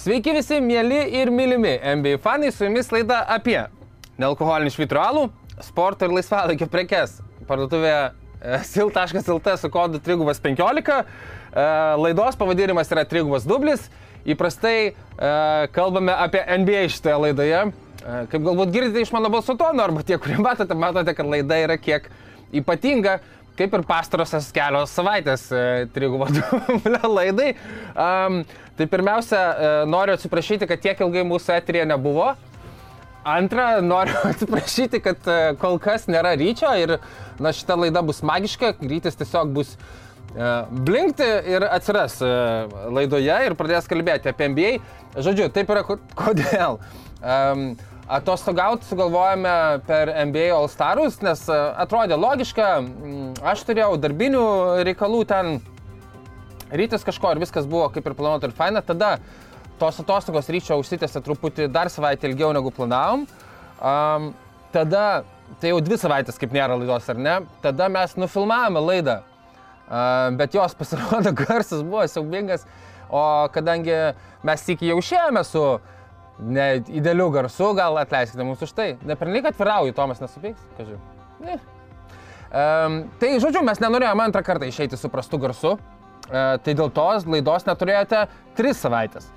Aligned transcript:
Sveiki 0.00 0.32
visi, 0.32 0.56
mėly 0.64 0.96
ir 1.20 1.28
mylimi 1.28 1.74
NBA 1.76 2.16
fanai, 2.24 2.48
su 2.56 2.64
jumis 2.64 2.86
laida 2.88 3.18
apie 3.28 3.58
nealkoholinį 4.22 4.70
švitralų, 4.72 5.26
sporto 5.60 6.06
ir 6.06 6.14
laisvalaikio 6.16 6.70
prekes. 6.72 7.18
Parduotuvė 7.44 7.90
e, 7.92 8.62
sil.lt 8.64 9.52
su 9.60 9.68
kodu 9.68 10.00
315. 10.00 10.96
E, 11.52 11.66
laidos 12.00 12.40
pavadinimas 12.40 12.88
yra 12.96 13.04
3 13.10 13.44
dublis. 13.44 13.90
Įprastai 14.24 14.74
e, 14.88 14.94
kalbame 15.76 16.16
apie 16.16 16.46
NBA 16.48 16.86
šitoje 16.96 17.20
laidoje. 17.26 17.60
Kaip 18.00 18.40
galbūt 18.40 18.72
girdite 18.72 19.04
iš 19.04 19.12
mano 19.12 19.28
balso 19.28 19.52
tono, 19.60 19.84
arba 19.84 20.00
tie, 20.00 20.16
kurie 20.16 20.40
matote, 20.40 20.80
matote, 20.80 21.12
kad 21.12 21.28
laida 21.28 21.60
yra 21.66 21.76
kiek 21.76 22.08
ypatinga, 22.56 23.18
kaip 23.60 23.76
ir 23.76 23.84
pastarosios 23.88 24.48
kelios 24.56 24.92
savaitės 24.96 25.48
e, 25.52 25.64
trigubo 25.94 26.28
dublio 26.32 27.10
laidai. 27.18 27.50
Um, 27.92 28.40
tai 28.78 28.86
pirmiausia, 28.90 29.40
e, 29.40 29.72
noriu 29.90 30.16
atsiprašyti, 30.16 30.68
kad 30.70 30.80
tiek 30.80 31.02
ilgai 31.04 31.26
mūsų 31.28 31.58
eterija 31.58 31.88
nebuvo. 31.90 32.30
Antra, 33.28 33.72
noriu 33.84 34.16
atsiprašyti, 34.32 35.02
kad 35.04 35.28
e, 35.28 35.40
kol 35.60 35.76
kas 35.82 36.08
nėra 36.08 36.32
ryčio 36.40 36.72
ir 36.80 36.96
na, 37.40 37.52
šita 37.56 37.76
laida 37.82 38.04
bus 38.06 38.22
magiška, 38.24 38.78
rytis 38.80 39.20
tiesiog 39.20 39.52
bus 39.56 39.76
blinkti 40.30 41.26
ir 41.50 41.64
atsiras 41.66 42.20
laidoje 42.22 43.34
ir 43.48 43.56
pradės 43.58 43.88
kalbėti 43.90 44.30
apie 44.30 44.46
NBA. 44.52 44.68
Žodžiu, 45.18 45.48
taip 45.50 45.72
yra 45.74 45.82
kodėl. 45.82 46.78
Um, 47.18 47.72
Atostogauti 48.10 48.88
sugalvojame 48.90 49.80
per 49.86 50.10
NBA 50.26 50.48
All 50.50 50.66
Starus, 50.66 51.20
nes 51.22 51.44
e, 51.46 51.56
atrodė 51.78 52.16
logiška, 52.18 52.70
mm, 52.82 53.28
aš 53.52 53.62
turėjau 53.68 53.92
darbinių 54.02 54.40
reikalų 54.88 55.20
ten, 55.30 55.60
rytis 56.74 57.06
kažko 57.06 57.30
ir 57.30 57.42
viskas 57.44 57.68
buvo 57.70 57.84
kaip 57.94 58.08
ir 58.10 58.16
planuota 58.18 58.50
ir 58.50 58.54
faina, 58.56 58.82
tada 58.82 59.12
tos 59.78 60.00
atostogos 60.02 60.50
ryčio 60.50 60.80
užsitęsė 60.82 61.22
truputį 61.22 61.68
dar 61.70 61.86
savaitę 61.92 62.26
ilgiau 62.26 62.50
negu 62.56 62.72
planavom. 62.74 63.28
Um, 63.78 64.26
tada, 64.74 65.22
tai 65.62 65.70
jau 65.70 65.78
dvi 65.78 66.00
savaitės 66.02 66.42
kaip 66.42 66.50
nėra 66.56 66.80
laidos, 66.80 67.06
ar 67.14 67.22
ne? 67.28 67.36
Tada 67.62 67.86
mes 67.94 68.16
nufilmavome 68.18 68.82
laidą, 68.88 69.20
uh, 69.22 70.34
bet 70.34 70.58
jos 70.58 70.74
pasirodo 70.74 71.30
garsas 71.44 71.86
buvo 71.86 72.02
siaubingas, 72.10 72.66
o 73.06 73.22
kadangi 73.54 73.96
mes 74.42 74.68
iki 74.74 74.90
jau 74.90 74.98
išėjome 74.98 75.46
su 75.46 75.64
ne 76.40 76.66
idealių 76.88 77.28
garsų, 77.36 77.72
gal 77.78 77.98
atleiskite 78.00 78.46
mūsų 78.46 78.68
už 78.68 78.74
tai. 78.76 78.88
Nepernik 79.06 79.50
atvirauju, 79.50 79.94
Tomas 79.96 80.22
nesupyks, 80.22 80.64
kažkaip. 80.78 81.20
Ne. 81.44 81.58
Um, 82.50 83.04
tai 83.20 83.36
žodžiu, 83.42 83.62
mes 83.66 83.78
nenorėjome 83.78 84.24
antrą 84.26 84.42
kartą 84.46 84.66
išeiti 84.66 84.98
su 84.98 85.10
prastu 85.12 85.38
garsu, 85.38 85.76
uh, 85.76 86.56
tai 86.64 86.74
dėl 86.74 86.90
tos 86.94 87.28
laidos 87.30 87.68
neturėjote 87.68 88.24
tris 88.58 88.80
savaitės. 88.82 89.30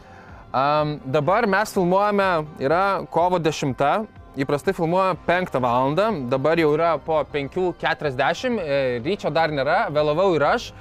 Um, 0.53 0.97
dabar 1.09 1.47
mes 1.49 1.71
filmuojame, 1.73 2.27
yra 2.61 2.83
kovo 3.13 3.39
10, 3.41 4.07
įprastai 4.37 4.73
filmuoja 4.73 5.15
5 5.27 5.59
val. 5.61 5.95
dabar 6.29 6.57
jau 6.57 6.73
yra 6.73 6.97
po 6.97 7.23
5.40, 7.33 8.59
e, 8.59 8.99
ryčio 9.05 9.29
dar 9.33 9.49
nėra, 9.49 9.89
vėlavau 9.89 10.35
ir 10.35 10.45
aš. 10.45 10.71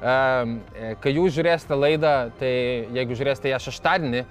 Um, 0.00 0.60
kai 1.02 1.12
jūs 1.12 1.34
žiūrėsite 1.36 1.76
laidą, 1.76 2.30
tai 2.38 2.52
jeigu 2.94 3.14
žiūrėsite 3.18 3.50
ją 3.52 3.58
šeštadienį, 3.66 4.22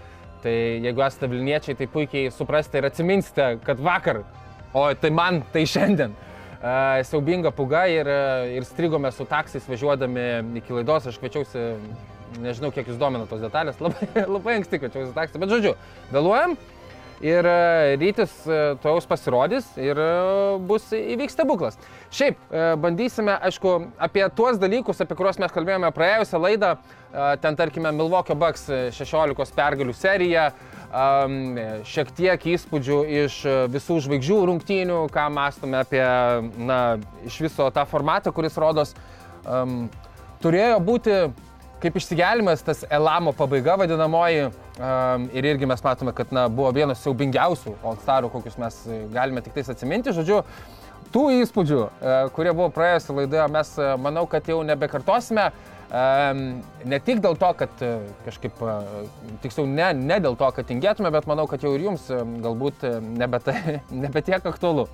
Tai 0.44 0.56
jeigu 0.56 1.04
esate 1.04 1.28
Vilniečiai, 1.28 1.76
tai 1.76 1.88
puikiai 1.92 2.32
suprasite 2.32 2.80
ir 2.80 2.88
atsiminsite, 2.88 3.48
kad 3.66 3.82
vakar, 3.84 4.22
o 4.72 4.86
tai 4.96 5.12
man, 5.12 5.42
tai 5.54 5.66
šiandien. 5.68 6.16
Uh, 6.60 7.00
siaubinga 7.08 7.54
puga 7.56 7.86
ir, 7.88 8.08
ir 8.52 8.66
strigome 8.68 9.12
su 9.16 9.24
taksais 9.28 9.68
važiuodami 9.68 10.26
iki 10.60 10.76
laidos, 10.76 11.08
aš 11.08 11.20
kviečiausi, 11.22 11.62
nežinau 12.44 12.72
kiek 12.76 12.90
jūs 12.92 13.00
domina 13.00 13.28
tos 13.30 13.40
detalės, 13.44 13.80
labai, 13.86 14.10
labai 14.28 14.58
anksti 14.60 14.82
kviečiausi 14.82 15.16
taksą, 15.16 15.40
bet 15.40 15.54
žodžiu, 15.54 15.78
vėluojam 16.12 16.58
ir 17.22 17.46
e, 17.46 17.96
rytis 18.00 18.32
e, 18.48 18.60
tojaus 18.84 19.08
pasirodys 19.08 19.68
ir 19.80 20.00
e, 20.00 20.08
bus 20.68 20.90
įvyks 20.96 21.36
stebuklas. 21.36 21.78
Šiaip, 22.16 22.40
bandysime, 22.82 23.36
aišku, 23.46 23.76
apie 24.02 24.24
tuos 24.34 24.58
dalykus, 24.62 25.02
apie 25.04 25.18
kuriuos 25.18 25.38
mes 25.42 25.54
kalbėjome 25.54 25.92
praėjusią 25.94 26.40
laidą, 26.42 26.72
ten 27.44 27.58
tarkime 27.58 27.92
Milvokio 27.94 28.34
Bucks 28.38 28.66
16 28.98 29.54
pergalių 29.54 29.94
serija, 29.94 30.48
šiek 31.86 32.10
tiek 32.18 32.48
įspūdžių 32.56 32.98
iš 33.20 33.38
visų 33.76 34.00
žvaigždžių 34.08 34.40
rungtynių, 34.50 35.04
ką 35.14 35.28
mąstome 35.38 35.84
apie, 35.84 36.02
na, 36.58 36.80
iš 37.30 37.38
viso 37.46 37.70
tą 37.76 37.86
formatą, 37.90 38.34
kuris 38.34 38.58
rodos 38.58 38.96
turėjo 40.42 40.82
būti 40.90 41.20
kaip 41.82 41.96
išsigelimas, 42.00 42.64
tas 42.66 42.84
Elamo 42.92 43.34
pabaiga 43.36 43.78
vadinamoji. 43.80 44.50
Um, 44.80 45.26
ir 45.36 45.44
irgi 45.44 45.68
mes 45.68 45.82
matome, 45.84 46.14
kad 46.16 46.32
na, 46.36 46.46
buvo 46.48 46.70
vienas 46.76 47.02
siaubingiausių 47.04 47.74
All-Starų, 47.84 48.30
kokius 48.32 48.56
mes 48.62 48.78
galime 49.12 49.44
tik 49.44 49.58
tais 49.58 49.72
atsiminti. 49.74 50.14
Žodžiu, 50.16 50.44
tų 51.16 51.26
įspūdžių, 51.42 51.82
uh, 51.82 52.22
kurie 52.36 52.54
buvo 52.54 52.70
praėjusią 52.76 53.18
laidoje, 53.18 53.48
mes 53.52 53.74
uh, 53.80 53.94
manau, 54.00 54.24
kad 54.32 54.48
jau 54.48 54.62
nebekartosime. 54.68 55.50
Um, 55.90 56.60
ne 56.86 57.00
tik 57.02 57.18
dėl 57.24 57.34
to, 57.42 57.50
kad 57.58 57.80
uh, 57.82 58.04
kažkaip, 58.28 58.60
uh, 58.62 59.08
tiksliau, 59.42 59.66
ne, 59.66 59.90
ne 59.98 60.20
dėl 60.22 60.38
to, 60.38 60.52
kad 60.54 60.68
tingėtume, 60.70 61.10
bet 61.16 61.26
manau, 61.28 61.48
kad 61.50 61.66
jau 61.66 61.74
ir 61.74 61.88
jums 61.88 62.06
uh, 62.14 62.22
galbūt 62.44 62.86
uh, 62.86 63.00
nebe, 63.02 63.42
tai, 63.42 63.80
nebe 64.06 64.22
tiek 64.24 64.46
aktualu. 64.46 64.86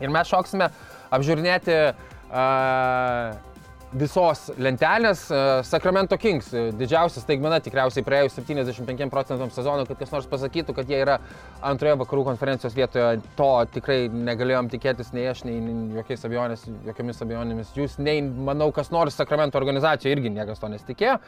Ir 0.00 0.10
mes 0.10 0.30
šoksime 0.32 0.70
apžiūrinėti 1.12 1.76
uh, 1.92 3.49
visos 3.96 4.46
lentelės 4.60 5.24
e, 5.32 5.38
Sacramento 5.66 6.16
Kings. 6.20 6.50
E, 6.54 6.62
didžiausia 6.78 7.22
staigmena 7.22 7.58
tikriausiai 7.62 8.04
praėjus 8.06 8.36
75 8.38 9.10
procentams 9.12 9.56
sezono, 9.58 9.86
kad 9.88 9.98
kas 9.98 10.12
nors 10.14 10.28
pasakytų, 10.30 10.74
kad 10.76 10.90
jie 10.90 11.00
yra 11.02 11.18
antroje 11.66 11.96
vakarų 12.04 12.24
konferencijos 12.30 12.76
vietoje. 12.76 13.20
To 13.38 13.50
tikrai 13.74 14.04
negalėjom 14.12 14.70
tikėtis 14.72 15.14
nei 15.16 15.26
aš, 15.30 15.44
nei, 15.48 15.58
nei 15.64 15.98
jokiais 15.98 16.26
abejonės, 16.28 16.66
jokiamis 16.86 17.24
abejonėmis. 17.26 17.72
Jūs, 17.78 17.98
nei 18.02 18.22
manau, 18.22 18.70
kas 18.74 18.92
nors 18.94 19.18
Sacramento 19.18 19.58
organizacijoje 19.60 20.18
irgi 20.18 20.34
niekas 20.36 20.62
to 20.62 20.70
nesitikėjo. 20.70 21.18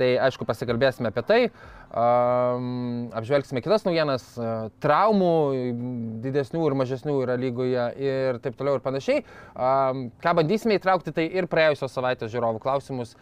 Tai 0.00 0.08
aišku, 0.26 0.46
pasikalbėsime 0.48 1.10
apie 1.12 1.22
tai, 1.28 1.40
um, 1.46 1.81
apžvelgsime 1.92 3.60
kitas 3.64 3.84
naujienas, 3.84 4.24
uh, 4.40 4.70
traumų 4.82 5.32
didesnių 6.24 6.64
ir 6.68 6.76
mažesnių 6.80 7.16
yra 7.26 7.36
lygoje 7.40 7.86
ir 8.00 8.40
taip 8.44 8.56
toliau 8.56 8.78
ir 8.78 8.84
panašiai. 8.84 9.24
Ką 10.22 10.34
bandysime 10.38 10.78
įtraukti, 10.78 11.12
tai 11.14 11.28
ir 11.28 11.48
praėjusios 11.52 11.92
savaitės 11.92 12.32
žiūrovų 12.32 12.62
klausimus, 12.64 13.16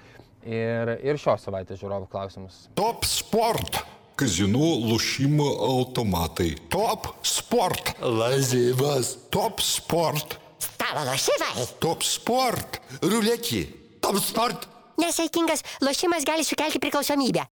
ir, 0.47 0.95
ir 1.05 1.21
šios 1.21 1.47
savaitės 1.47 1.81
žiūrovų 1.81 2.11
klausimus. 2.13 2.67
Top 2.79 3.07
sport! 3.09 3.83
Kazino 4.21 4.75
lošimo 4.85 5.47
automatai. 5.65 6.53
Top 6.73 7.15
sport! 7.25 7.95
Lazivas. 8.05 9.15
Top 9.33 9.63
sport! 9.65 10.37
Stalo 10.61 11.07
lošimai. 11.09 11.69
Top 11.81 12.05
sport! 12.05 12.83
Ruletį. 13.01 13.63
Top 14.05 14.21
sport! 14.21 14.69
Nesaikingas 15.01 15.65
lošimas 15.81 16.29
gali 16.29 16.45
sukelti 16.45 16.83
priklausomybę. 16.83 17.47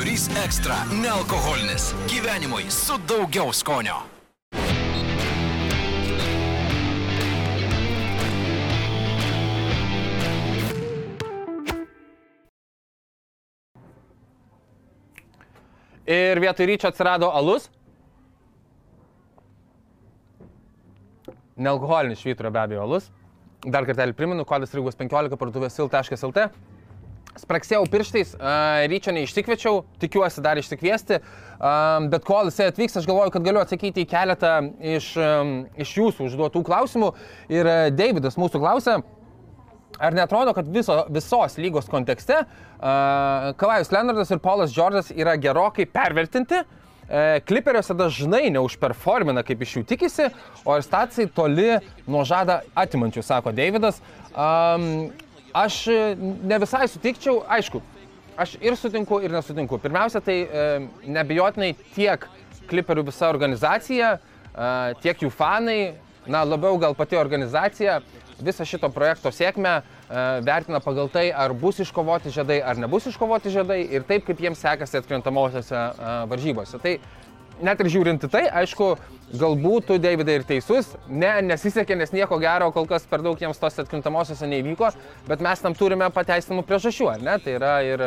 Švyturys 0.00 0.30
ekstra- 0.44 0.74
nealkoholinis. 1.04 1.94
Gyvenimui 2.08 2.70
su 2.70 2.94
daugiau 3.08 3.52
skonio. 3.52 3.94
Ir 16.06 16.40
vietoj 16.40 16.66
ryčio 16.66 16.88
atsirado 16.88 17.30
alus. 17.30 17.68
nealkoholinis 21.56 22.18
švyturio 22.18 22.50
be 22.50 22.58
abejo 22.58 22.82
alus. 22.82 23.10
Dar 23.66 23.84
kartelį 23.84 24.12
primenu, 24.12 24.44
kodas 24.44 24.72
rygos 24.72 24.96
15 24.96 25.36
parduotuvės 25.36 25.76
sil.lt. 25.76 26.48
Spraksėjau 27.38 27.84
pirštais, 27.90 28.32
uh, 28.34 28.82
ryčio 28.90 29.14
neišsikviečiau, 29.14 29.84
tikiuosi 30.02 30.42
dar 30.42 30.58
išsikviesti, 30.58 31.20
uh, 31.20 32.08
bet 32.10 32.26
kol 32.26 32.50
jisai 32.50 32.70
atvyks, 32.72 32.98
aš 32.98 33.06
galvoju, 33.06 33.30
kad 33.36 33.46
galiu 33.46 33.62
atsakyti 33.62 34.02
į 34.02 34.08
keletą 34.10 34.56
iš, 34.96 35.12
um, 35.20 35.54
iš 35.78 35.94
jūsų 36.00 36.26
užduotų 36.26 36.64
klausimų. 36.66 37.12
Ir 37.52 37.70
uh, 37.70 37.86
Davidas 37.94 38.38
mūsų 38.40 38.62
klausė, 38.62 38.98
ar 40.00 40.18
netrodo, 40.18 40.56
kad 40.58 40.68
viso, 40.74 41.04
visos 41.12 41.56
lygos 41.62 41.86
kontekste 41.92 42.42
uh, 42.42 43.54
Kavajus 43.60 43.94
Leonardas 43.94 44.34
ir 44.34 44.42
Paulas 44.42 44.74
Džordžas 44.74 45.14
yra 45.14 45.38
gerokai 45.38 45.86
pervertinti? 45.86 46.64
Uh, 46.64 46.76
E, 47.10 47.40
kliperiuose 47.42 47.94
dažnai 47.98 48.52
neužperformina, 48.54 49.42
kaip 49.42 49.64
iš 49.64 49.80
jų 49.80 49.82
tikisi, 49.90 50.28
o 50.62 50.76
ir 50.78 50.84
stacijai 50.86 51.26
toli 51.34 51.72
nuo 52.06 52.22
žada 52.28 52.60
atimančių, 52.78 53.24
sako 53.26 53.50
Davidas. 53.56 53.98
Um, 54.30 55.10
aš 55.54 55.80
ne 56.42 56.58
visai 56.62 56.86
sutikčiau, 56.88 57.40
aišku, 57.48 57.82
aš 58.40 58.56
ir 58.62 58.76
sutinku, 58.78 59.20
ir 59.24 59.32
nesutinku. 59.34 59.78
Pirmiausia, 59.82 60.22
tai 60.24 60.38
e, 60.44 60.66
nebejotinai 61.06 61.74
tiek 61.94 62.26
kliperių 62.70 63.04
visa 63.10 63.28
organizacija, 63.32 64.16
e, 64.16 64.70
tiek 65.02 65.26
jų 65.26 65.32
fanai, 65.34 65.94
na 66.30 66.44
labiau 66.44 66.78
gal 66.80 66.94
pati 66.94 67.18
organizacija, 67.18 68.00
visą 68.40 68.64
šito 68.64 68.88
projekto 68.92 69.32
sėkmę 69.32 69.80
vertina 70.42 70.80
pagal 70.82 71.10
tai, 71.12 71.28
ar 71.30 71.52
bus 71.54 71.78
iškovoti 71.84 72.32
žiedai, 72.34 72.58
ar 72.64 72.78
nebus 72.80 73.06
iškovoti 73.06 73.52
žiedai 73.52 73.82
ir 73.94 74.02
taip, 74.08 74.24
kaip 74.26 74.40
jiems 74.42 74.62
sekasi 74.62 74.98
atkrintamosiose 74.98 75.76
e, 75.76 76.14
varžybose. 76.30 76.80
Tai 76.82 76.96
net 77.64 77.80
ir 77.82 77.90
žiūrint 77.92 78.26
į 78.26 78.30
tai, 78.32 78.42
aišku, 78.62 78.90
galbūt 79.40 79.88
tu, 79.90 79.98
Davidai, 80.02 80.40
ir 80.40 80.46
teisus, 80.48 80.92
ne, 81.08 81.30
nesisekė, 81.46 81.96
nes 81.98 82.12
nieko 82.14 82.38
gero 82.42 82.70
kol 82.74 82.88
kas 82.90 83.06
per 83.08 83.22
daug 83.24 83.38
jiems 83.40 83.60
tos 83.60 83.78
atkrintamosiose 83.82 84.48
neįvyko, 84.50 84.90
bet 85.28 85.44
mes 85.44 85.62
tam 85.62 85.76
turime 85.78 86.10
pateisinamų 86.14 86.66
priežasčių, 86.68 87.10
ar 87.14 87.24
ne? 87.26 87.38
Tai 87.44 87.56
yra 87.58 87.74
ir, 87.86 88.06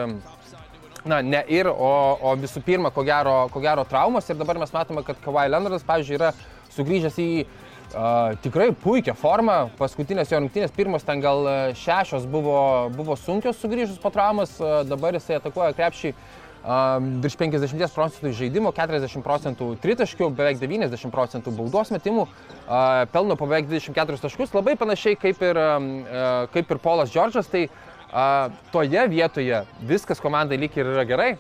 na, 1.06 1.22
ne 1.24 1.44
ir, 1.52 1.72
o, 1.72 1.92
o 2.22 2.36
visų 2.40 2.64
pirma, 2.66 2.92
ko 2.94 3.06
gero, 3.08 3.44
ko 3.54 3.64
gero 3.64 3.86
traumos. 3.90 4.30
Ir 4.30 4.40
dabar 4.40 4.60
mes 4.62 4.74
matome, 4.76 5.06
kad 5.08 5.20
Kawhi 5.24 5.50
Leonardas, 5.52 5.86
pavyzdžiui, 5.88 6.20
yra 6.22 6.34
sugrįžęs 6.78 7.22
į 7.24 7.30
Uh, 7.94 8.32
tikrai 8.42 8.72
puikia 8.74 9.14
forma, 9.14 9.68
paskutinės 9.78 10.32
jo 10.32 10.40
rungtynės, 10.40 10.72
pirmos 10.74 11.04
ten 11.06 11.20
gal 11.22 11.46
šešios 11.78 12.24
buvo, 12.26 12.56
buvo 12.96 13.14
sunkios 13.22 13.60
sugrįžus 13.62 14.00
po 14.02 14.10
traumas, 14.10 14.56
uh, 14.58 14.80
dabar 14.88 15.14
jisai 15.14 15.36
atakuoja 15.38 15.76
krepšį 15.78 16.10
uh, 16.10 16.24
virš 16.63 17.36
50 17.39 17.92
procentų 17.92 18.31
žaidimo, 18.38 18.71
40 18.71 19.24
procentų 19.24 19.74
tritaškių, 19.83 20.30
beveik 20.36 20.62
90 20.62 21.12
procentų 21.12 21.51
baudos 21.51 21.92
metimų, 21.92 22.27
pelno 23.12 23.36
beveik 23.36 23.68
24 23.68 24.21
taškus, 24.24 24.54
labai 24.56 24.77
panašiai 24.80 25.19
kaip 25.19 25.42
ir, 25.44 25.60
uh, 25.60 26.45
kaip 26.54 26.71
ir 26.71 26.80
Polas 26.83 27.12
Džordžas, 27.12 27.51
tai 27.51 27.68
toje 28.71 29.07
vietoje 29.10 29.63
viskas 29.81 30.21
komandai 30.21 30.60
lyg 30.62 30.75
ir 30.77 30.92
yra 30.92 31.04
gerai, 31.10 31.31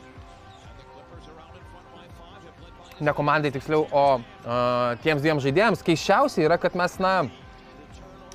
ne 2.99 3.13
komandai 3.13 3.51
tiksliau, 3.53 3.85
o 3.91 4.05
uh, 4.17 4.97
tiems 5.03 5.21
dviem 5.21 5.39
žaidėjams. 5.43 5.83
Keiščiausia 5.85 6.47
yra, 6.47 6.57
kad 6.61 6.75
mes, 6.79 6.97
na, 7.03 7.13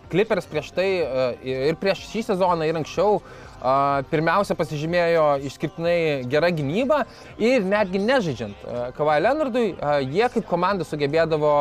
Clippers 0.08 0.46
prieš 0.48 0.70
tai 0.76 0.88
uh, 1.02 1.34
ir 1.44 1.76
prieš 1.80 2.06
šį 2.08 2.22
sezoną 2.30 2.68
ir 2.68 2.78
anksčiau 2.78 3.18
uh, 3.18 3.47
pirmiausia 4.10 4.54
pasižymėjo 4.58 5.24
išskirtinai 5.48 5.98
gerą 6.30 6.50
gynybą 6.54 7.00
ir 7.42 7.66
netgi 7.66 8.00
nežaidžiant 8.02 8.64
Kavai 8.96 9.18
Leonardui, 9.24 9.72
jie 10.12 10.30
kaip 10.34 10.46
komanda 10.46 10.86
sugebėdavo, 10.86 11.52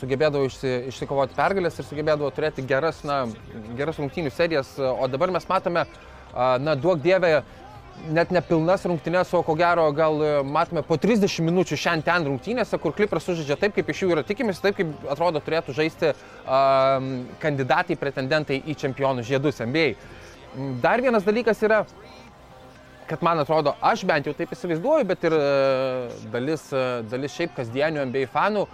sugebėdavo 0.00 0.48
išsi, 0.48 0.74
išsikovoti 0.92 1.36
pergalės 1.36 1.78
ir 1.78 1.88
sugebėdavo 1.88 2.32
turėti 2.36 2.64
geras, 2.68 3.02
na, 3.04 3.26
geras 3.76 4.00
rungtynių 4.00 4.32
serijas, 4.32 4.74
o 4.78 5.08
dabar 5.12 5.32
mes 5.36 5.48
matome, 5.48 5.84
na, 6.34 6.76
duok 6.78 7.04
dievę, 7.04 7.42
net 8.06 8.30
nepilnas 8.32 8.84
rungtynės, 8.86 9.32
o 9.34 9.42
ko 9.46 9.54
gero 9.58 9.88
gal 9.96 10.20
e, 10.22 10.30
matome 10.46 10.84
po 10.86 10.96
30 11.00 11.42
minučių 11.48 11.78
šiandien 11.78 12.06
ten 12.06 12.28
rungtynėse, 12.28 12.78
kur 12.80 12.94
Klipras 12.96 13.26
sužaidžia 13.26 13.58
taip, 13.60 13.74
kaip 13.76 13.90
iš 13.90 14.04
jų 14.04 14.12
yra 14.14 14.24
tikimasi, 14.26 14.62
taip 14.62 14.78
kaip 14.78 15.08
atrodo 15.10 15.42
turėtų 15.44 15.74
žaisti 15.76 16.12
um, 16.12 17.10
kandidatai, 17.42 17.98
pretendentai 18.00 18.60
į 18.62 18.76
čempionų 18.84 19.26
žiedus 19.26 19.60
NBA. 19.64 19.90
Dar 20.82 21.02
vienas 21.04 21.26
dalykas 21.26 21.60
yra, 21.66 21.82
kad 23.08 23.22
man 23.24 23.40
atrodo, 23.42 23.74
aš 23.84 24.04
bent 24.08 24.26
jau 24.28 24.34
taip 24.36 24.52
įsivaizduoju, 24.56 25.06
bet 25.08 25.24
ir 25.28 25.36
uh, 25.36 26.20
dalis, 26.32 26.68
uh, 26.74 27.00
dalis 27.08 27.36
šiaip 27.36 27.56
kasdienių 27.56 28.08
NBA 28.10 28.28
fanų, 28.32 28.66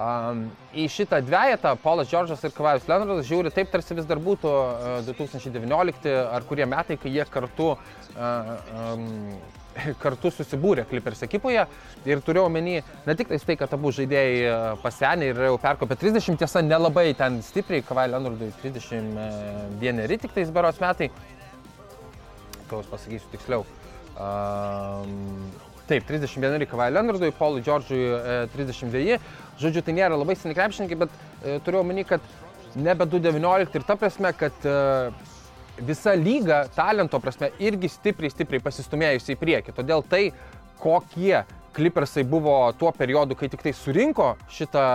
Um, 0.00 0.44
į 0.72 0.86
šitą 0.88 1.18
dviejatą 1.26 1.74
Polas 1.82 2.08
Džordžas 2.08 2.44
ir 2.46 2.52
Kavajus 2.54 2.86
Leonardas 2.88 3.26
žiūri 3.28 3.50
taip, 3.52 3.68
tarsi 3.72 3.96
vis 3.98 4.06
dar 4.08 4.20
būtų 4.22 4.48
uh, 4.48 5.00
2019 5.04 6.14
ar 6.30 6.46
kurie 6.48 6.64
metai, 6.70 6.96
kai 6.96 7.10
jie 7.12 7.26
kartu, 7.28 7.74
uh, 7.74 8.52
um, 8.94 9.34
kartu 10.02 10.32
susibūrė 10.34 10.86
Clippers 10.90 11.24
ekipoje. 11.26 11.64
Ir 12.08 12.22
turiu 12.26 12.44
omeny 12.46 12.80
ne 13.06 13.16
tik 13.18 13.32
tai, 13.32 13.56
kad 13.60 13.72
abu 13.76 13.92
žaidėjai 13.94 14.76
pasenė 14.82 15.30
ir 15.32 15.42
jau 15.50 15.56
perkopė 15.62 15.98
30, 16.00 16.40
tiesa, 16.40 16.64
nelabai 16.66 17.10
ten 17.18 17.40
stipriai, 17.46 17.84
Kavajus 17.86 18.14
Leonardui 18.16 18.52
31 18.62 20.20
tik 20.20 20.36
tais 20.36 20.52
beros 20.54 20.80
metai. 20.82 21.10
Kaus 22.70 22.86
pasakysiu 22.90 23.32
tiksliau. 23.32 23.66
Um, 24.20 25.50
Taip, 25.90 26.04
31 26.06 26.66
Kavai 26.70 26.92
Leonardui, 26.92 27.32
Paului 27.34 27.62
Džordžui 27.66 27.98
32. 28.52 29.16
Žodžiu, 29.58 29.82
tai 29.82 29.94
nėra 29.96 30.14
labai 30.14 30.36
seni 30.38 30.54
krepšininkai, 30.54 30.98
bet 31.00 31.16
e, 31.42 31.56
turiu 31.66 31.80
omeny, 31.80 32.04
kad 32.06 32.22
nebe 32.78 33.08
2.19 33.10 33.74
ir 33.74 33.86
ta 33.88 33.96
prasme, 33.98 34.30
kad 34.38 34.54
e, 34.62 34.76
visa 35.86 36.14
lyga 36.18 36.64
talento 36.74 37.20
prasme 37.22 37.50
irgi 37.62 37.90
stipriai, 37.90 38.32
stipriai 38.32 38.62
pasistumėjusi 38.64 39.34
į 39.34 39.40
priekį. 39.40 39.74
Todėl 39.76 40.04
tai, 40.06 40.30
kokie 40.80 41.42
klipersai 41.76 42.24
buvo 42.26 42.56
tuo 42.78 42.92
periodu, 42.96 43.36
kai 43.38 43.50
tik 43.52 43.62
tai 43.64 43.74
surinko 43.76 44.34
šitą 44.50 44.86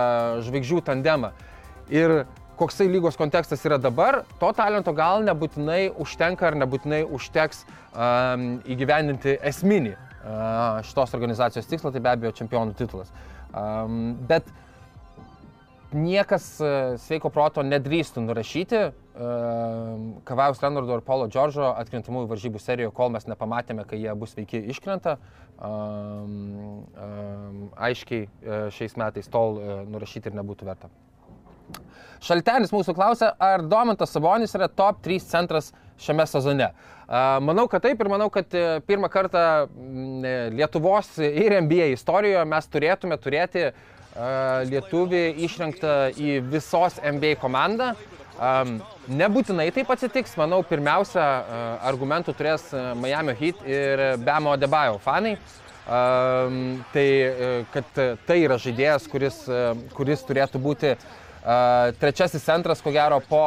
žvaigždžių 0.46 0.82
tandemą 0.90 1.32
ir 1.92 2.24
koksai 2.56 2.88
lygos 2.88 3.18
kontekstas 3.20 3.62
yra 3.68 3.78
dabar, 3.80 4.22
to 4.40 4.50
talento 4.56 4.92
gal 4.96 5.24
nebūtinai 5.24 5.90
užtenka 6.00 6.48
ar 6.48 6.56
nebūtinai 6.56 7.02
užteks 7.04 7.64
um, 7.66 8.46
įgyvendinti 8.64 9.36
esminį 9.44 9.96
šitos 10.82 11.12
organizacijos 11.14 11.68
tikslą, 11.70 11.92
tai 11.94 12.00
be 12.02 12.10
abejo 12.10 12.32
čempionų 12.34 12.74
titulas. 12.74 13.12
Bet 14.26 14.48
niekas 15.94 16.48
e, 16.60 16.70
sveiko 16.98 17.30
proto 17.30 17.62
nedrįstų 17.62 18.24
nurašyti 18.24 18.80
Kavajaus 19.16 20.60
Leonardo 20.60 20.98
ir 20.98 21.04
Paulo 21.04 21.24
Džordžo 21.32 21.70
atkrintamųjų 21.80 22.28
varžybų 22.34 22.60
serijoje, 22.60 22.92
kol 22.96 23.08
mes 23.14 23.24
nepamatėme, 23.24 23.86
kai 23.88 24.02
jie 24.02 24.12
bus 24.18 24.34
sveiki 24.34 24.60
iškrenta. 24.74 25.16
Um, 25.56 26.82
um, 27.00 27.62
aiškiai 27.80 28.26
e, 28.26 28.58
šiais 28.76 28.92
metais 29.00 29.30
tol 29.32 29.56
e, 29.56 29.76
nurašyti 29.88 30.28
ir 30.28 30.36
nebūtų 30.36 30.68
verta. 30.68 30.90
Šaltenis 32.26 32.74
mūsų 32.74 32.92
klausia, 32.96 33.30
ar 33.40 33.64
Domantas 33.64 34.12
Sabonis 34.12 34.52
yra 34.56 34.68
top 34.68 35.00
3 35.04 35.24
centras 35.24 35.70
šiame 36.00 36.26
sezone. 36.28 36.68
Manau, 37.40 37.64
kad 37.72 37.86
taip 37.86 38.00
ir 38.02 38.10
manau, 38.12 38.28
kad 38.34 38.52
e, 38.52 38.82
pirmą 38.84 39.08
kartą 39.12 39.46
Lietuvos 40.52 41.14
ir 41.24 41.56
NBA 41.64 41.94
istorijoje 41.94 42.44
mes 42.52 42.68
turėtume 42.72 43.16
turėti 43.22 43.70
lietuvį 44.68 45.24
išrinktą 45.44 45.96
į 46.16 46.38
visos 46.52 46.96
NBA 47.04 47.34
komandą. 47.40 47.94
Nebūtinai 48.36 49.70
taip 49.72 49.90
atsitiks, 49.94 50.34
manau, 50.36 50.62
pirmiausia, 50.66 51.24
argumentų 51.88 52.34
turės 52.36 52.68
Miami 53.00 53.36
Heat 53.38 53.62
ir 53.64 54.02
Bemo 54.20 54.56
Debajo 54.60 54.98
fanai. 55.00 55.36
Tai, 55.86 57.04
e, 57.06 57.50
kad 57.70 57.98
tai 58.26 58.40
yra 58.42 58.56
žaidėjas, 58.58 59.04
kuris, 59.06 59.36
kuris 59.94 60.24
turėtų 60.26 60.58
būti 60.58 60.96
trečiasis 62.00 62.42
centras, 62.42 62.82
ko 62.82 62.90
gero, 62.90 63.20
po 63.22 63.44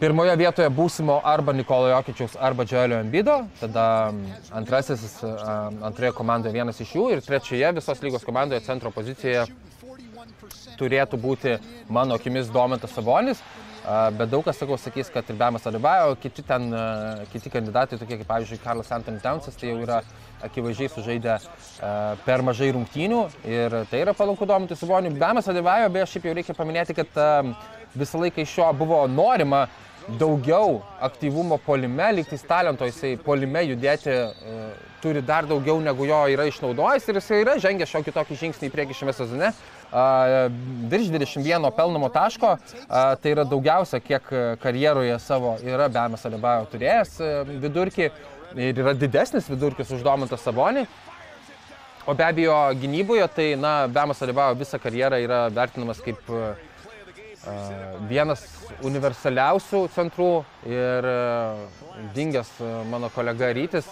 Pirmoje 0.00 0.32
vietoje 0.40 0.68
būsimo 0.72 1.18
arba 1.28 1.52
Nikolo 1.52 1.90
Jokičiaus, 1.90 2.32
arba 2.40 2.64
Džoelio 2.64 3.02
Embido, 3.02 3.34
tada 3.60 3.82
antrasis, 4.56 5.02
antroje 5.84 6.14
komandoje 6.16 6.54
vienas 6.54 6.80
iš 6.80 6.94
jų 6.96 7.02
ir 7.12 7.20
trečioje 7.26 7.74
visos 7.76 8.00
lygos 8.00 8.24
komandoje 8.24 8.62
centro 8.64 8.88
pozicijoje 8.94 9.44
turėtų 10.80 11.20
būti 11.20 11.58
mano 11.92 12.16
akimis 12.16 12.48
Domantas 12.48 12.96
Sabonis, 12.96 13.44
bet 14.18 14.30
daug 14.32 14.44
kas, 14.44 14.58
sakau, 14.60 14.78
sakys, 14.80 15.10
kad 15.12 15.28
ir 15.30 15.38
Bemas 15.40 15.66
Alibajo, 15.66 16.14
kiti 16.20 16.44
ten, 16.46 16.70
kiti 17.32 17.52
kandidatai, 17.52 17.98
tokie 18.00 18.20
kaip, 18.20 18.28
pavyzdžiui, 18.28 18.60
Karlas 18.64 18.92
Anthony 18.92 19.22
Townsas, 19.24 19.56
tai 19.56 19.72
jau 19.72 19.80
yra 19.80 20.00
akivaizdžiai 20.44 20.92
sužaidę 20.92 21.36
per 22.24 22.44
mažai 22.44 22.70
rungtynių 22.76 23.20
ir 23.48 23.76
tai 23.90 24.04
yra 24.04 24.14
palanku 24.16 24.48
Domantui 24.48 24.78
Saboniui. 24.78 25.16
Bemas 25.20 25.48
Alibajo, 25.52 25.92
beje, 25.92 26.10
šiaip 26.14 26.28
jau 26.28 26.36
reikia 26.36 26.56
paminėti, 26.56 26.96
kad 26.96 27.20
visą 27.96 28.20
laiką 28.20 28.44
iš 28.44 28.58
jo 28.60 28.72
buvo 28.78 29.02
norima 29.10 29.66
daugiau 30.18 30.80
aktyvumo 31.00 31.58
polime, 31.58 32.12
lygtais 32.12 32.42
talento 32.46 32.86
jisai 32.88 33.16
polime 33.24 33.62
judėti 33.66 34.10
e, 34.10 34.54
turi 35.02 35.22
dar 35.22 35.46
daugiau 35.48 35.80
negu 35.82 36.06
jo 36.08 36.20
yra 36.32 36.46
išnaudojęs 36.48 37.08
ir 37.08 37.20
jisai 37.20 37.42
yra 37.44 37.58
žengęs 37.62 37.92
šiokį 37.92 38.14
tokį 38.16 38.38
žingsnį 38.44 38.70
į 38.70 38.74
priekį 38.74 38.96
šiame 39.00 39.14
sezone. 39.16 39.52
Virš 39.90 41.08
21 41.10 41.70
pelnamo 41.76 42.08
taško, 42.14 42.56
tai 42.88 43.32
yra 43.32 43.44
daugiausia, 43.44 43.98
kiek 44.00 44.28
karjeroje 44.62 45.18
savo 45.18 45.56
yra 45.66 45.88
Bemas 45.90 46.26
Alibajo 46.28 46.68
turėjęs 46.70 47.16
e, 47.18 47.30
vidurkį. 47.64 48.10
Ir 48.58 48.78
yra 48.82 48.94
didesnis 48.98 49.46
vidurkis 49.50 49.90
už 49.94 50.02
Domantą 50.06 50.38
Sabonį. 50.38 50.86
O 52.06 52.14
be 52.18 52.24
abejo, 52.26 52.56
gynyboje, 52.80 53.26
tai, 53.34 53.52
na, 53.58 53.86
Bemas 53.90 54.22
Alibajo 54.22 54.56
visą 54.58 54.80
karjerą 54.82 55.20
yra 55.22 55.44
vertinamas 55.54 56.00
kaip 56.02 56.30
uh, 56.34 56.54
vienas 58.10 58.42
universaliausių 58.84 59.84
centrų. 59.94 60.30
Ir 60.68 61.08
dingęs 62.14 62.50
mano 62.90 63.10
kolega 63.14 63.52
Rytis 63.56 63.88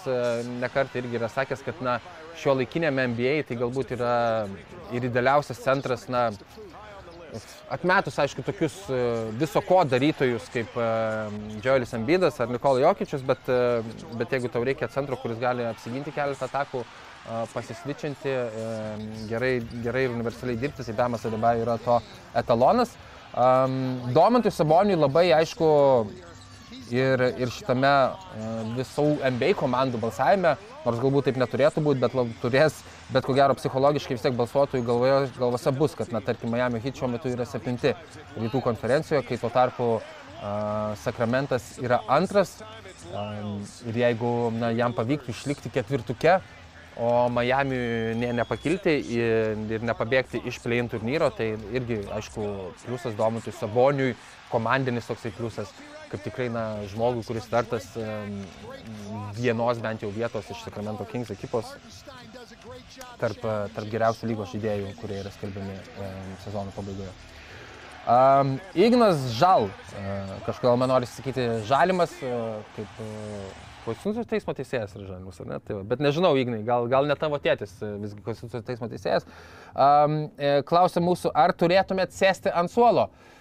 nekart 0.59 0.95
irgi 0.95 1.17
yra 1.19 1.29
sakęs, 1.29 1.63
kad 1.65 1.81
na, 1.81 1.99
šio 2.39 2.55
laikinėme 2.59 3.07
NBA 3.13 3.35
tai 3.47 3.57
galbūt 3.59 3.95
yra 3.97 4.13
ir 4.95 5.07
idealiausias 5.09 5.59
centras, 5.63 6.07
na, 6.11 6.29
atmetus, 7.69 8.17
aišku, 8.21 8.43
tokius 8.45 8.77
viso 9.39 9.61
ko 9.65 9.83
darytojus 9.85 10.47
kaip 10.53 10.77
Džioelis 11.59 11.93
Ambidas 11.97 12.39
ar 12.41 12.49
Nikola 12.51 12.81
Jokičius, 12.87 13.25
bet, 13.25 13.51
bet 14.17 14.33
jeigu 14.33 14.49
tau 14.53 14.63
reikia 14.65 14.89
centro, 14.93 15.19
kuris 15.21 15.41
gali 15.41 15.67
apsiginti 15.69 16.15
keletą 16.15 16.49
atakų, 16.49 16.83
pasisvičinti, 17.53 18.33
gerai, 19.29 19.53
gerai 19.83 20.07
ir 20.07 20.15
universaliai 20.15 20.57
dirbti, 20.57 20.87
tai 20.87 20.97
Bemas 20.97 21.27
Adeba 21.29 21.53
yra 21.59 21.77
to 21.83 21.99
etalonas. 22.41 22.95
Domantui 24.15 24.51
Saboniui 24.55 24.97
labai 24.97 25.27
aišku 25.37 25.67
Ir, 26.89 27.21
ir 27.37 27.51
šitame 27.53 27.89
e, 27.89 28.45
visų 28.79 29.05
NBA 29.21 29.51
komandų 29.59 29.99
balsavime, 30.01 30.55
nors 30.85 31.01
galbūt 31.01 31.27
taip 31.29 31.37
neturėtų 31.37 31.83
būti, 31.85 32.01
bet 32.01 32.15
lab, 32.17 32.31
turės, 32.41 32.79
bet 33.13 33.27
ko 33.27 33.35
gero 33.37 33.53
psichologiškai 33.57 34.17
vis 34.17 34.25
tiek 34.25 34.37
balsuotojų 34.37 34.85
galvoje, 34.87 35.19
galvose 35.37 35.73
bus, 35.77 35.93
kad, 35.97 36.09
na, 36.15 36.21
tarkim, 36.25 36.49
Miami 36.53 36.81
Heat 36.81 36.97
šiuo 36.97 37.11
metu 37.13 37.29
yra 37.29 37.45
septinti 37.45 37.93
rytų 38.39 38.63
konferencijoje, 38.65 39.21
kai 39.27 39.37
tuo 39.37 39.51
tarpu 39.53 39.89
uh, 39.99 40.95
Sakramentas 41.03 41.75
yra 41.83 42.01
antras. 42.09 42.57
Um, 43.13 43.61
ir 43.89 44.01
jeigu 44.01 44.31
na, 44.57 44.73
jam 44.75 44.95
pavyktų 44.97 45.31
išlikti 45.35 45.71
ketvirtuke, 45.73 46.39
o 46.99 47.29
Miami 47.31 47.77
ne, 48.19 48.33
nepakilti 48.41 48.97
ir, 49.15 49.61
ir 49.71 49.85
nepabėgti 49.87 50.41
iš 50.49 50.57
play-in 50.63 50.89
turnyro, 50.91 51.29
tai 51.31 51.53
irgi, 51.71 52.01
aišku, 52.17 52.49
pliusas 52.83 53.15
Domutui 53.15 53.53
Saboniui, 53.55 54.17
komandinis 54.51 55.07
toksai 55.07 55.31
pliusas, 55.37 55.71
kaip 56.09 56.23
tikrai 56.25 56.49
na, 56.53 56.65
žmogui, 56.91 57.23
kuris 57.27 57.47
vertas 57.51 57.87
vienos 59.37 59.81
bent 59.83 60.05
jau 60.05 60.11
vietos 60.13 60.49
iš 60.49 60.63
Sacramento 60.65 61.05
Kings 61.09 61.31
ekipos 61.35 61.73
tarp, 63.21 63.41
tarp 63.75 63.91
geriausių 63.91 64.31
lygos 64.31 64.53
žaidėjų, 64.55 64.95
kurie 65.01 65.19
yra 65.21 65.33
skelbiami 65.35 65.77
sezono 66.45 66.73
pabaigoje. 66.75 67.13
Um, 68.09 68.55
Ignas 68.73 69.19
Žal, 69.37 69.67
uh, 69.69 70.29
kažkodėl 70.47 70.79
man 70.81 70.89
nori 70.89 71.05
sakyti 71.05 71.43
Žalimas, 71.69 72.15
uh, 72.25 72.61
kaip 72.73 73.01
uh, 73.03 73.65
Konstitucijos 73.83 74.29
teismo 74.29 74.55
teisėjas 74.57 74.95
yra 74.97 75.11
Žalimas, 75.11 75.37
ar 75.43 75.49
ne? 75.51 75.59
Tai 75.65 75.77
va, 75.77 75.83
bet 75.91 76.01
nežinau, 76.01 76.31
Ignai, 76.39 76.63
gal, 76.65 76.87
gal 76.89 77.05
ne 77.09 77.13
tavo 77.19 77.37
tėtis, 77.43 77.75
visgi 78.01 78.23
Konstitucijos 78.25 78.65
teismo 78.65 78.89
teisėjas. 78.89 79.27
Um, 79.75 80.23
klausia 80.69 81.03
mūsų, 81.05 81.35
ar 81.37 81.53
turėtumėt 81.53 82.15
sėsti 82.15 82.49
ant 82.49 82.73
suolo? 82.73 83.09
Uh, 83.09 83.38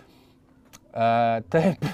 taip, 1.53 1.85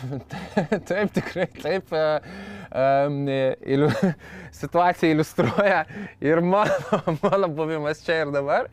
taip, 0.86 1.10
tikrai 1.12 1.48
taip. 1.60 1.90
Uh, 1.92 2.64
um, 2.74 3.28
ilu, 3.66 3.90
situacija 4.60 5.12
iliustruoja 5.12 5.84
ir 6.20 6.40
mano, 6.40 7.00
mano 7.22 7.48
buvimas 7.48 8.04
čia 8.04 8.22
ir 8.22 8.34
dabar. 8.34 8.68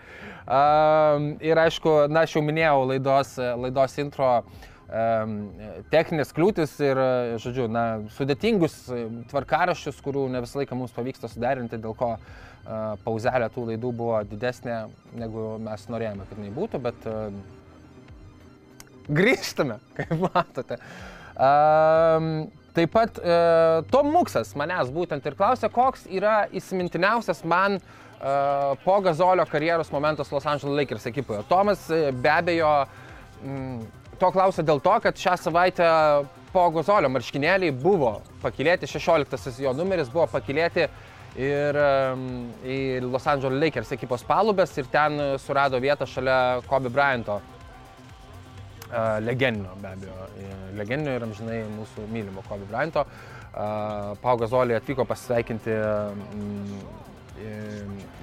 Um, 0.45 1.35
ir 1.41 1.57
aišku, 1.57 2.07
na, 2.09 2.25
aš 2.25 2.35
jau 2.37 2.43
minėjau 2.45 2.85
laidos, 2.89 3.35
laidos 3.37 3.97
intro 4.01 4.29
um, 4.41 5.35
techninės 5.93 6.33
kliūtis 6.35 6.75
ir, 6.83 7.01
žodžiu, 7.41 7.67
na, 7.71 7.85
sudėtingus 8.17 8.77
tvarkaraščius, 9.31 10.01
kurių 10.03 10.27
ne 10.33 10.41
visą 10.45 10.61
laiką 10.61 10.77
mums 10.77 10.95
pavyksta 10.95 11.29
suderinti, 11.31 11.79
dėl 11.81 11.95
ko 11.97 12.15
uh, 12.17 12.93
pauzelė 13.05 13.51
tų 13.53 13.71
laidų 13.71 13.93
buvo 14.03 14.21
didesnė, 14.27 14.83
negu 15.17 15.55
mes 15.61 15.89
norėjome, 15.93 16.29
kad 16.29 16.41
jinai 16.41 16.53
būtų, 16.57 16.83
bet 16.89 17.09
uh, 17.09 17.29
grįžtame, 19.10 19.79
kaip 19.98 20.12
matote. 20.27 20.77
Um, 21.41 22.50
taip 22.75 22.91
pat 22.93 23.17
uh, 23.22 23.81
Tom 23.91 24.12
Muksas 24.13 24.53
manęs 24.60 24.91
būtent 24.93 25.25
ir 25.25 25.38
klausė, 25.39 25.72
koks 25.74 26.05
yra 26.12 26.43
įsimintiniausias 26.55 27.43
man 27.48 27.79
uh, 27.79 28.75
po 28.84 29.00
Gazolio 29.03 29.48
karjeros 29.50 29.91
momentas 29.91 30.31
Los 30.31 30.46
Angeles 30.46 30.77
Lakers 30.84 31.08
ekipoje. 31.12 31.43
Tomas 31.50 31.88
be 31.89 32.31
abejo 32.31 32.74
mm, 33.41 33.81
to 34.22 34.29
klausė 34.36 34.65
dėl 34.67 34.84
to, 34.84 34.98
kad 35.03 35.17
šią 35.17 35.38
savaitę 35.48 35.88
po 36.51 36.67
Gazolio 36.75 37.10
marškinėliai 37.12 37.74
buvo 37.74 38.20
pakilėti, 38.43 38.89
16 38.89 39.63
jo 39.63 39.74
numeris 39.77 40.12
buvo 40.12 40.27
pakilėti 40.31 40.89
ir 41.39 41.77
į 42.67 42.77
Los 43.08 43.25
Angeles 43.31 43.62
Lakers 43.62 43.93
ekipos 43.96 44.25
palubės 44.27 44.75
ir 44.77 44.89
ten 44.91 45.15
surado 45.39 45.79
vietą 45.79 46.05
šalia 46.10 46.60
Kobe 46.67 46.91
Bryanto 46.91 47.39
legendinio 49.24 49.75
be 49.81 49.91
abejo, 49.93 50.31
legendinio 50.79 51.13
ir 51.15 51.27
amžinai 51.27 51.62
mūsų 51.77 52.07
mylimo 52.12 52.43
Kobe 52.48 52.67
Bryanto. 52.69 53.05
Pau 53.51 54.36
Gazolį 54.39 54.77
atvyko 54.77 55.03
pasveikinti 55.07 55.75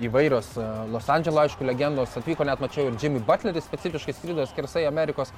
įvairios 0.06 0.52
Los 0.92 1.08
Andželo, 1.10 1.42
aišku, 1.42 1.64
legendos, 1.66 2.12
atvyko 2.20 2.44
net 2.46 2.60
mačiau 2.62 2.86
ir 2.86 2.98
Jimmy 3.02 3.18
Butleris, 3.26 3.66
specifiškai 3.66 4.14
skrido 4.14 4.44
skersai 4.46 4.84
Amerikos, 4.86 5.32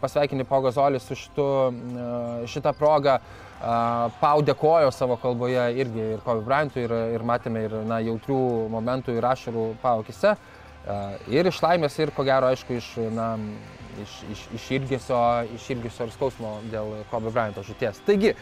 pasveikinti 0.00 0.46
Pau 0.46 0.62
Gazolį 0.62 1.00
su 1.02 1.18
šitu, 1.18 1.46
šitą 2.52 2.72
progą. 2.78 3.18
Pau 4.20 4.44
dėkojo 4.46 4.92
savo 4.94 5.18
kalboje 5.20 5.66
irgi 5.82 6.06
ir 6.14 6.22
Kobe 6.24 6.46
Bryantui 6.46 6.86
ir, 6.86 6.94
ir 7.16 7.26
matėme 7.26 7.66
ir 7.66 7.74
na, 7.88 7.98
jautrių 8.06 8.40
momentų 8.72 9.18
ir 9.18 9.26
ašarų 9.32 9.66
Pau 9.82 10.04
akise. 10.04 10.36
Ir 11.28 11.50
iš 11.50 11.60
laimės 11.60 11.98
ir 12.00 12.14
ko 12.16 12.24
gero, 12.24 12.48
aišku, 12.54 12.78
iš 12.78 12.94
na, 13.12 13.34
iš, 14.02 14.16
iš, 14.32 14.42
iš, 14.56 14.66
ilgesio, 14.78 15.20
iš 15.56 15.68
ilgesio 15.74 16.06
ir 16.06 16.14
skausmo 16.14 16.56
dėl 16.72 16.92
Kobe 17.10 17.32
Bryanto 17.32 17.64
žuties. 17.66 18.00
Taigi, 18.06 18.34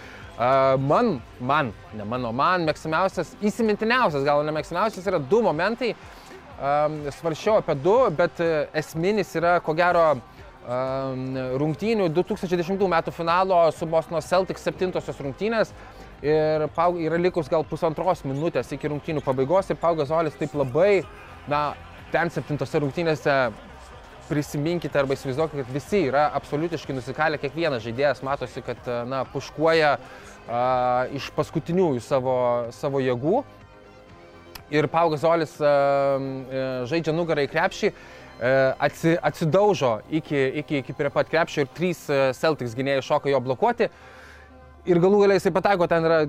man, 0.85 1.19
man, 1.41 1.73
ne 1.99 2.07
mano, 2.09 2.33
man 2.37 2.67
mėgstamiausias, 2.69 3.35
įsimintiniausias, 3.41 4.27
gal 4.27 4.45
ne 4.47 4.55
mėgstamiausias 4.57 5.07
yra 5.11 5.21
du 5.21 5.43
momentai. 5.47 5.95
Svaršiau 7.21 7.61
apie 7.61 7.77
du, 7.79 7.95
bet 8.19 8.41
e, 8.43 8.67
esminis 8.81 9.31
yra, 9.39 9.61
ko 9.63 9.77
gero, 9.79 10.09
rungtynių 10.69 12.11
2010 12.13 12.83
m. 12.85 12.97
finalo 13.13 13.61
su 13.73 13.87
Bosnos 13.87 14.27
Celtics 14.29 14.67
septintosios 14.67 15.21
rungtynės. 15.21 15.73
Ir 16.21 16.67
yra 16.67 17.17
likus 17.17 17.49
gal 17.49 17.65
pusantros 17.65 18.25
minutės 18.27 18.73
iki 18.75 18.91
rungtynių 18.91 19.23
pabaigos 19.23 19.71
ir 19.71 19.79
Paugas 19.79 20.11
Zolis 20.11 20.35
taip 20.37 20.55
labai, 20.59 21.05
na, 21.49 21.75
ten 22.13 22.29
septintose 22.31 22.81
rungtynėse 22.83 23.37
prisiminkite 24.29 25.01
arba 25.01 25.17
įsivaizduokite, 25.17 25.65
kad 25.65 25.75
visi 25.75 26.05
yra 26.09 26.29
absoliutiškai 26.39 26.97
nusikalę, 26.97 27.41
kiekvienas 27.43 27.85
žaidėjas 27.85 28.23
matosi, 28.27 28.63
kad 28.67 28.91
na, 29.09 29.25
puškuoja 29.33 29.97
a, 29.97 30.63
iš 31.17 31.31
paskutiniųjų 31.37 32.05
savo, 32.05 32.37
savo 32.77 33.03
jėgų. 33.05 33.43
Ir 34.75 34.89
Paugas 34.93 35.25
Zolis 35.25 35.57
a, 35.61 35.73
a, 35.73 36.69
žaidžia 36.91 37.17
nugarą 37.17 37.47
į 37.47 37.53
krepšį, 37.53 37.93
atsi, 38.79 39.17
atsidaužo 39.23 39.99
iki, 40.11 40.39
iki, 40.63 40.79
iki 40.83 40.95
prie 40.95 41.11
pat 41.11 41.27
krepšio 41.31 41.65
ir 41.65 41.73
trys 41.75 42.05
Celtics 42.39 42.77
gynėjai 42.79 43.03
šoka 43.03 43.33
jo 43.33 43.41
blokuoti. 43.43 43.89
Ir 44.89 45.01
galų 45.03 45.19
galiai 45.25 45.37
jisai 45.37 45.51
pataiko, 45.53 45.89
ten 45.91 46.07
yra 46.07 46.23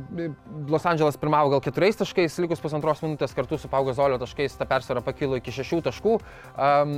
Los 0.67 0.83
Andželas 0.89 1.19
pirmavo 1.19 1.53
gal 1.53 1.61
keturiais 1.63 1.95
taškais, 1.95 2.39
likus 2.43 2.59
pusantros 2.59 2.99
minutės 3.05 3.35
kartu 3.37 3.59
su 3.61 3.69
Paugo 3.71 3.93
Zolio 3.95 4.17
taškais, 4.19 4.57
ta 4.59 4.67
persvara 4.67 5.03
pakilo 5.05 5.37
iki 5.39 5.53
šešių 5.53 5.79
taškų. 5.85 6.17
Um, 6.57 6.95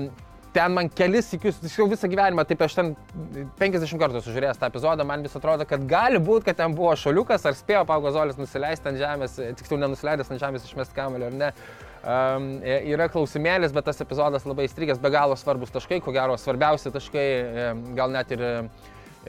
ten 0.53 0.73
man 0.75 0.89
kelis 0.91 1.29
įkius, 1.35 1.59
jau 1.71 1.85
visą 1.89 2.09
gyvenimą, 2.11 2.43
taip 2.47 2.63
aš 2.65 2.75
ten 2.77 2.91
50 3.59 3.99
kartų 4.01 4.21
sužiūrėjęs 4.25 4.59
tą 4.59 4.67
epizodą, 4.71 5.05
man 5.07 5.23
vis 5.23 5.35
atrodo, 5.37 5.65
kad 5.67 5.85
gali 5.87 6.19
būti, 6.21 6.49
kad 6.49 6.59
ten 6.59 6.75
buvo 6.75 6.91
šaliukas, 6.99 7.45
ar 7.47 7.55
spėjo 7.57 7.85
Paugozolis 7.89 8.39
nusileisti 8.39 8.91
ant 8.91 8.99
žemės, 8.99 9.37
tiksliau 9.59 9.79
nenusileidęs 9.85 10.31
ant 10.33 10.43
žemės 10.43 10.67
išmest 10.67 10.95
kamelio, 10.97 11.31
ar 11.31 11.37
ne. 11.43 11.51
Um, 12.01 12.47
yra 12.65 13.05
klausimėlis, 13.13 13.73
bet 13.75 13.85
tas 13.87 14.01
epizodas 14.03 14.47
labai 14.49 14.65
įstrigęs, 14.67 14.99
be 15.01 15.11
galo 15.13 15.37
svarbus 15.37 15.71
taškai, 15.71 16.01
ko 16.03 16.13
gero 16.15 16.35
svarbiausi 16.41 16.91
taškai, 16.91 17.27
gal 17.95 18.11
net 18.11 18.33
ir, 18.33 18.43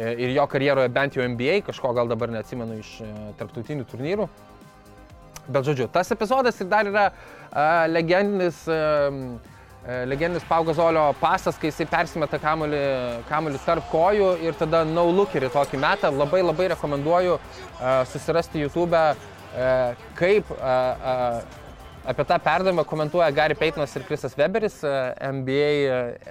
ir 0.00 0.32
jo 0.32 0.46
karjeroje 0.48 0.90
bent 0.94 1.18
jau 1.18 1.26
NBA, 1.28 1.60
kažko 1.68 1.92
gal 1.98 2.10
dabar 2.10 2.32
neatsimenu 2.32 2.80
iš 2.80 2.96
tarptautinių 3.38 3.86
turnyrų. 3.92 4.26
Bet 5.52 5.66
žodžiu, 5.66 5.90
tas 5.92 6.08
epizodas 6.14 6.58
ir 6.62 6.68
dar 6.70 6.88
yra 6.88 7.08
uh, 7.12 7.84
legendinis 7.90 8.62
uh, 8.70 9.34
E, 9.42 9.51
legendinis 9.82 10.44
Paugazolio 10.46 11.08
pasas, 11.18 11.56
kai 11.58 11.72
jisai 11.72 11.88
persimeta 11.90 12.38
kamuolį, 12.38 12.82
kamuolį 13.26 13.62
tarp 13.64 13.88
kojų 13.90 14.28
ir 14.46 14.54
tada 14.58 14.84
no 14.86 15.08
lookerį 15.10 15.50
tokį 15.50 15.80
metą. 15.82 16.12
Labai 16.14 16.42
labai 16.44 16.68
rekomenduoju 16.70 17.34
uh, 17.34 17.88
susirasti 18.12 18.62
YouTube, 18.62 18.94
uh, 18.94 20.06
kaip 20.18 20.52
apie 22.02 22.24
tą 22.26 22.38
perdavimą 22.42 22.84
komentuoja 22.88 23.30
Gary 23.34 23.54
Paytonas 23.58 23.92
ir 23.98 24.06
Krisas 24.06 24.32
Weberis 24.38 24.80
NBA, 24.82 25.66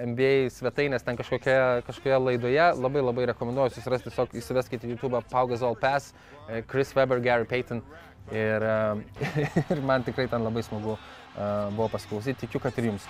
NBA 0.07 0.49
svetainės 0.51 1.05
ten 1.05 1.19
kažkokia, 1.19 1.83
kažkokioje 1.87 2.19
laidoje. 2.23 2.65
Labai 2.79 3.03
labai 3.03 3.29
rekomenduoju 3.33 3.75
susirasti, 3.75 4.09
tiesiog 4.09 4.35
įsiveskite 4.41 4.89
YouTube 4.89 5.21
Paugazol 5.31 5.75
Pass, 5.79 6.15
Chris 6.71 6.95
Weber, 6.95 7.23
Gary 7.23 7.47
Payton. 7.47 7.83
Ir, 8.31 8.63
ir 9.73 9.79
man 9.83 10.03
tikrai 10.07 10.27
ten 10.31 10.43
labai 10.45 10.61
smagu 10.63 10.93
uh, 10.93 11.20
buvo 11.35 11.87
pasiklausyti, 11.91 12.45
tikiu, 12.45 12.59
kad 12.59 12.77
ir 12.77 12.91
jums. 12.91 13.05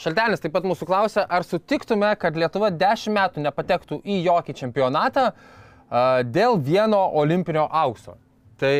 Šaltenis 0.00 0.42
taip 0.42 0.54
pat 0.54 0.66
mūsų 0.66 0.86
klausė, 0.88 1.22
ar 1.22 1.44
sutiktume, 1.46 2.10
kad 2.20 2.36
Lietuva 2.38 2.70
10 2.74 3.14
metų 3.14 3.44
nepatektų 3.44 4.00
į 4.02 4.20
jokį 4.26 4.56
čempionatą 4.62 5.30
dėl 6.30 6.58
vieno 6.64 7.00
olimpinio 7.20 7.66
aukso. 7.66 8.16
Tai 8.60 8.74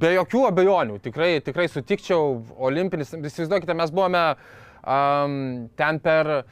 be 0.00 0.10
jokių 0.12 0.42
abejonių, 0.50 0.98
tikrai, 1.02 1.36
tikrai 1.44 1.64
sutikčiau, 1.72 2.42
olimpinis, 2.60 3.14
įsivaizduokite, 3.16 3.72
mes 3.78 3.92
buvome 3.94 4.24
um, 4.34 5.36
ten 5.80 6.00
per, 6.04 6.42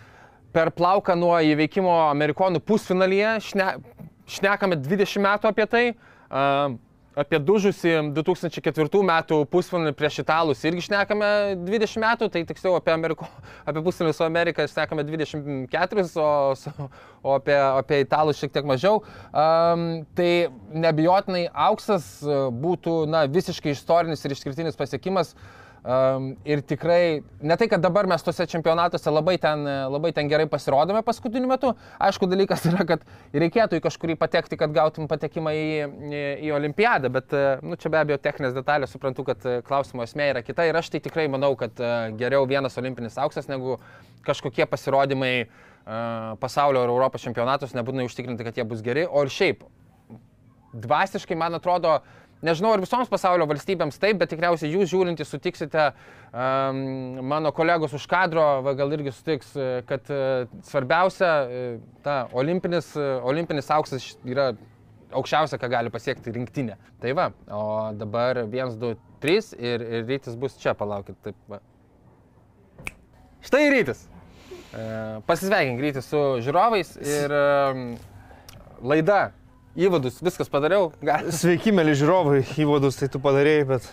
per 0.55 0.73
plauką 0.73 1.19
nuo 1.21 1.35
įveikimo 1.45 1.93
amerikonų 2.07 2.63
pusfinalyje, 2.65 3.35
šne, 3.51 3.75
šnekame 4.39 4.81
20 4.81 5.21
metų 5.27 5.51
apie 5.53 5.69
tai, 5.69 5.85
uh, 5.93 6.10
apie 7.21 7.41
dužusi 7.43 7.93
2004 8.15 9.03
metų 9.07 9.41
pusfinalį 9.51 9.93
prieš 9.99 10.21
italus 10.23 10.63
irgi 10.65 10.87
šnekame 10.87 11.31
20 11.67 12.03
metų, 12.05 12.29
tai 12.33 12.45
tiksliau 12.47 12.77
apie, 12.79 12.93
Ameriko, 12.95 13.27
apie 13.67 13.83
pusfinalį 13.85 14.17
su 14.17 14.25
Amerika 14.27 14.67
šnekame 14.71 15.05
24, 15.09 16.07
o, 16.23 16.29
o 17.23 17.35
apie, 17.37 17.57
apie 17.59 18.03
italus 18.05 18.41
šiek 18.41 18.55
tiek 18.55 18.69
mažiau. 18.69 19.03
Um, 19.35 20.05
tai 20.15 20.31
nebijotinai 20.71 21.49
auksas 21.69 22.13
būtų 22.63 23.03
na, 23.11 23.27
visiškai 23.31 23.75
istorinis 23.75 24.25
ir 24.25 24.37
išskirtinis 24.37 24.79
pasiekimas. 24.79 25.35
Um, 25.81 26.35
ir 26.45 26.61
tikrai, 26.61 27.23
ne 27.41 27.57
tai, 27.57 27.65
kad 27.73 27.81
dabar 27.81 28.05
mes 28.05 28.21
tuose 28.21 28.45
čempionatuose 28.53 29.09
labai 29.09 29.39
ten, 29.41 29.63
labai 29.89 30.11
ten 30.13 30.29
gerai 30.29 30.45
pasirodome 30.51 31.01
paskutiniu 31.07 31.49
metu, 31.49 31.71
aišku, 32.05 32.29
dalykas 32.29 32.67
yra, 32.69 32.85
kad 32.85 33.07
reikėtų 33.33 33.79
į 33.79 33.85
kažkurį 33.87 34.19
patekti, 34.21 34.59
kad 34.61 34.75
gautum 34.77 35.09
patekimą 35.09 35.55
į, 35.57 35.65
į, 36.11 36.21
į 36.45 36.53
olimpiadą, 36.59 37.09
bet 37.15 37.33
e, 37.33 37.43
nu, 37.65 37.81
čia 37.81 37.95
be 37.95 38.03
abejo 38.03 38.21
techninės 38.21 38.53
detalės, 38.59 38.93
suprantu, 38.93 39.25
kad 39.31 39.49
e, 39.49 39.57
klausimo 39.65 40.05
esmė 40.05 40.29
yra 40.35 40.45
kita 40.45 40.69
ir 40.69 40.77
aš 40.77 40.93
tai 40.93 41.01
tikrai 41.09 41.31
manau, 41.33 41.55
kad 41.57 41.81
e, 41.81 41.97
geriau 42.21 42.45
vienas 42.51 42.77
olimpinis 42.77 43.17
auksas 43.25 43.49
negu 43.49 43.79
kažkokie 44.29 44.69
pasirodymai 44.69 45.35
e, 45.41 45.49
pasaulio 46.45 46.85
ir 46.85 46.93
Europos 46.93 47.25
čempionatus, 47.25 47.73
nebūtinai 47.73 48.05
užtikrinti, 48.11 48.45
kad 48.45 48.61
jie 48.61 48.69
bus 48.69 48.85
geri, 48.85 49.09
o 49.09 49.25
ir 49.25 49.33
šiaip 49.33 49.65
dvasiškai, 50.73 51.37
man 51.39 51.57
atrodo, 51.57 51.99
nežinau 52.47 52.73
ar 52.75 52.83
visoms 52.83 53.11
pasaulio 53.11 53.47
valstybėms 53.51 54.01
taip, 54.01 54.19
bet 54.21 54.33
tikriausiai 54.33 54.73
jūs 54.73 54.91
žiūrintys 54.93 55.31
sutiksite, 55.33 55.91
um, 56.33 56.81
mano 57.33 57.53
kolegos 57.57 57.95
už 57.97 58.07
kadro, 58.11 58.47
gal 58.79 58.97
irgi 58.97 59.13
sutiks, 59.15 59.53
e, 59.57 59.71
kad 59.89 60.11
uh, 60.15 60.49
svarbiausia, 60.67 61.31
uh, 61.45 61.73
ta 62.05 62.23
olimpinis, 62.37 62.93
uh, 62.99 63.19
olimpinis 63.29 63.71
auksas 63.75 64.13
yra 64.25 64.51
aukščiausia, 65.17 65.59
ką 65.61 65.71
gali 65.73 65.93
pasiekti 65.93 66.33
rinktinė. 66.35 66.77
Tai 67.03 67.17
va, 67.19 67.31
o 67.51 67.65
dabar 67.99 68.45
1, 68.45 68.77
2, 68.81 68.95
3 69.25 69.53
ir, 69.59 69.85
ir 69.99 70.07
rytis 70.09 70.39
bus 70.39 70.57
čia, 70.61 70.77
palaukit. 70.79 71.19
Taip, 71.25 71.37
va. 71.51 71.61
Štai 73.45 73.67
rytis. 73.73 74.05
Pasisveikink 75.27 75.81
rytis 75.83 76.07
su 76.07 76.21
žiūrovais 76.45 76.93
ir 77.03 77.33
um, 77.35 77.85
laida 78.87 79.33
įvadus, 79.79 80.21
viskas 80.25 80.51
padariau. 80.51 80.93
Gal. 81.05 81.31
Sveiki, 81.41 81.73
mėly 81.75 81.97
žiūrovai, 81.99 82.45
įvadus 82.61 83.01
tai 83.01 83.11
tu 83.13 83.23
padarėjai, 83.23 83.67
bet... 83.75 83.91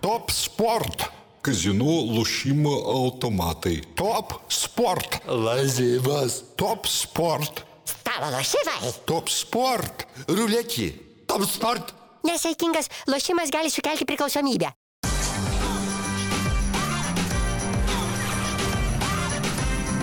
Top 0.00 0.32
sport. 0.32 1.08
Kazinų 1.44 1.94
lošimo 2.16 2.72
automatai. 2.92 3.78
Top 3.96 4.34
sport. 4.52 5.20
Lazivas. 5.28 6.42
Top 6.60 6.88
sport. 6.88 7.64
Stalo 7.88 8.28
lošimai. 8.34 8.92
Top 9.08 9.32
sport. 9.32 10.04
Ruletį. 10.28 10.90
Top 11.28 11.44
sport. 11.48 11.94
Nesaikingas 12.28 12.90
lošimas 13.08 13.52
gali 13.52 13.72
sukelti 13.72 14.04
priklausomybę. 14.08 14.72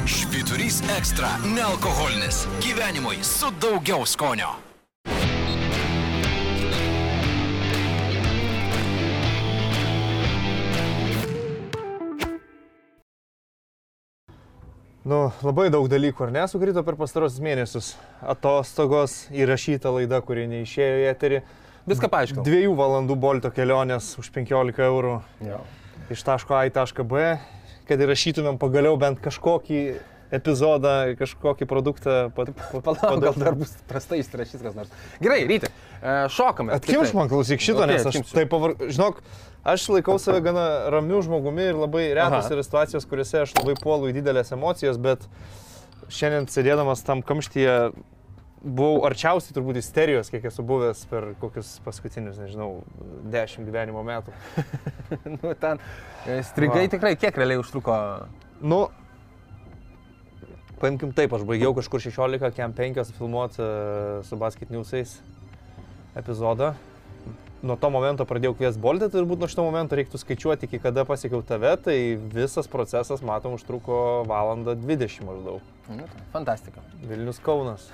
Švyturys 0.10 0.82
ekstra- 0.98 1.38
nealkoholinis. 1.58 2.48
Gyvenimui 2.66 3.22
su 3.22 3.52
daugiau 3.62 4.06
skonio. 4.06 4.67
Nu, 15.08 15.20
labai 15.46 15.70
daug 15.74 15.88
dalykų, 15.92 16.28
ar 16.28 16.34
nesukrito 16.36 16.84
per 16.86 16.98
pastarosius 17.00 17.44
mėnesius. 17.44 17.94
Atostogos, 18.22 19.26
įrašyta 19.36 19.92
laida, 19.94 20.20
kuri 20.26 20.48
neišėjo 20.52 21.00
į 21.04 21.08
eterį. 21.14 21.42
Viską 21.88 22.10
paaiškinau. 22.12 22.44
Dviejų 22.44 22.74
valandų 22.76 23.16
bolto 23.16 23.52
kelionės 23.56 24.12
už 24.20 24.30
15 24.36 24.84
eurų 24.90 25.14
Jo. 25.48 25.62
iš 26.12 26.24
taško 26.28 26.58
A 26.58 26.66
į 26.68 26.74
tašką 26.76 27.06
B, 27.08 27.38
kad 27.88 28.04
įrašytumėm 28.04 28.60
pagaliau 28.60 29.00
bent 29.00 29.22
kažkokį 29.24 29.82
epizodą, 30.34 30.94
kažkokį 31.20 31.68
produktą. 31.70 32.16
Pat, 32.36 32.52
pat, 32.58 32.82
Palauk, 32.86 33.22
gal 33.24 33.38
dar 33.40 33.56
bus 33.60 33.74
prastai 33.90 34.22
įsirašys 34.24 34.64
kas 34.64 34.76
nors. 34.78 34.92
Gerai, 35.24 35.44
ryti, 35.50 35.70
e, 36.02 36.18
šokame. 36.34 36.76
Atkimš 36.78 37.14
man 37.18 37.32
klausyk 37.32 37.64
šito, 37.64 37.80
Ok, 37.80 37.86
okay, 37.86 37.94
nes 37.94 38.04
aš 38.06 38.20
atkimsiu. 38.20 38.36
taip 38.40 38.52
pavar... 38.52 38.76
Žinok, 38.84 39.22
aš 39.68 39.88
laikau 39.94 40.18
save 40.22 40.44
gana 40.46 40.68
ramiu 40.94 41.22
žmogumi 41.24 41.70
ir 41.72 41.80
labai 41.80 42.10
retas 42.12 42.46
Aha. 42.50 42.58
yra 42.58 42.66
situacijos, 42.68 43.08
kuriuose 43.08 43.46
aš 43.46 43.56
labai 43.60 43.78
puolu 43.80 44.12
į 44.12 44.20
didelės 44.20 44.54
emocijas, 44.56 45.00
bet 45.00 45.26
šiandien 46.12 46.48
sėdėdamas 46.52 47.04
tam 47.08 47.24
kamštyje 47.26 47.80
buvau 48.68 49.04
arčiausiai 49.08 49.56
turbūt 49.56 49.80
isterijos, 49.80 50.32
kiek 50.34 50.46
esu 50.50 50.64
buvęs 50.66 51.04
per 51.12 51.30
kokius 51.42 51.78
paskutinius, 51.86 52.40
nežinau, 52.42 52.82
dešimt 53.32 53.68
gyvenimo 53.70 54.04
metų. 54.06 54.34
nu, 55.38 55.54
ten 55.60 55.82
e, 56.26 56.40
strigai 56.48 56.88
Va. 56.88 56.94
tikrai 56.96 57.14
kiek 57.20 57.38
realiai 57.38 57.62
užtruko. 57.62 57.98
Nu, 58.66 58.88
paimkim 60.82 61.14
taip, 61.16 61.34
aš 61.34 61.46
baigiau 61.48 61.74
kažkur 61.78 62.04
16, 62.04 62.52
kem 62.56 62.76
5 62.78 63.16
filmuoti 63.18 63.64
uh, 63.64 64.22
su 64.28 64.38
Basket 64.40 64.70
Newsais 64.74 65.18
epizodą. 66.18 66.74
Nuo 67.66 67.74
to 67.82 67.90
momento 67.90 68.26
pradėjau 68.30 68.54
kvies 68.60 68.76
boltą, 68.78 69.08
tai 69.10 69.18
turbūt 69.18 69.42
nuo 69.42 69.50
šito 69.50 69.64
momento 69.66 69.98
reiktų 69.98 70.20
skaičiuoti, 70.22 70.68
iki 70.70 70.78
kada 70.84 71.08
pasiekiau 71.10 71.42
tave, 71.42 71.72
tai 71.82 71.98
visas 72.34 72.70
procesas, 72.70 73.24
matom, 73.26 73.56
užtruko 73.58 74.22
valandą 74.30 74.76
20 74.78 75.26
maždaug. 75.26 75.74
Nu, 75.90 76.06
fantastika. 76.36 76.86
Vilnius 77.02 77.42
Kaunas. 77.42 77.90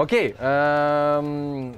Ok, 0.00 0.14
um, 0.40 1.74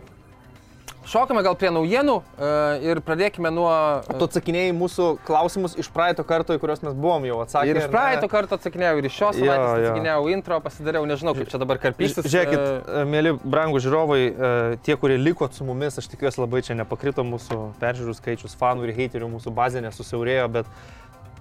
šokame 1.08 1.42
gal 1.44 1.56
prie 1.58 1.70
naujienų 1.74 2.14
uh, 2.14 2.84
ir 2.84 3.00
pradėkime 3.04 3.50
nuo... 3.54 3.70
e, 4.06 4.16
Tu 4.18 4.26
atsakinėjai 4.28 4.74
mūsų 4.76 5.06
klausimus 5.26 5.74
iš 5.80 5.88
praeito 5.92 6.24
karto, 6.26 6.54
į 6.56 6.60
kuriuos 6.62 6.82
mes 6.84 6.94
buvom 6.94 7.26
jau 7.26 7.40
atsakę. 7.42 7.70
Ir 7.70 7.80
iš 7.80 7.88
praeito 7.92 8.28
karto 8.30 8.58
atsakinėjau, 8.58 9.00
ir 9.00 9.08
iš 9.08 9.16
šios 9.18 9.38
savaitės 9.38 9.66
jo. 9.66 9.80
atsakinėjau 9.82 10.28
intro, 10.34 10.58
pasidariau, 10.64 11.06
nežinau, 11.08 11.34
kaip 11.38 11.50
čia 11.50 11.60
dabar 11.62 11.80
karpysis. 11.82 12.26
Žiūrėkit, 12.26 12.58
e, 12.58 13.00
e, 13.02 13.04
mėly 13.10 13.34
brangų 13.42 13.82
žiūrovai, 13.84 14.20
e, 14.22 14.52
tie, 14.86 14.96
kurie 15.00 15.18
likot 15.20 15.56
su 15.56 15.66
mumis, 15.66 15.98
aš 15.98 16.10
tikiuosi 16.12 16.42
labai 16.42 16.62
čia 16.66 16.78
nepakrito 16.78 17.24
mūsų 17.26 17.60
peržiūrų 17.82 18.16
skaičius, 18.18 18.56
fanų 18.60 18.86
ir 18.86 18.94
heiterių, 19.00 19.30
mūsų 19.36 19.54
bazė 19.56 19.82
nesusiaurėjo, 19.86 20.46
bet 20.60 20.70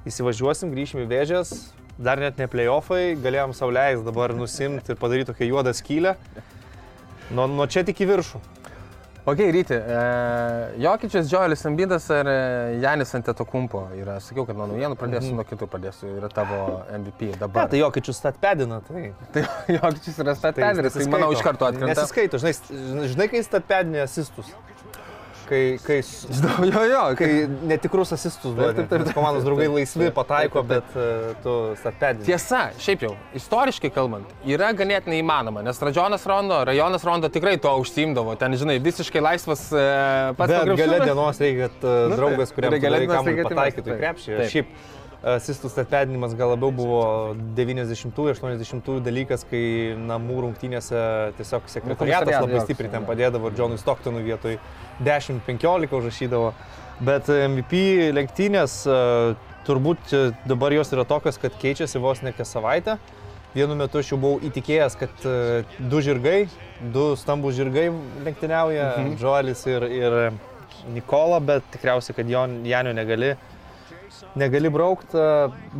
įsivažiuosim, 0.10 0.74
grįšim 0.74 1.04
į 1.04 1.10
vėžės, 1.12 1.54
dar 2.02 2.22
net 2.22 2.40
ne 2.42 2.48
playoffai, 2.50 3.14
galėjom 3.22 3.54
sauliais 3.54 4.02
dabar 4.06 4.34
nusimti 4.34 4.96
ir 4.96 4.98
padaryti 5.02 5.30
tokią 5.30 5.52
juodą 5.52 5.76
skylę. 5.78 6.16
Nuo, 7.32 7.46
nuo 7.48 7.68
čia 7.70 7.86
tik 7.88 8.02
į 8.04 8.10
viršų. 8.10 8.42
Ok, 9.26 9.38
ryti, 9.54 9.74
e, 9.74 9.98
Jokičius, 10.82 11.28
Džoelis 11.30 11.66
Ambidas 11.66 12.08
ar 12.10 12.28
e, 12.28 12.80
Janis 12.82 13.14
Antetokumpo 13.14 13.84
yra, 13.94 14.16
sakiau, 14.24 14.48
kad 14.48 14.58
nuo 14.58 14.66
naujienų 14.72 14.98
pradėsiu, 14.98 15.36
nuo 15.38 15.46
kitų 15.46 15.68
pradėsiu, 15.70 16.10
yra 16.18 16.30
tavo 16.34 16.80
MVP 16.90 17.36
dabar. 17.38 17.70
tai 17.70 17.84
jokičius 17.84 18.18
statpedina, 18.18 18.82
tai. 18.88 19.12
Tai 19.36 19.46
Jokičius 19.70 20.18
yra 20.24 20.34
statperis, 20.36 20.98
tai 20.98 21.06
manau 21.14 21.30
iš 21.36 21.46
karto 21.46 21.70
atkrenta. 21.70 21.94
Nesiskaito, 21.94 22.42
žinai, 22.42 23.06
žinai 23.14 23.30
kai 23.30 23.44
statpedinė 23.46 24.02
asistus. 24.08 24.50
Kai, 25.52 25.76
kai, 25.84 25.98
s- 26.00 26.30
Jo, 26.72 26.84
jo, 26.88 27.00
kai 27.20 27.28
netikrus 27.68 28.14
asistus 28.16 28.54
duodi. 28.56 28.78
Taip, 28.78 28.88
taip, 28.88 29.02
taip. 29.04 29.16
Komandos 29.18 29.44
draugai 29.44 29.66
laisvi 29.68 30.08
pataiko, 30.16 30.62
bet 30.64 30.94
uh, 30.96 31.34
tu 31.44 31.56
statpedini. 31.82 32.24
Tiesa, 32.30 32.62
šiaip 32.80 33.04
jau, 33.04 33.12
istoriškai 33.36 33.92
kalbant, 33.92 34.32
yra 34.48 34.70
ganėtinai 34.80 35.20
įmanoma, 35.20 35.60
nes 35.68 35.82
Radžionas 35.84 36.24
Rondo, 36.32 36.62
Rajonas 36.72 37.04
Rondo 37.04 37.28
tikrai 37.36 37.58
to 37.60 37.74
užsimdavo, 37.84 38.38
ten, 38.40 38.56
žinai, 38.62 38.78
visiškai 38.86 39.20
laisvas 39.28 39.66
e, 39.76 39.84
pats 40.40 40.56
Bet 40.56 40.72
gale 40.80 41.02
dienos 41.04 41.44
reikia, 41.44 41.68
kad 41.68 41.84
uh, 41.84 42.00
Nu, 42.14 42.16
draugas, 42.22 42.56
kuriam 42.56 42.78
reikia 42.80 43.44
pataikytų 43.52 43.92
į 43.92 44.00
krepšį. 44.06 44.40
Šiaip 44.56 44.72
asistų 45.22 45.70
statpedinimas 45.70 46.34
gal 46.38 46.56
labiau 46.56 46.72
buvo 46.74 47.02
90-ųjų, 47.58 48.34
80-ųjų 48.34 49.04
dalykas, 49.06 49.46
kai 49.50 49.94
namų 50.00 50.40
rungtynėse 50.48 51.02
tiesiog 51.38 51.70
sekretariatas 51.70 52.42
labai 52.42 52.64
stipriai 52.66 52.94
ten 52.96 53.06
padėdavo 53.06 53.52
ir 53.52 53.60
Johnui 53.60 53.78
Stocktonui 53.82 54.24
vietoj 54.26 54.58
10-15 55.06 55.94
užrašydavo. 56.00 56.52
Bet 57.06 57.30
MVP 57.30 58.12
lenktynės 58.14 58.82
e, 58.86 58.98
turbūt 59.66 60.14
e, 60.14 60.24
dabar 60.50 60.74
jos 60.74 60.92
yra 60.94 61.06
tokios, 61.10 61.40
kad 61.42 61.56
keičiasi 61.62 62.02
vos 62.02 62.22
ne 62.26 62.34
kas 62.34 62.54
savaitę. 62.54 62.98
Vienu 63.56 63.76
metu 63.76 64.00
aš 64.00 64.14
jau 64.14 64.20
buvau 64.22 64.42
įtikėjęs, 64.48 64.98
kad 65.02 65.26
e, 65.26 65.64
du 65.92 66.02
žirgai, 66.02 66.46
du 66.94 67.12
stambus 67.20 67.58
žirgai 67.58 67.90
lenktyniauja, 68.26 68.92
mhm. 68.98 69.18
Joelis 69.22 69.66
ir, 69.70 69.86
ir 69.86 70.20
Nikola, 70.94 71.42
bet 71.46 71.66
tikriausiai, 71.74 72.16
kad 72.18 72.30
Janio 72.30 72.94
negali, 72.98 73.36
negali 74.38 74.70
braukti. 74.74 75.18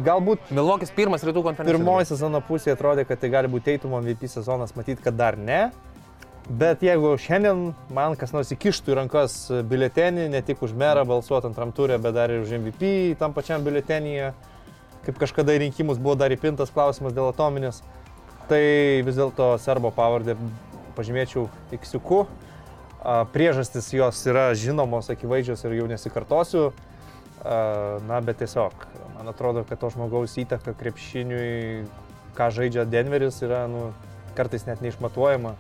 Galbūt 0.06 0.52
Milvokis 0.56 0.92
pirmas 0.96 1.24
rytų 1.28 1.44
konferencijos. 1.46 1.80
pirmoji 1.80 2.10
sezono 2.10 2.42
pusė 2.46 2.76
atrodė, 2.76 3.06
kad 3.08 3.22
tai 3.22 3.30
gali 3.34 3.52
būti 3.52 3.72
Teitumo 3.72 4.02
MVP 4.02 4.30
sezonas, 4.32 4.76
matyt, 4.76 5.02
kad 5.04 5.18
dar 5.18 5.38
ne. 5.38 5.70
Bet 6.50 6.82
jeigu 6.84 7.14
šiandien 7.22 7.70
man 7.94 8.18
kas 8.20 8.34
nors 8.34 8.50
įkištų 8.52 8.92
į 8.92 8.96
rankas 8.98 9.36
biuletenį, 9.70 10.26
ne 10.34 10.42
tik 10.44 10.64
už 10.66 10.74
merą 10.76 11.06
balsuoti 11.08 11.48
antram 11.48 11.72
turė, 11.72 12.00
bet 12.02 12.18
dar 12.18 12.34
ir 12.34 12.42
už 12.42 12.56
MVP 12.58 13.16
tam 13.20 13.36
pačiam 13.36 13.64
biuletenyje, 13.64 14.34
kaip 15.06 15.22
kažkada 15.22 15.54
į 15.56 15.62
rinkimus 15.68 16.02
buvo 16.02 16.18
dar 16.20 16.34
įpintas 16.34 16.74
klausimas 16.74 17.14
dėl 17.14 17.30
atominės, 17.30 17.84
tai 18.50 19.02
vis 19.06 19.22
dėlto 19.22 19.54
serbo 19.62 19.94
pavardę 19.96 20.36
pažymėčiau 20.98 21.48
Iksiuku. 21.78 22.26
Priežastis 23.34 23.88
jos 23.96 24.20
yra 24.30 24.52
žinomos, 24.58 25.08
akivaizdžios 25.14 25.64
ir 25.66 25.80
jau 25.80 25.88
nesikartosiu. 25.90 26.72
Na, 27.42 28.20
bet 28.22 28.38
tiesiog, 28.38 28.86
man 29.16 29.32
atrodo, 29.32 29.64
kad 29.66 29.80
to 29.82 29.90
žmogaus 29.90 30.38
įtaka 30.38 30.76
krepšiniui, 30.78 31.88
ką 32.38 32.50
žaidžia 32.54 32.86
Denveris, 32.86 33.42
yra 33.42 33.64
nu, 33.72 33.88
kartais 34.38 34.68
net 34.70 34.84
neišmatuojama. 34.86 35.56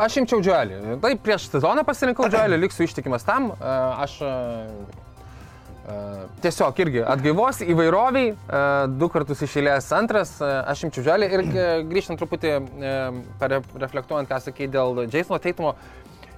Aš 0.00 0.16
imčiau 0.22 0.40
Džuelį. 0.42 0.98
Taip, 1.04 1.20
prieš 1.22 1.50
sezoną 1.52 1.84
pasirinkau 1.86 2.26
Džuelį, 2.32 2.56
liksiu 2.64 2.88
ištikimas 2.88 3.22
tam. 3.28 3.52
Aš 3.60 4.16
tiesiog 6.40 6.78
irgi 6.80 7.02
atgaivos 7.04 7.60
įvairoviai, 7.60 8.32
du 8.96 9.10
kartus 9.12 9.44
išėlės 9.44 9.90
antras, 9.92 10.32
aš 10.40 10.86
imčiau 10.88 11.04
Džuelį 11.04 11.28
ir 11.28 11.44
grįžtant 11.90 12.16
truputį, 12.18 12.54
reflektuojant, 13.84 14.32
ką 14.32 14.40
sakai 14.48 14.72
dėl 14.72 15.04
Jasono 15.04 15.36
Teitumo. 15.44 15.74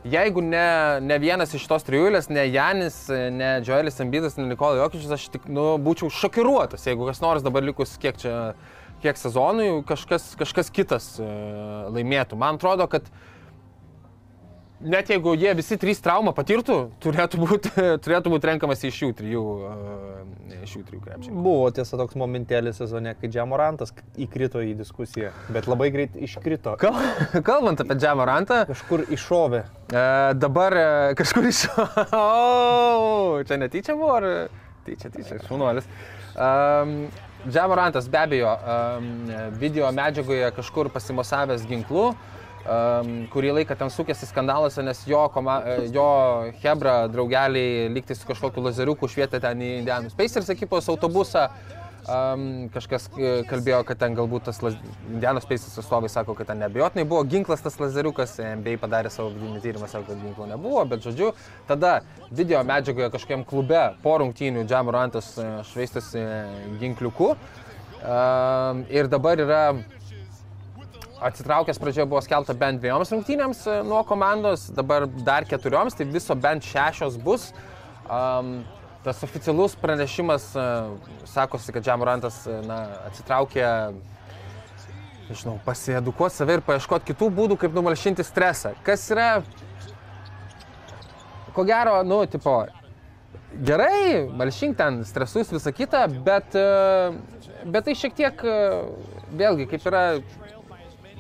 Jeigu 0.07 0.43
ne, 0.45 1.01
ne 1.03 1.17
vienas 1.19 1.55
iš 1.57 1.65
tos 1.67 1.83
trijulės, 1.87 2.29
ne 2.31 2.45
Janis, 2.47 2.99
ne 3.11 3.57
Joelis 3.67 3.99
Embidas, 4.05 4.37
ne 4.39 4.45
Nikola 4.47 4.79
Jokičius, 4.85 5.15
aš 5.17 5.25
tik 5.35 5.49
nu, 5.51 5.73
būčiau 5.83 6.11
šokiruotas, 6.13 6.85
jeigu 6.87 7.09
kas 7.09 7.23
nors 7.25 7.43
dabar 7.43 7.65
likus 7.67 7.97
kiek 8.03 8.19
čia, 8.23 8.35
kiek 9.03 9.19
sezonui, 9.19 9.71
kažkas, 9.89 10.29
kažkas 10.39 10.71
kitas 10.75 11.09
e, 11.19 11.27
laimėtų. 11.97 12.39
Man 12.39 12.61
atrodo, 12.61 12.87
kad 12.93 13.09
net 14.81 15.11
jeigu 15.11 15.35
jie 15.39 15.53
visi 15.57 15.79
trys 15.81 16.01
traumą 16.05 16.33
patirtų, 16.37 16.77
turėtų 17.03 17.41
būti, 17.41 17.73
turėtų 18.05 18.33
būti 18.33 18.51
renkamas 18.51 18.85
iš 18.87 18.99
jų 19.05 19.11
trijų, 19.19 19.45
e, 19.71 20.59
iš 20.67 20.77
jų 20.79 20.83
trijų 20.91 21.03
krepšininkų. 21.05 21.45
Buvo 21.47 21.71
tiesa 21.77 21.99
toks 22.01 22.19
momentėlis 22.21 22.81
sezone, 22.81 23.15
kai 23.21 23.31
Džiamorantas 23.33 23.95
įkrito 24.21 24.63
į 24.65 24.75
diskusiją, 24.81 25.33
bet 25.55 25.69
labai 25.71 25.91
greit 25.95 26.17
iškrito. 26.17 26.77
Kal, 26.83 26.99
kalbant 27.49 27.83
apie 27.85 27.99
Džamorantą, 27.99 28.65
Kažkur 28.71 29.07
iššovė. 29.17 29.63
e, 29.91 30.07
dabar 30.41 30.81
e, 30.81 30.89
kažkur 31.19 31.51
iš... 31.53 31.67
O, 32.17 33.43
čia 33.47 33.59
netyčia 33.61 33.97
buvo, 33.97 34.17
ar 34.19 34.27
tyčia, 34.87 35.11
tyčia, 35.13 35.41
šunuolis. 35.49 35.89
Um, 36.37 37.07
Džamorantas 37.47 38.09
be 38.11 38.19
abejo 38.19 38.53
um, 38.59 39.07
video 39.61 39.89
medžiagoje 39.95 40.49
kažkur 40.57 40.91
pasimosavęs 40.91 41.63
ginklu, 41.69 42.11
um, 42.67 43.15
kurį 43.33 43.55
laiką 43.61 43.77
ten 43.79 43.91
sukėsi 43.93 44.29
skandaluose, 44.29 44.85
nes 44.87 45.03
jo, 45.09 45.23
koma, 45.35 45.61
e, 45.63 45.89
jo 45.95 46.07
Hebra 46.63 46.99
draugeliai 47.13 47.89
lygtai 47.95 48.19
su 48.19 48.29
kažkokiu 48.29 48.65
lazeriuku 48.67 49.09
švietė 49.11 49.41
ten 49.43 49.63
į 49.63 49.73
Indianus 49.81 50.17
Pacers 50.19 50.53
ekipos 50.55 50.91
autobusą. 50.93 51.49
Um, 52.07 52.69
kažkas 52.71 53.09
e, 53.19 53.31
kalbėjo, 53.51 53.81
kad 53.89 53.99
ten 53.99 54.15
galbūt 54.15 54.45
tas 54.47 54.61
laz... 54.63 54.77
Indianos 55.11 55.47
Pacers 55.49 55.75
atstovai 55.81 56.07
sako, 56.13 56.37
kad 56.39 56.47
ten 56.47 56.61
nebejotinai 56.63 57.03
buvo 57.09 57.25
ginklas 57.27 57.65
tas 57.65 57.81
lazeriukas, 57.83 58.37
NBA 58.61 58.77
padarė 58.79 59.11
savo 59.11 59.33
vidinį 59.35 59.59
tyrimą, 59.65 59.89
sako, 59.91 60.13
kad 60.13 60.21
ginklo 60.23 60.47
nebuvo, 60.47 60.85
bet 60.87 61.03
žodžiu, 61.03 61.33
tada 61.67 61.97
video 62.31 62.63
medžiagoje 62.69 63.11
kažkokiam 63.11 63.43
klube 63.49 63.83
po 64.05 64.15
rungtynių 64.23 64.63
Džamorantas 64.71 65.33
e, 65.35 65.49
švaistėsi 65.73 66.23
ginkliuku. 66.79 67.33
Um, 68.07 68.85
ir 68.93 69.11
dabar 69.11 69.41
yra 69.43 69.61
atsitraukęs 71.21 71.79
pradžioje 71.79 72.07
buvo 72.07 72.21
skelta 72.25 72.55
bent 72.55 72.81
dviejoms 72.81 73.13
rungtynėms 73.15 73.63
e, 73.67 73.77
nuo 73.87 74.03
komandos, 74.09 74.69
dabar 74.77 75.07
dar 75.07 75.47
keturioms, 75.49 75.97
tai 75.97 76.09
viso 76.11 76.37
bent 76.37 76.67
šešios 76.67 77.17
bus. 77.23 77.51
Um, 78.07 78.61
tas 79.07 79.23
oficialus 79.23 79.77
pranešimas 79.79 80.49
uh, 80.59 80.89
sakosi, 81.31 81.71
kad 81.75 81.85
Džamorantas 81.87 82.41
uh, 82.47 82.59
na, 82.67 82.79
atsitraukė, 83.07 83.67
nežinau, 85.29 85.61
pasiedukuoti 85.67 86.35
save 86.35 86.57
ir 86.59 86.65
paieškoti 86.67 87.13
kitų 87.13 87.29
būdų, 87.37 87.59
kaip 87.63 87.77
numalšinti 87.77 88.27
stresą. 88.27 88.75
Kas 88.87 89.07
yra, 89.15 89.29
ko 91.55 91.63
gero, 91.67 92.01
nu, 92.07 92.19
tipo, 92.31 92.59
gerai, 93.65 94.27
malšink 94.37 94.77
ten 94.79 95.03
stresus, 95.09 95.51
visą 95.55 95.73
kitą, 95.75 96.07
bet, 96.25 96.55
e, 96.55 97.63
bet 97.65 97.87
tai 97.89 97.95
šiek 97.99 98.17
tiek, 98.17 98.43
e, 98.45 98.57
vėlgi, 99.39 99.69
kaip 99.71 99.87
yra, 99.89 100.03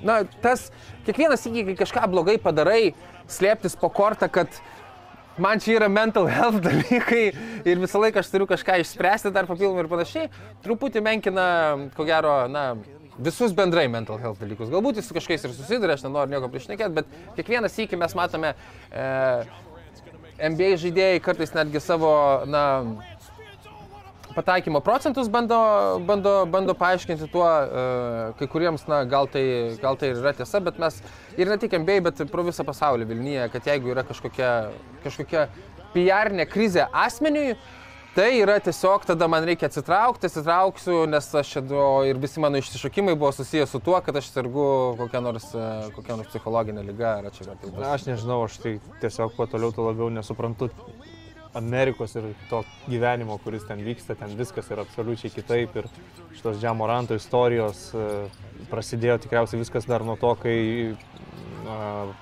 na, 0.06 0.22
tas, 0.44 0.70
kiekvienas 1.06 1.44
įgy, 1.48 1.66
kai 1.70 1.76
kažką 1.82 2.06
blogai 2.12 2.38
padarai, 2.42 2.94
slėptis 3.30 3.76
po 3.80 3.90
kortą, 3.92 4.30
kad 4.32 4.60
man 5.38 5.60
čia 5.60 5.76
yra 5.80 5.88
mental 5.92 6.28
health 6.30 6.62
dalykai 6.68 7.24
ir 7.66 7.82
visą 7.82 8.00
laiką 8.02 8.22
aš 8.22 8.30
turiu 8.32 8.48
kažką 8.50 8.80
išspręsti 8.82 9.34
dar 9.34 9.48
papildomai 9.48 9.84
ir 9.84 9.90
panašiai, 9.92 10.30
truputį 10.64 11.02
menkina, 11.04 11.48
ko 11.96 12.06
gero, 12.08 12.38
na, 12.52 12.70
visus 13.18 13.54
bendrai 13.56 13.86
mental 13.88 14.20
health 14.20 14.40
dalykus. 14.42 14.70
Galbūt 14.72 15.00
jis 15.00 15.08
su 15.08 15.16
kažkais 15.16 15.46
ir 15.46 15.54
susiduria, 15.56 15.96
aš 15.96 16.04
nenoriu 16.04 16.36
nieko 16.36 16.50
priešnekėti, 16.52 16.96
bet 16.98 17.14
kiekvieną 17.38 17.70
sykį 17.72 18.00
mes 18.00 18.16
matome 18.18 18.52
e, 18.52 19.06
NBA 20.36 20.74
žaidėjai 20.82 21.22
kartais 21.24 21.54
netgi 21.56 21.80
savo, 21.80 22.12
na, 22.50 22.64
pataikymo 24.36 24.80
procentus 24.84 25.30
bando, 25.32 25.58
bando, 26.06 26.34
bando 26.52 26.74
paaiškinti 26.76 27.30
tuo, 27.32 27.46
e, 27.46 27.86
kai 28.38 28.48
kuriems, 28.52 28.84
na, 28.90 29.00
gal 29.08 29.30
tai, 29.32 29.46
gal 29.80 29.96
tai 30.00 30.12
yra 30.12 30.34
tiesa, 30.36 30.60
bet 30.64 30.80
mes 30.82 31.00
ir 31.40 31.48
ne 31.48 31.56
tik 31.62 31.78
NBA, 31.80 32.02
bet 32.10 32.26
pro 32.32 32.44
visą 32.46 32.66
pasaulį 32.68 33.08
Vilniuje, 33.08 33.48
kad 33.54 33.72
jeigu 33.72 33.94
yra 33.94 34.04
kažkokia, 34.06 34.52
kažkokia 35.06 35.48
PR 35.96 36.32
krizė 36.52 36.84
asmeniui, 36.92 37.56
tai 38.16 38.28
yra 38.40 38.58
tiesiog 38.64 39.04
tada 39.08 39.28
man 39.28 39.44
reikia 39.48 39.70
atsitraukti, 39.70 40.28
atsitrauksiu, 40.28 41.02
nes 41.12 41.32
aš 41.40 41.56
čia, 41.56 41.64
ir 42.08 42.20
visi 42.20 42.40
mano 42.40 42.60
išsišokimai 42.60 43.16
buvo 43.16 43.32
susijęs 43.36 43.72
su 43.72 43.80
tuo, 43.84 43.96
kad 44.04 44.20
aš 44.20 44.30
sergu 44.32 44.68
kokią 45.00 45.24
nors, 45.24 45.50
e, 45.56 45.66
kokią 45.96 46.20
nors 46.20 46.32
psichologinę 46.32 46.84
lygą, 46.84 47.18
ar 47.22 47.32
čia 47.32 47.50
gal 47.50 47.60
tai. 47.60 47.74
Na, 47.76 47.92
aš 47.96 48.08
nežinau, 48.08 48.42
aš 48.48 48.60
tai 48.62 48.78
tiesiog 49.04 49.36
kuo 49.36 49.48
toliau, 49.48 49.72
tuo 49.72 49.88
labiau 49.90 50.12
nesuprantu 50.12 50.70
Amerikos 51.56 52.14
ir 52.18 52.30
to 52.50 52.62
gyvenimo, 52.86 53.38
kuris 53.44 53.64
ten 53.68 53.80
vyksta, 53.84 54.16
ten 54.18 54.34
viskas 54.38 54.68
yra 54.74 54.84
absoliučiai 54.84 55.32
kitaip 55.32 55.76
ir 55.80 55.88
šitos 56.36 56.60
Džiamoranto 56.60 57.16
istorijos 57.16 57.86
e, 57.96 58.08
prasidėjo 58.70 59.16
tikriausiai 59.24 59.62
viskas 59.62 59.88
dar 59.88 60.04
nuo 60.04 60.18
to, 60.20 60.34
kai 60.42 60.58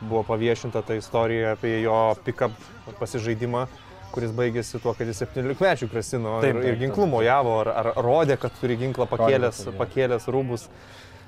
buvo 0.01 0.23
paviešinta 0.25 0.83
ta 0.87 0.95
istorija 0.97 1.53
apie 1.53 1.81
jo 1.83 1.99
pick-up 2.25 2.55
pasižaidimą 3.01 3.67
kuris 4.15 4.35
baigėsi 4.35 4.79
tuo, 4.79 4.95
kad 4.95 5.09
jis 5.11 5.25
17 5.25 5.59
mečių 5.65 5.89
grasino 5.91 6.37
Taip, 6.43 6.55
ir, 6.55 6.61
taip, 6.61 6.69
ir 6.71 6.81
ginklu 6.85 7.09
mojavo, 7.11 7.57
ar, 7.65 7.71
ar 7.81 7.89
rodė, 8.07 8.37
kad 8.41 8.55
turi 8.61 8.77
ginklą 8.79 9.09
pakėlęs, 9.11 9.65
pakėlęs 9.79 10.29
rūbus. 10.31 10.69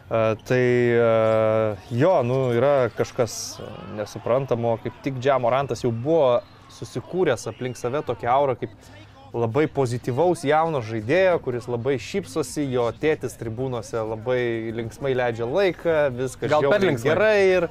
Uh, 0.07 0.37
tai 0.47 0.63
uh, 0.95 1.89
jo, 1.91 2.13
nu, 2.23 2.37
yra 2.55 2.93
kažkas 2.95 3.57
nesuprantamo, 3.97 4.77
kaip 4.85 5.01
tik 5.03 5.19
Džiamorantas 5.19 5.83
jau 5.83 5.91
buvo 5.91 6.37
susikūręs 6.73 7.47
aplink 7.51 7.77
save 7.79 8.03
tokią 8.07 8.31
aurą 8.33 8.57
kaip 8.61 8.71
labai 9.37 9.67
pozityvaus 9.69 10.45
jauno 10.49 10.81
žaidėjo, 10.81 11.39
kuris 11.45 11.67
labai 11.69 11.97
šypsosi, 12.01 12.65
jo 12.73 12.87
tėtis 13.01 13.35
tribūnose 13.37 14.01
labai 14.09 14.73
linksmai 14.77 15.13
leidžia 15.19 15.45
laiką, 15.51 15.97
viskas 16.17 16.51
Gal 16.51 16.65
per 16.71 16.81
linksmai. 16.87 17.11
gerai 17.11 17.41
ir, 17.51 17.67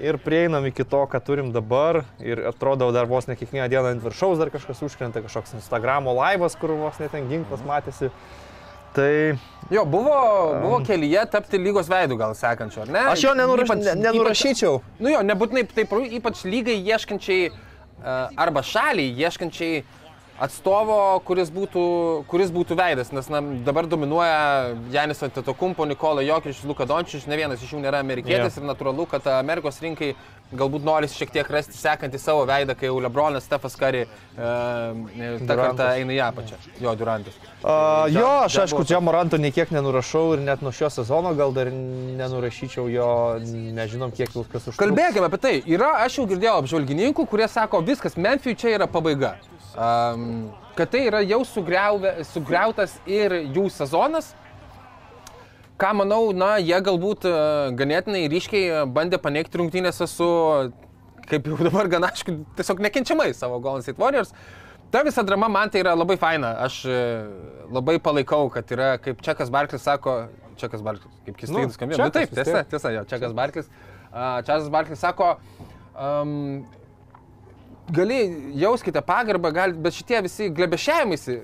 ir 0.00 0.16
prieinam 0.24 0.64
iki 0.70 0.86
to, 0.88 1.02
ką 1.10 1.20
turim 1.26 1.50
dabar 1.52 2.04
ir 2.22 2.40
atrodo 2.48 2.88
dar 2.96 3.06
vos 3.10 3.28
ne 3.28 3.36
kiekvieną 3.36 3.68
dieną 3.68 3.92
ant 3.96 4.06
viršaus 4.06 4.38
dar 4.40 4.48
kažkas 4.54 4.80
užkrenta, 4.86 5.20
kažkoks 5.26 5.52
Instagramo 5.58 6.14
laivas, 6.16 6.56
kur 6.56 6.72
vos 6.80 6.96
net 7.02 7.12
ten 7.12 7.28
ginklas 7.28 7.60
matėsi. 7.66 8.08
Tai 8.92 9.38
Jo, 9.72 9.84
buvo, 9.88 10.16
buvo 10.60 10.78
kelyje 10.84 11.22
tapti 11.32 11.56
lygos 11.56 11.88
veidų 11.88 12.16
gal 12.20 12.34
sekančio, 12.36 12.82
ar 12.84 12.90
ne? 12.92 13.04
aš 13.12 13.22
jo 13.24 13.30
nenuraš, 13.34 13.68
Ypač- 13.70 13.84
ne, 13.86 13.94
nenurašyčiau. 14.04 14.80
Ypač, 14.82 14.98
nu 15.00 15.12
jo, 15.14 15.20
nebūtinai 15.24 15.62
taip, 15.72 15.92
ypač 16.18 16.42
lygai 16.44 16.74
ieškančiai 16.92 17.46
arba 18.02 18.62
šaliai 18.66 19.12
ieškančiai 19.24 19.82
atstovo, 20.42 21.20
kuris 21.26 21.52
būtų, 21.54 21.82
kuris 22.30 22.50
būtų 22.50 22.76
veidas, 22.78 23.12
nes 23.14 23.28
na, 23.30 23.42
dabar 23.66 23.86
dominuoja 23.86 24.74
Janis 24.90 25.22
Antetokumpo, 25.22 25.86
Nikola 25.86 26.24
Jokičius, 26.26 26.64
Luka 26.66 26.86
Dončius, 26.88 27.28
ne 27.30 27.38
vienas 27.38 27.62
iš 27.62 27.76
jų 27.76 27.82
nėra 27.84 28.00
amerikietis 28.02 28.56
Jo. 28.56 28.62
ir 28.62 28.70
natūralu, 28.72 29.06
kad 29.10 29.28
Amerikos 29.36 29.78
rinkai 29.84 30.14
galbūt 30.52 30.84
norisi 30.84 31.16
šiek 31.20 31.30
tiek 31.34 31.48
rasti 31.50 31.76
sekantį 31.78 32.18
savo 32.20 32.44
veidą, 32.48 32.74
kai 32.78 32.88
jau 32.90 32.98
Lebronas, 33.02 33.44
Stefas 33.48 33.76
Kari 33.78 34.02
e, 34.04 34.08
tą 34.36 35.46
Durantas. 35.46 35.46
kartą 35.62 35.86
eina 35.96 36.12
į 36.16 36.20
apačią. 36.26 36.58
Jo, 36.80 36.94
Durantas. 36.98 37.36
Uh, 37.62 38.08
jo, 38.12 38.26
aš 38.44 38.56
aišku, 38.64 38.82
Džabo- 38.82 38.88
Džiamoranto 38.90 39.38
niekiek 39.38 39.70
nenurašau 39.70 40.34
ir 40.34 40.44
net 40.44 40.62
nuo 40.62 40.72
šio 40.74 40.90
sezono 40.90 41.34
gal 41.38 41.52
dar 41.56 41.70
nenurašyčiau 41.72 42.88
jo, 42.90 43.08
nežinom 43.78 44.10
kiek 44.10 44.32
viskas 44.34 44.66
užtruks. 44.66 44.80
Kalbėkime 44.82 45.28
apie 45.30 45.40
tai. 45.42 45.54
Yra, 45.70 45.92
aš 46.04 46.18
jau 46.20 46.26
girdėjau 46.30 46.58
apžvalgininkų, 46.62 47.26
kurie 47.30 47.48
sako, 47.48 47.80
viskas, 47.86 48.18
Memphijui 48.18 48.58
čia 48.58 48.76
yra 48.76 48.90
pabaiga. 48.90 49.36
Um, 49.72 50.50
kad 50.76 50.90
tai 50.92 51.06
yra 51.08 51.22
jau 51.24 51.42
sugriauvę, 51.48 52.18
sugriautas 52.28 52.98
ir 53.08 53.32
jų 53.54 53.70
sezonas. 53.72 54.34
Ką 55.80 55.92
manau, 55.96 56.32
na, 56.36 56.56
jie 56.60 56.78
galbūt 56.84 57.26
e, 57.26 57.36
ganėtinai 57.78 58.26
ryškiai 58.30 58.66
e, 58.68 58.82
bandė 58.92 59.18
paneigti 59.22 59.58
rungtynėse 59.60 60.06
su, 60.10 60.28
kaip 61.30 61.48
jau 61.48 61.56
dabar 61.68 61.88
gana 61.90 62.10
aišku, 62.12 62.34
tiesiog 62.58 62.82
nekenčiamai 62.86 63.30
savo 63.36 63.60
Golden 63.62 63.84
State 63.84 64.00
Warriors. 64.02 64.34
Ta 64.92 65.00
visa 65.06 65.24
drama 65.24 65.48
man 65.48 65.72
tai 65.72 65.80
yra 65.80 65.94
labai 65.96 66.18
faina. 66.20 66.52
Aš 66.66 66.82
e, 66.84 66.98
labai 67.72 67.96
palaikau, 68.04 68.50
kad 68.52 68.68
yra, 68.76 68.92
kaip 69.02 69.24
Čekas 69.24 69.50
Barklis 69.52 69.86
sako, 69.88 70.18
Čekas 70.60 70.84
Barklis, 70.84 71.16
kaip 71.26 71.40
keistai 71.40 71.62
Nu, 71.62 71.70
nuskambėjo. 71.70 72.02
Nu, 72.02 72.12
taip, 72.12 72.36
tiesa, 72.36 72.62
tiesa, 72.68 72.92
jo, 72.98 73.06
Čekas 73.08 73.34
Barklis. 73.36 73.72
Čekas 74.12 74.68
Barklis 74.70 75.00
sako, 75.00 75.32
um, 75.96 76.66
gali 77.96 78.20
jauskite 78.60 79.00
pagarbą, 79.04 79.50
gal, 79.56 79.72
bet 79.72 79.96
šitie 79.96 80.20
visi 80.28 80.50
glebešiavimaisi, 80.52 81.38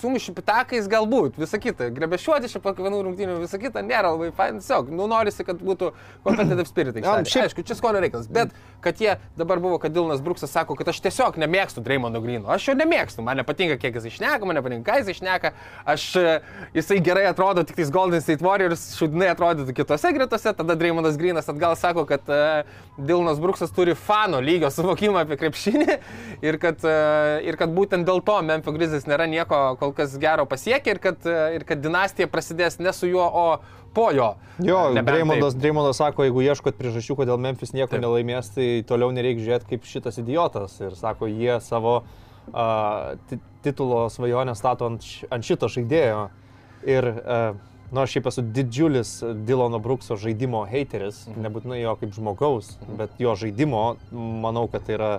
sumuši 0.00 0.32
pitakais 0.34 0.88
galbūt, 0.88 1.36
visa 1.38 1.58
kita, 1.58 1.90
grebešiuoti 1.94 2.48
čia 2.52 2.60
po 2.60 2.72
kiekvienų 2.74 3.02
rungtynių, 3.06 3.38
visa 3.42 3.58
kita 3.58 3.82
nėra 3.84 4.10
labai 4.14 4.30
fain, 4.36 4.60
tiesiog, 4.60 4.88
nu 4.90 5.06
norisi, 5.10 5.44
kad 5.44 5.58
būtų 5.60 5.92
competitive 6.24 6.64
spirit. 6.66 6.96
Ja, 6.96 7.18
šiaip- 7.22 7.44
Aišku, 7.44 7.64
čia 7.64 7.74
skonio 7.76 8.00
reikalas, 8.00 8.28
bet 8.28 8.50
kad 8.80 8.96
jie 9.00 9.16
dabar 9.36 9.58
buvo, 9.60 9.78
kad 9.78 9.92
Dilnas 9.92 10.20
Bruksas 10.20 10.50
sako, 10.50 10.74
kad 10.76 10.88
aš 10.88 11.00
tiesiog 11.00 11.36
nemėgstu 11.40 11.82
Dreymondo 11.84 12.20
Grino, 12.22 12.48
aš 12.48 12.68
jo 12.68 12.74
nemėgstu, 12.74 13.22
man 13.22 13.36
nepatinka, 13.36 13.78
kiek 13.80 13.94
jis 13.94 14.04
išneka, 14.12 14.44
man 14.44 14.56
nepatinka, 14.56 14.90
ką 14.92 14.98
jis 15.00 15.08
išneka, 15.16 15.52
aš, 15.86 16.16
e, 16.16 16.40
jisai 16.74 17.00
gerai 17.04 17.26
atrodo 17.30 17.64
tik 17.64 17.76
tais 17.76 17.90
Golden 17.90 18.20
State 18.20 18.40
Warriors, 18.44 18.96
šudinai 18.98 19.30
atrodytų 19.34 19.72
kitose 19.74 20.12
gretose, 20.12 20.52
tada 20.54 20.76
Dreymondas 20.76 21.16
Grinas 21.16 21.48
atgal 21.48 21.76
sako, 21.76 22.04
kad 22.06 22.20
uh, 22.28 22.62
Dilnas 22.98 23.40
Bruksas 23.40 23.72
turi 23.72 23.94
fano 23.94 24.40
lygio 24.40 24.70
suvokimą 24.70 25.24
apie 25.24 25.36
krepšinį 25.40 25.98
ir 26.42 26.58
kad, 26.58 26.76
uh, 26.84 27.40
ir 27.44 27.56
kad 27.56 27.68
būtent 27.74 28.04
dėl 28.04 28.20
to 28.24 28.40
Memphis 28.42 28.74
Grizzlies 28.74 29.06
nėra 29.08 29.26
nieko 29.28 29.73
kol 29.80 29.94
kas 29.96 30.16
gero 30.20 30.46
pasiekę 30.50 30.94
ir 30.94 31.00
kad, 31.02 31.24
uh, 31.28 31.48
ir 31.56 31.66
kad 31.68 31.82
dinastija 31.82 32.30
prasidės 32.30 32.80
ne 32.82 32.92
su 32.96 33.10
juo, 33.10 33.24
o 33.24 33.84
po 33.94 34.10
jo. 34.12 34.34
Jo, 34.58 34.80
taip. 34.94 35.06
Dreymondas 35.54 35.98
sako, 35.98 36.26
jeigu 36.26 36.42
ieškot 36.44 36.76
priežasčių, 36.78 37.16
kodėl 37.22 37.38
Memphis 37.40 37.74
nieko 37.76 37.94
Taip. 37.94 38.02
nelaimės, 38.02 38.50
tai 38.56 38.68
toliau 38.88 39.14
nereikia 39.14 39.44
žiūrėti 39.46 39.70
kaip 39.70 39.86
šitas 39.88 40.18
idiotas. 40.22 40.76
Ir 40.82 40.96
sako, 40.98 41.30
jie 41.30 41.60
savo 41.62 42.00
uh, 42.02 43.36
titulo 43.64 44.08
svajonę 44.10 44.56
stato 44.58 44.90
ant, 44.90 45.06
ant 45.30 45.46
šito 45.46 45.70
žaidėjo. 45.70 46.26
Ir, 46.90 47.08
uh, 47.22 47.54
nu, 47.94 48.02
aš 48.02 48.16
šiaip 48.16 48.28
esu 48.32 48.44
didžiulis 48.56 49.14
Dilono 49.46 49.78
Brukso 49.82 50.18
žaidimo 50.20 50.64
hateris, 50.68 51.24
mhm. 51.30 51.46
nebūtinai 51.46 51.80
jo 51.84 51.94
kaip 52.02 52.14
žmogaus, 52.18 52.74
bet 52.98 53.14
jo 53.22 53.36
žaidimo, 53.38 53.86
manau, 54.12 54.66
kad 54.72 54.86
tai 54.88 54.98
yra 54.98 55.12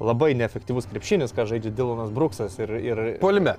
labai 0.00 0.32
neefektyvus 0.38 0.86
krepšinis, 0.90 1.34
ką 1.34 1.48
žaidžia 1.50 1.74
Dilonas 1.74 2.10
Bruksas. 2.14 2.58
Ir, 2.62 2.70
ir, 2.78 3.04
Polime. 3.22 3.56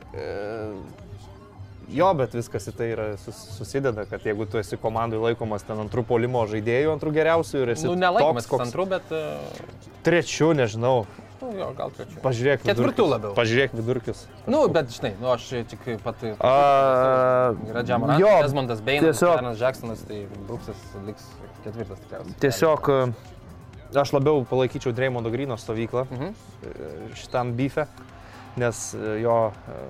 Jo, 1.90 2.12
bet 2.14 2.36
viskas 2.38 2.68
į 2.70 2.74
tai 2.78 2.88
yra 2.94 3.06
sus, 3.18 3.38
susideda, 3.56 4.04
kad 4.06 4.22
jeigu 4.28 4.46
tu 4.46 4.60
esi 4.62 4.78
komandai 4.78 5.18
laikomas 5.24 5.64
ten 5.66 5.80
antrų 5.82 6.04
polimo 6.06 6.44
žaidėjų, 6.52 6.92
antrų 6.94 7.14
geriausių 7.16 7.64
ir 7.64 7.72
esi 7.74 7.88
Nu, 7.88 7.96
nelaikomas 7.98 8.46
toks, 8.46 8.52
koks 8.52 8.66
antrų, 8.68 8.86
bet... 8.92 9.10
Uh, 9.10 9.98
trečių, 10.06 10.52
nežinau, 10.60 11.08
nu, 11.42 11.50
jo, 11.58 11.72
gal 11.80 11.90
trečių. 11.98 12.22
pažiūrėk 12.22 12.62
Ketvirtų 12.68 13.08
labiau. 13.10 13.34
Pažiūrėk 13.38 13.74
vidurkius. 13.80 14.22
Nu, 14.46 14.62
bet 14.70 14.94
žinai, 14.94 15.16
nu, 15.18 15.32
aš 15.34 15.48
tik 15.72 15.90
pat... 16.06 16.22
A, 16.38 16.54
Yra 17.72 17.82
Džamaras, 17.90 18.22
jo, 18.22 18.36
Desmondas 18.46 18.86
Beinas, 18.86 19.10
tiesiog- 19.10 19.34
Aaronas 19.40 19.66
Jacksonas, 19.66 20.06
tai 20.06 20.22
Bruksas 20.46 20.86
liks 21.10 21.26
ketvirtas 21.66 22.06
tikriausiai. 22.06 22.38
Tiesiog 22.46 22.94
e, 22.94 23.02
aš 23.96 24.14
labiau 24.14 24.46
palaikyčiau 24.46 24.94
Dreymondo 24.94 25.32
Grino 25.34 25.58
stovyklą 25.58 26.06
Mhm. 26.12 26.30
e, 26.30 27.16
šitam 27.16 27.54
beefе, 27.58 27.88
nes 28.58 28.94
e, 28.94 29.20
jo 29.24 29.52
e, 29.52 29.82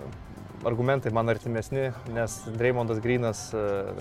argumentai 0.66 1.12
man 1.16 1.30
artimesni, 1.30 1.92
nes 2.12 2.34
Dreymondas 2.52 3.00
Grinas, 3.00 3.54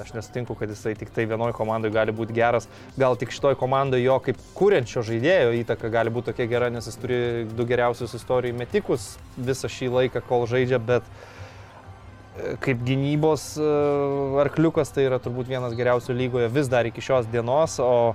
aš 0.02 0.08
nesutinku, 0.12 0.56
kad 0.58 0.68
jisai 0.68 0.96
tik 0.98 1.10
tai 1.14 1.22
vienoje 1.30 1.54
komandoje 1.54 1.92
gali 1.94 2.10
būti 2.12 2.34
geras, 2.34 2.66
gal 2.98 3.14
tik 3.16 3.30
šitoj 3.30 3.54
komandoje 3.54 4.02
jo 4.02 4.16
kaip 4.18 4.40
kūrenčio 4.58 5.04
žaidėjo 5.06 5.52
įtaka 5.60 5.86
gali 5.88 6.10
būti 6.10 6.32
tokia 6.32 6.48
gera, 6.50 6.70
nes 6.74 6.86
jis 6.90 6.98
turi 6.98 7.18
du 7.54 7.62
geriausius 7.64 8.16
istorijai 8.18 8.56
metikus 8.58 9.12
visą 9.36 9.70
šį 9.70 9.92
laiką, 9.94 10.24
kol 10.26 10.48
žaidžia, 10.50 10.82
bet 10.82 11.06
kaip 12.58 12.82
gynybos 12.86 13.54
arkliukas 14.42 14.90
tai 14.90 15.06
yra 15.06 15.18
turbūt 15.22 15.46
vienas 15.50 15.78
geriausių 15.78 16.14
lygoje 16.24 16.50
vis 16.54 16.66
dar 16.70 16.86
iki 16.90 17.02
šios 17.02 17.30
dienos, 17.30 17.78
o, 17.78 18.14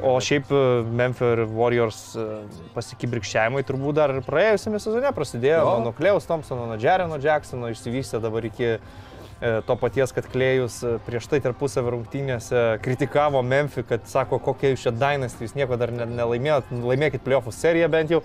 o 0.00 0.14
šiaip 0.22 0.50
e, 0.54 0.60
Memphis 0.88 1.34
ir 1.36 1.42
Warriors 1.52 2.00
e, 2.16 2.26
pasikibrikščiavimai 2.76 3.62
turbūt 3.68 3.98
dar 4.00 4.14
ir 4.16 4.22
praėjusiame 4.26 4.80
sezone 4.82 5.10
prasidėjo, 5.16 5.62
Jo. 5.66 5.78
nuo 5.84 5.92
Klejaus 5.96 6.28
Thompsono, 6.28 6.66
nuo 6.70 6.78
Jereno 6.80 7.18
Jacksono 7.22 7.68
išsivystė 7.72 8.20
dabar 8.24 8.46
iki 8.48 8.68
e, 8.72 8.78
to 9.66 9.76
paties, 9.80 10.14
kad 10.16 10.28
Klejus 10.32 10.78
e, 10.86 10.94
prieš 11.06 11.28
tai 11.32 11.42
tarpusavio 11.44 11.92
rungtynėse 11.96 12.64
kritikavo 12.84 13.42
Memphis, 13.42 13.86
kad 13.88 14.06
sako, 14.10 14.38
kokia 14.42 14.72
jūs 14.74 14.86
čia 14.86 14.94
dynasty, 14.96 15.44
jūs 15.48 15.56
nieko 15.58 15.76
dar 15.80 15.92
ne- 15.92 16.08
nelaimėjot, 16.08 16.72
laimėkit 16.82 17.24
playoffų 17.26 17.52
seriją 17.56 17.90
bent 17.92 18.14
jau. 18.16 18.22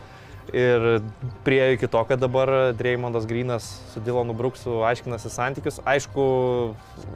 Ir 0.55 1.01
prie 1.43 1.73
iki 1.75 1.89
to, 1.91 2.03
kad 2.07 2.21
dabar 2.21 2.51
Dreymondas 2.77 3.25
Grinas 3.27 3.65
su 3.91 3.99
Dilonu 4.03 4.33
Bruksu 4.37 4.79
aiškinasi 4.87 5.31
santykius. 5.33 5.81
Aišku, 5.83 6.27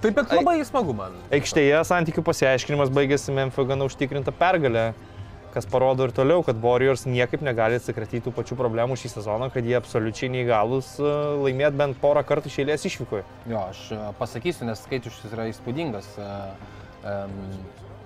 Taip, 0.03 0.17
bet 0.17 0.33
labai 0.35 0.57
smagu 0.67 0.95
man. 0.97 1.15
aikštėje 1.31 1.79
santykių 1.87 2.23
pasiaiškinimas 2.27 2.91
baigėsi 2.91 3.31
Memphis 3.35 3.69
gana 3.69 3.87
užtikrinta 3.87 4.33
pergalė, 4.35 4.91
kas 5.53 5.67
parodo 5.67 6.07
ir 6.07 6.13
toliau, 6.15 6.43
kad 6.47 6.59
Warriors 6.63 7.05
niekaip 7.07 7.43
negali 7.43 7.79
atsikratyti 7.79 8.23
tų 8.27 8.33
pačių 8.35 8.55
problemų 8.59 8.95
šį 8.99 9.13
sezoną, 9.17 9.49
kad 9.51 9.67
jie 9.67 9.75
absoliučiai 9.79 10.31
neįgalus 10.31 10.93
e, 10.99 11.11
laimėti 11.43 11.79
bent 11.79 11.99
porą 12.03 12.23
kartų 12.27 12.51
išėlės 12.51 12.87
išvykoje. 12.87 13.23
Jo, 13.51 13.65
aš 13.71 13.81
e, 13.91 14.01
pasakysiu, 14.19 14.67
nes 14.69 14.83
skaičius 14.87 15.19
yra 15.31 15.47
įspūdingas. 15.51 16.07
em, 16.19 17.37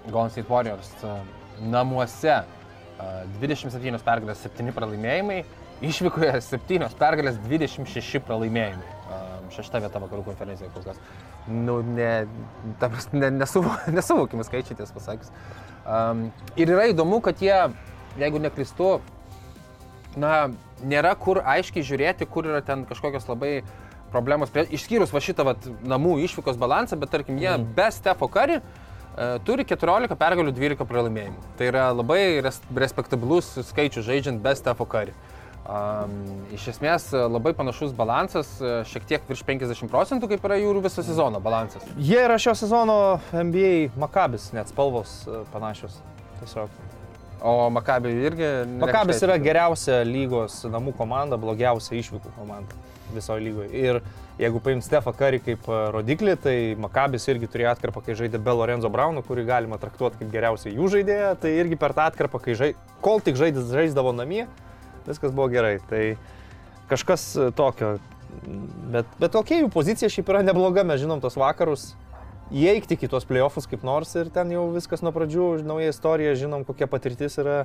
Golden 0.06 0.30
State 0.30 0.50
Warriors 0.50 0.90
namuose 1.62 2.44
27 3.42 4.02
pergalės, 4.06 4.44
7 4.46 4.74
pralaimėjimai, 4.76 5.40
išvykoje 5.86 6.34
7 6.46 6.90
pergalės, 7.00 7.40
26 7.46 8.22
pralaimėjimai. 8.26 8.94
Šešta 9.54 9.80
vieta 9.84 10.02
vakarų 10.02 10.24
konferencijoje 10.26 10.72
kol 10.74 10.86
kas. 10.88 11.02
Nu, 11.48 11.78
ne, 11.86 12.26
ta 12.82 12.90
prasme, 12.90 13.22
ne, 13.22 13.30
nesuvo, 13.38 13.76
nesuvokimi 13.98 14.46
skaičiai, 14.48 14.78
tiesą 14.80 14.96
pasakius. 14.98 15.34
Um, 15.86 16.28
ir 16.58 16.72
yra 16.74 16.88
įdomu, 16.90 17.22
kad 17.24 17.44
jie, 17.44 17.58
jeigu 18.18 18.42
neklistu, 18.42 18.96
na, 20.18 20.48
nėra 20.82 21.14
kur 21.22 21.44
aiškiai 21.46 21.86
žiūrėti, 21.86 22.28
kur 22.32 22.50
yra 22.50 22.64
ten 22.66 22.88
kažkokios 22.90 23.30
labai 23.30 23.60
problemos, 24.12 24.50
išskyrus 24.74 25.14
va 25.14 25.22
šitą 25.22 25.46
vat, 25.46 25.70
namų 25.86 26.18
išvykos 26.26 26.58
balansą, 26.58 26.98
bet 26.98 27.14
tarkim, 27.14 27.38
jie 27.42 27.52
mm. 27.54 27.70
be 27.78 27.88
Stefo 27.94 28.30
Kari 28.32 28.58
uh, 28.58 28.85
turi 29.48 29.64
14 29.68 30.18
pergalių, 30.20 30.52
12 30.56 30.88
pralaimėjimų. 30.90 31.46
Tai 31.60 31.70
yra 31.70 31.86
labai 31.96 32.42
res, 32.44 32.60
respektabilus 32.76 33.54
skaičius 33.70 34.08
žaidžiant 34.08 34.44
be 34.44 34.56
Stefo 34.58 34.88
Kari. 34.90 35.16
Um, 35.66 36.12
iš 36.54 36.68
esmės 36.76 37.08
e, 37.10 37.18
labai 37.26 37.56
panašus 37.58 37.94
balansas, 37.98 38.52
e, 38.62 38.84
šiek 38.86 39.08
tiek 39.10 39.24
virš 39.26 39.42
50 39.48 39.90
procentų, 39.90 40.28
kaip 40.30 40.44
yra 40.46 40.60
jų 40.62 40.76
viso 40.84 41.02
sezono 41.02 41.40
balansas. 41.42 41.88
Jie 41.98 42.20
yra 42.22 42.36
šio 42.38 42.54
sezono 42.60 42.98
NBA 43.34 43.96
Makabis, 43.98 44.52
net 44.54 44.70
spalvos 44.70 45.24
e, 45.26 45.42
panašios. 45.50 45.98
Tiesiog. 46.38 46.76
O 47.42 47.56
Makabi 47.74 48.14
irgi... 48.28 48.52
Makabis 48.78 49.24
yra 49.26 49.40
geriausia 49.42 50.04
lygos 50.06 50.62
namų 50.70 50.94
komanda, 51.00 51.40
blogiausia 51.42 51.98
išvykų 51.98 52.36
komanda 52.38 52.86
visoje 53.14 53.44
lygoje. 53.46 53.70
Ir 53.76 54.00
jeigu 54.40 54.62
paimt 54.64 54.86
Stefą 54.86 55.14
Karį 55.16 55.42
kaip 55.46 55.68
e, 55.70 55.80
rodiklį, 55.96 56.36
tai 56.42 56.56
Makabis 56.82 57.28
irgi 57.32 57.50
turėjo 57.52 57.74
atkarpą, 57.74 58.04
kai 58.06 58.18
žaidė 58.18 58.42
be 58.44 58.56
Lorenzo 58.56 58.92
Brauno, 58.94 59.24
kurį 59.26 59.46
galima 59.48 59.80
traktuoti 59.82 60.22
kaip 60.22 60.32
geriausią 60.34 60.74
jų 60.74 60.90
žaidėją. 60.98 61.34
Tai 61.44 61.54
irgi 61.62 61.80
per 61.82 61.96
tą 61.98 62.08
atkarpą, 62.10 62.42
kai 62.44 62.58
žai... 62.58 62.72
kol 63.06 63.22
tik 63.24 63.40
žaidės, 63.40 63.70
žaisdavo 63.72 64.16
namie, 64.16 64.46
viskas 65.08 65.36
buvo 65.36 65.50
gerai. 65.54 65.78
Tai 65.92 66.04
kažkas 66.92 67.30
e, 67.38 67.52
tokio. 67.56 67.96
Bet, 68.92 69.08
bet 69.22 69.32
kokia 69.36 69.62
jų 69.62 69.70
pozicija 69.72 70.12
šiaip 70.12 70.34
yra 70.34 70.42
nebloga, 70.44 70.84
mes 70.88 71.00
žinom 71.04 71.22
tos 71.24 71.38
vakarus. 71.40 71.94
Įeikti 72.54 72.98
į 73.02 73.10
tuos 73.10 73.26
playoffus 73.26 73.66
kaip 73.70 73.82
nors 73.88 74.12
ir 74.20 74.28
ten 74.34 74.52
jau 74.54 74.68
viskas 74.74 75.02
nuo 75.02 75.14
pradžių, 75.16 75.64
nauja 75.66 75.94
istorija, 75.94 76.36
žinom 76.38 76.66
kokia 76.68 76.86
patirtis 76.90 77.40
yra, 77.42 77.64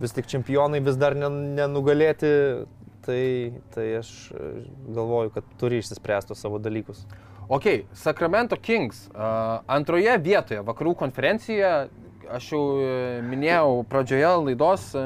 vis 0.00 0.12
tik 0.12 0.28
čempionai 0.28 0.82
vis 0.84 0.98
dar 1.00 1.16
nen- 1.16 1.54
nenugalėti, 1.56 2.28
tai, 3.06 3.22
tai 3.74 3.86
aš 4.00 4.10
e, 4.30 4.50
galvoju, 4.88 5.32
kad 5.36 5.54
turi 5.60 5.80
išsispręsti 5.82 6.36
savo 6.38 6.60
dalykus. 6.62 7.04
Ok, 7.46 7.66
Sacramento 7.94 8.56
Kings 8.58 9.04
uh, 9.12 9.60
antroje 9.70 10.16
vietoje 10.18 10.64
vakarų 10.66 10.96
konferencijoje, 10.98 11.86
aš 12.32 12.50
jau 12.52 12.62
e, 12.80 12.92
minėjau 13.26 13.82
pradžioje 13.90 14.30
laidos, 14.48 14.86
e, 14.98 15.04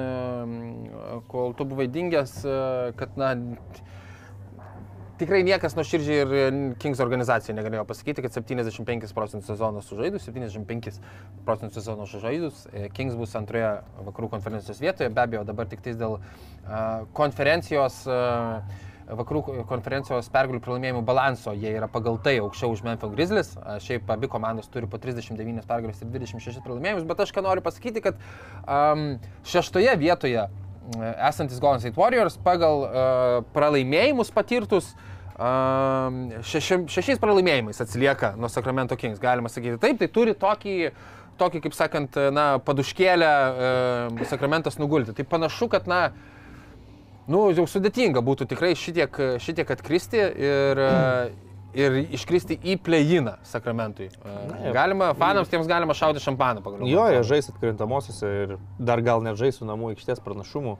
kol 1.31 1.55
tu 1.59 1.67
buvai 1.69 1.89
dingęs, 1.93 2.37
e, 2.45 2.59
kad 2.99 3.17
na, 3.21 3.35
tikrai 5.21 5.41
niekas 5.47 5.77
nuoširdžiai 5.77 6.21
ir 6.25 6.35
e, 6.35 6.45
Kings 6.81 7.01
organizacija 7.05 7.55
negalėjo 7.57 7.85
pasakyti, 7.89 8.25
kad 8.25 8.35
75 8.35 9.15
procentų 9.17 9.53
sezono 9.53 9.83
sužaidus, 9.85 10.27
75 10.29 11.01
procentų 11.47 11.77
sezono 11.77 12.07
sužaidus, 12.11 12.67
e, 12.73 12.89
Kings 12.97 13.19
bus 13.19 13.37
antroje 13.39 13.73
vakarų 14.07 14.31
konferencijos 14.37 14.81
vietoje, 14.83 15.11
be 15.13 15.25
abejo 15.25 15.45
dabar 15.49 15.69
tik 15.71 15.83
tais 15.85 15.99
dėl 16.01 16.19
uh, 16.21 17.03
konferencijos 17.17 18.03
uh, 18.09 18.63
vakarų 19.11 19.65
konferencijos 19.69 20.29
pergalių 20.33 20.61
pralaimėjimų 20.63 21.03
balanso 21.07 21.53
jie 21.57 21.73
yra 21.75 21.89
pagal 21.91 22.21
tai 22.23 22.37
aukščiau 22.43 22.71
už 22.77 22.85
Memphis 22.87 23.11
Grizzlies. 23.17 23.53
Šiaip 23.83 24.11
abi 24.15 24.31
komandos 24.31 24.71
turi 24.71 24.87
po 24.91 25.01
39 25.03 25.67
pergalės 25.67 26.03
ir 26.05 26.13
26 26.13 26.63
pralaimėjimus, 26.63 27.09
bet 27.11 27.25
aš 27.25 27.35
ką 27.35 27.43
noriu 27.43 27.65
pasakyti, 27.65 28.05
kad 28.05 28.21
um, 28.63 29.17
šeštoje 29.51 29.97
vietoje 29.99 30.47
esantis 31.27 31.61
Golden 31.63 31.83
State 31.83 31.99
Warriors 31.99 32.39
pagal 32.43 32.85
uh, 32.87 32.93
pralaimėjimus 33.55 34.31
patirtus 34.35 34.93
um, 34.95 35.10
šeši, 35.41 36.83
šešiais 36.93 37.21
pralaimėjimais 37.23 37.81
atsilieka 37.81 38.35
nuo 38.37 38.51
Sacramento 38.53 38.99
Kings, 39.01 39.23
galima 39.23 39.49
sakyti. 39.49 39.79
Taip, 39.81 40.01
tai 40.03 40.11
turi 40.13 40.37
tokį 40.37 40.77
tokį, 41.41 41.63
kaip 41.65 41.77
sakant, 41.77 42.19
na, 42.37 42.47
paduškėlę 42.65 43.31
e, 44.21 44.27
Sakramentas 44.29 44.77
nugulti. 44.81 45.15
Tai 45.17 45.25
panašu, 45.29 45.71
kad, 45.73 45.89
na, 45.91 46.11
nu, 47.31 47.47
jau 47.55 47.67
sudėtinga 47.71 48.23
būtų 48.27 48.49
tikrai 48.51 48.75
šitiek, 48.79 49.17
šitiek 49.43 49.73
atkristi 49.73 50.21
ir, 50.21 50.83
ir 51.79 51.99
iškristi 52.19 52.59
į 52.61 52.77
plėjiną 52.85 53.39
Sakramentui. 53.47 54.11
jo. 54.11 54.75
Galima, 54.77 55.13
fanams 55.19 55.51
tiems 55.53 55.71
galima 55.71 55.97
šauti 55.97 56.23
šampaną 56.23 56.65
pagal. 56.65 56.87
Jo, 56.89 57.09
jie 57.15 57.25
žais 57.27 57.51
atkrintamosiose 57.53 58.33
ir 58.45 58.57
dar 58.79 59.03
gal 59.07 59.25
net 59.25 59.41
žais 59.41 59.61
su 59.61 59.69
namų 59.69 59.95
aikštės 59.95 60.23
pranašumu, 60.25 60.79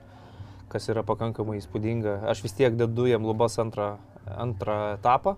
kas 0.71 0.89
yra 0.93 1.07
pakankamai 1.07 1.59
įspūdinga. 1.61 2.21
Aš 2.31 2.45
vis 2.47 2.57
tiek 2.59 2.77
dedu 2.79 3.09
jam 3.11 3.27
lubas 3.27 3.59
antrą, 3.63 3.97
antrą 4.39 4.79
etapą. 4.95 5.37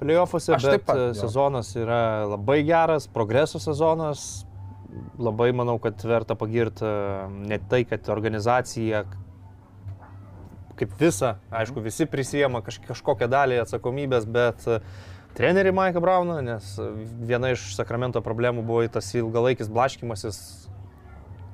Playoffuose, 0.00 0.56
bet 0.62 0.84
pat, 0.84 0.96
e, 0.96 1.12
sezonas 1.18 1.74
yra 1.78 2.24
labai 2.28 2.62
geras, 2.66 3.08
progreso 3.08 3.60
sezonas. 3.62 4.44
Labai 5.18 5.48
manau, 5.56 5.74
kad 5.82 5.98
verta 6.06 6.36
pagirti 6.38 6.86
ne 7.50 7.58
tai, 7.70 7.82
kad 7.88 8.06
organizacija 8.14 9.02
kaip 10.78 10.94
visa, 10.98 11.36
aišku, 11.54 11.82
visi 11.84 12.06
prisijama 12.10 12.62
kaž, 12.64 12.80
kažkokią 12.88 13.28
dalį 13.30 13.60
atsakomybės, 13.62 14.26
bet 14.26 14.66
e, 14.66 14.80
trenerį 15.38 15.74
Maiką 15.76 16.02
Brauną, 16.02 16.40
nes 16.44 16.74
e, 16.82 16.90
viena 17.28 17.52
iš 17.54 17.72
Sakramento 17.76 18.22
problemų 18.24 18.64
buvo 18.66 18.84
tas 18.90 19.12
ilgalaikis 19.14 19.70
blaškimasis, 19.72 20.38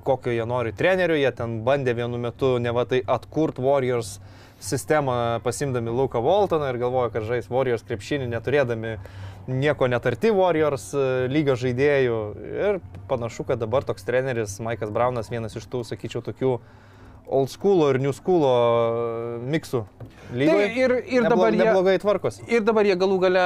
kokio 0.07 0.33
jie 0.33 0.47
nori 0.49 0.73
trenerių, 0.77 1.19
jie 1.21 1.33
ten 1.37 1.61
bandė 1.66 1.95
vienu 1.99 2.21
metu 2.21 2.55
ne 2.62 2.73
va 2.73 2.87
tai 2.88 3.03
atkurt 3.05 3.61
Warriors 3.61 4.19
sistemą 4.61 5.40
pasimdami 5.44 5.90
Luką 5.90 6.20
Voltoną 6.23 6.68
ir 6.70 6.79
galvojo, 6.83 7.11
kad 7.14 7.25
žais 7.29 7.49
Warriors 7.51 7.83
krepšinį 7.88 8.29
neturėdami 8.35 8.94
nieko 9.49 9.88
netarti 9.88 10.31
Warriors 10.37 10.90
e, 10.94 11.07
lygio 11.33 11.57
žaidėjų. 11.59 12.18
Ir 12.68 12.81
panašu, 13.09 13.49
kad 13.49 13.59
dabar 13.59 13.83
toks 13.88 14.05
treneris 14.07 14.59
Maikas 14.61 14.92
Braunas 14.94 15.33
vienas 15.33 15.57
iš 15.59 15.66
tų, 15.73 15.81
sakyčiau, 15.88 16.20
tokių 16.29 16.59
old 17.31 17.46
school 17.53 17.85
ir 17.88 17.99
new 18.03 18.11
school 18.12 18.42
miksų. 19.51 19.85
lygoje. 20.35 20.66
Tai 20.66 20.79
ir- 20.83 21.05
ir 21.07 21.23
Neblo- 21.23 21.29
dabar 21.31 21.53
jie- 21.53 21.64
neblogai 21.64 21.99
tvarkosi. 22.03 22.42
Ir 22.51 22.61
dabar 22.66 22.85
jie 22.85 22.96
galų 22.96 23.18
gale 23.23 23.44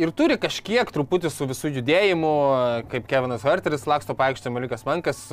ir 0.00 0.10
turi 0.12 0.36
kažkiek 0.40 0.88
truputį 0.92 1.30
su 1.30 1.46
visų 1.46 1.70
judėjimu, 1.76 2.32
kaip 2.88 3.06
Kevinas 3.06 3.42
Verteris 3.44 3.86
laksto 3.86 4.14
paaiškė 4.14 4.50
Malikas 4.52 4.84
Mankas, 4.84 5.28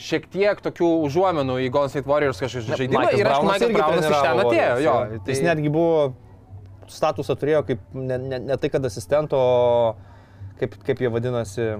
šiek 0.00 0.26
tiek 0.32 0.60
tokių 0.64 0.88
užuomenų 1.06 1.58
į 1.66 1.68
Golden 1.74 1.92
State 1.92 2.08
Warriors 2.08 2.40
kažkokį 2.40 2.80
žaidimą. 2.80 3.04
Maikas 3.04 3.20
Ir 3.20 3.30
aš 3.30 3.46
Maikas 3.46 3.66
irgi 3.66 3.78
Braunas 3.78 4.08
iš 4.08 4.18
ten 4.24 4.42
atėjo. 4.44 4.74
Jo, 4.80 4.96
jo. 5.14 5.22
Jis 5.28 5.42
netgi 5.44 5.72
buvo 5.72 6.02
statusą 6.90 7.36
turėjo 7.38 7.62
kaip 7.68 7.82
ne, 7.94 8.18
ne, 8.18 8.42
ne 8.50 8.58
tai, 8.60 8.70
kad 8.72 8.84
asistento, 8.88 9.38
o 9.38 10.52
kaip, 10.60 10.76
kaip 10.86 11.02
jie 11.04 11.10
vadinasi. 11.12 11.70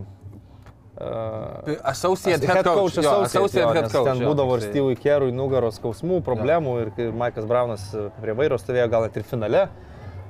Uh, 1.00 1.78
Associate 1.88 2.44
head 2.44 2.66
coach. 2.66 2.98
jo, 3.00 3.12
Associate 3.24 3.70
head 3.72 3.88
coach. 3.88 4.10
Ten 4.10 4.20
jo, 4.20 4.32
būdavo 4.32 4.58
ir 4.58 4.66
toksai. 4.66 4.74
Steve'ui 4.74 4.98
Kerui 5.00 5.32
nugaros 5.32 5.78
skausmų, 5.80 6.20
problemų 6.26 6.74
ir 6.82 6.90
kai 6.96 7.08
Maikas 7.22 7.48
Braunas 7.48 7.86
prie 8.20 8.34
vairo 8.36 8.58
stovėjo 8.60 8.90
gal 8.92 9.06
net 9.08 9.16
ir 9.16 9.24
finale. 9.24 9.64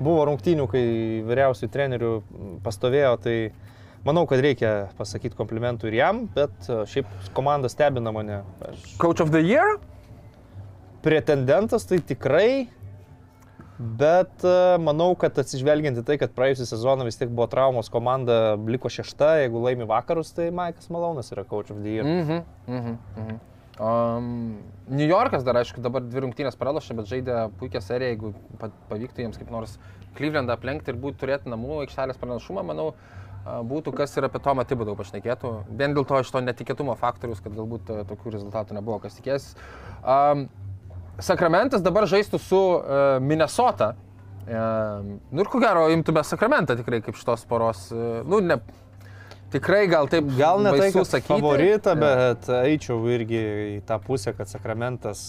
Buvo 0.01 0.23
rungtynių, 0.31 0.69
kai 0.71 0.85
vyriausių 1.27 1.69
trenerių 1.75 2.13
pastovėjo, 2.65 3.17
tai 3.25 3.35
manau, 4.07 4.27
kad 4.31 4.43
reikia 4.45 4.91
pasakyti 4.99 5.37
komplimentų 5.39 5.91
ir 5.91 6.01
jam, 6.01 6.25
bet 6.35 6.69
uh, 6.69 6.83
šiaip 6.89 7.09
komanda 7.37 7.71
stebina 7.73 8.13
mane. 8.15 8.43
Aš 8.71 8.93
Coach 9.03 9.25
of 9.25 9.33
the 9.35 9.43
year? 9.45 9.79
pretendentas 11.03 11.85
tai 11.85 11.99
tikrai, 11.99 12.69
bet 13.79 14.45
e, 14.45 14.57
manau, 14.85 15.13
kad 15.19 15.39
atsižvelgiant 15.41 16.01
į 16.01 16.05
tai, 16.07 16.17
kad 16.21 16.35
praėjusią 16.37 16.67
sezoną 16.69 17.07
vis 17.09 17.17
tiek 17.21 17.31
buvo 17.33 17.49
traumos 17.51 17.89
komanda, 17.93 18.57
liko 18.69 18.91
šešta, 18.93 19.39
jeigu 19.45 19.63
laimi 19.65 19.89
vakarus, 19.89 20.35
tai 20.37 20.51
Maikas 20.55 20.91
Malonas 20.93 21.33
yra 21.33 21.47
coach 21.49 21.73
of 21.73 21.81
the 21.85 21.95
year. 21.97 22.05
Mm. 22.05 22.21
Mhm. 22.21 22.43
mhm, 22.67 22.99
mhm. 23.23 23.47
Um, 23.81 24.59
New 24.93 25.07
Yorkas 25.09 25.41
dar, 25.41 25.57
aišku, 25.57 25.81
dabar 25.81 26.05
dvi 26.05 26.21
rungtynės 26.27 26.59
pralašė, 26.61 26.99
bet 26.99 27.07
žaidė 27.09 27.37
puikią 27.57 27.81
seriją, 27.81 28.11
jeigu 28.13 28.33
pa- 28.61 28.69
pavyktų 28.91 29.25
jiems 29.25 29.41
kaip 29.41 29.49
nors 29.55 29.79
Clevelandą 30.19 30.53
aplenkti 30.53 30.93
ir 30.93 30.99
būtų 31.01 31.23
turėti 31.23 31.49
namų 31.49 31.87
aikštelės 31.87 32.21
pranašumą, 32.21 32.67
manau, 32.67 32.91
a, 32.93 33.21
būtų 33.45 33.95
kas 33.97 34.13
ir 34.17 34.27
apie 34.29 34.41
Tomą 34.43 34.67
Tibudau 34.69 34.97
pašnekėtų. 34.99 35.53
Vien 35.79 35.95
dėl 35.97 36.05
to 36.09 36.21
iš 36.21 36.31
to 36.33 36.43
netikėtumo 36.45 36.97
faktorius, 37.01 37.41
kad 37.41 37.55
galbūt 37.57 37.89
a, 37.91 38.03
tokių 38.09 38.35
rezultatų 38.37 38.77
nebuvo, 38.77 39.01
kas 39.03 39.17
tikės. 39.17 39.55
Um, 40.05 40.49
Sakramentas 41.21 41.83
dabar 41.85 42.07
žaistų 42.09 42.41
su 42.41 42.61
uh, 42.61 43.17
Minnesota. 43.21 43.95
Um, 44.49 45.19
nu 45.31 45.45
ir 45.45 45.51
ko 45.53 45.61
gero, 45.61 45.89
imtume 45.93 46.23
Sakramentą 46.25 46.77
tikrai 46.79 47.03
kaip 47.05 47.19
šitos 47.19 47.45
poros. 47.49 47.89
Uh, 47.93 48.23
nu, 48.29 48.41
ne, 48.45 48.57
tikrai 49.53 49.85
gal 49.91 50.09
taip 50.11 50.31
Gal 50.39 50.65
ne 50.65 50.73
tai, 50.77 50.89
kad 50.95 51.09
sakyti. 51.09 51.35
favoritą, 51.35 51.97
Jo. 51.97 52.01
bet 52.05 52.51
eičiau 52.63 53.05
irgi 53.13 53.45
į 53.77 53.81
tą 53.89 54.01
pusę, 54.05 54.33
kad 54.37 54.49
Sakramentas 54.49 55.23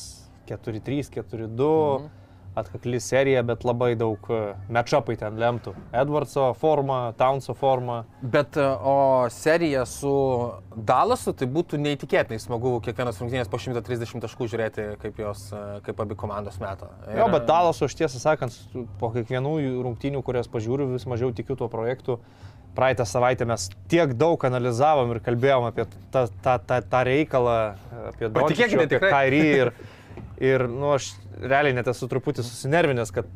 4-3, 0.52 1.12
4-2, 1.16 1.48
mhm. 1.48 2.10
Atkakli 2.56 3.00
serija, 3.00 3.44
bet 3.48 3.64
labai 3.68 3.94
daug 4.00 4.28
matchupai 4.72 5.16
ten 5.20 5.38
lemtų. 5.40 5.74
Edwardso 5.96 6.50
forma, 6.60 7.00
Townso 7.20 7.56
forma. 7.58 8.02
Bet 8.22 8.58
e, 8.60 8.66
o 8.66 9.28
serija 9.32 9.86
su 9.90 10.12
Dalasu, 10.76 11.34
tai 11.38 11.48
būtų 11.52 11.80
neįtikėtinai 11.82 12.40
smagu 12.42 12.78
kiekvienas 12.84 13.22
rungtynės 13.22 13.52
po 13.52 13.60
130 13.62 14.24
taškų 14.26 14.50
žiūrėti, 14.52 14.88
kaip, 15.02 15.22
jos, 15.24 15.48
e, 15.56 15.64
kaip 15.88 16.04
abi 16.04 16.18
komandos 16.20 16.60
metą. 16.64 16.92
Jo, 17.16 17.30
bet 17.32 17.48
Dalaso, 17.50 17.88
aš 17.88 17.98
tiesą 18.02 18.22
sakant, 18.22 18.58
po 19.00 19.12
kiekvienų 19.16 19.56
rungtynių, 19.88 20.24
kurias 20.28 20.52
pažiūriu, 20.52 20.92
vis 20.96 21.08
mažiau 21.10 21.32
tikiu 21.36 21.60
tuo 21.60 21.72
projektu. 21.72 22.20
Praeitą 22.76 23.04
savaitę 23.04 23.44
mes 23.48 23.66
tiek 23.92 24.14
daug 24.16 24.44
analizavom 24.48 25.10
ir 25.12 25.20
kalbėjom 25.24 25.66
apie 25.68 25.84
tą, 26.14 26.28
tą, 26.44 26.54
tą, 26.68 26.78
tą 26.88 27.02
reikalą, 27.04 27.56
apie 28.14 28.30
Doncičių, 28.32 28.86
apie. 28.86 29.00
Kairį 29.02 29.42
ir, 29.58 29.74
ir 30.40 30.64
nu, 30.72 30.94
aš 30.96 31.10
realiai 31.40 31.76
net 31.78 31.88
esu 31.92 32.10
truputį 32.12 32.44
susinervinęs, 32.46 33.14
kad 33.16 33.30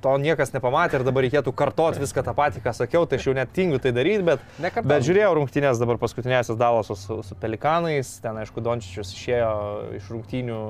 to 0.00 0.12
niekas 0.20 0.54
nepamatė 0.54 1.00
ir 1.00 1.04
dabar 1.04 1.24
reikėtų 1.26 1.52
kartoti 1.56 2.00
viską 2.00 2.24
tą 2.24 2.34
patį, 2.36 2.62
ką 2.64 2.72
sakiau, 2.76 3.04
tai 3.08 3.18
aš 3.20 3.28
jau 3.28 3.34
net 3.36 3.52
tingiu 3.56 3.80
tai 3.82 3.92
daryti, 3.96 4.24
bet, 4.26 4.44
Nekartojam. 4.62 4.88
bet 4.92 5.04
žiūrėjau 5.06 5.34
rungtynės 5.36 5.82
dabar 5.82 6.00
paskutinėsias 6.00 6.58
Dalaso 6.60 6.96
su, 6.96 7.20
su 7.26 7.36
Pelikanais, 7.40 8.14
ten 8.24 8.40
aišku 8.40 8.64
Dončičius 8.64 9.12
išėjo 9.16 9.52
iš 9.98 10.08
rungtynių 10.14 10.60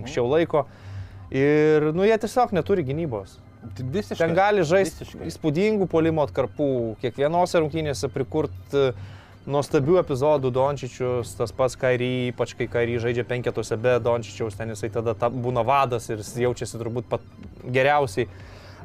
anksčiau 0.00 0.28
laiko 0.28 0.66
ir 1.32 1.90
nu 1.96 2.06
jie 2.06 2.16
tiesiog 2.22 2.52
neturi 2.56 2.84
gynybos. 2.86 3.38
visiškai. 3.80 4.20
Ten 4.20 4.36
gali 4.36 4.62
žaisti 4.62 5.08
įspūdingų 5.26 5.88
polimo 5.90 6.22
atkarpų, 6.26 6.96
kiekvienose 7.02 7.62
rungtynėse 7.62 8.10
prikurti 8.12 8.92
nuostabių 9.50 10.00
epizodų 10.02 10.50
Dončičius, 10.54 11.34
tas 11.38 11.54
pats 11.54 11.78
Kairį, 11.78 12.10
ypač 12.32 12.54
kai 12.58 12.66
Kairį 12.70 12.98
žaidžia 13.04 13.24
penketuose 13.28 13.78
be 13.80 13.96
Dončičiaus, 14.02 14.58
ten 14.58 14.72
jisai 14.74 14.90
tada 14.94 15.14
ta, 15.18 15.30
būna 15.30 15.64
vadas 15.66 16.08
ir 16.10 16.22
jis 16.22 16.34
jaučiasi 16.46 16.80
turbūt 16.80 17.08
pat 17.10 17.24
geriausiai. 17.62 18.28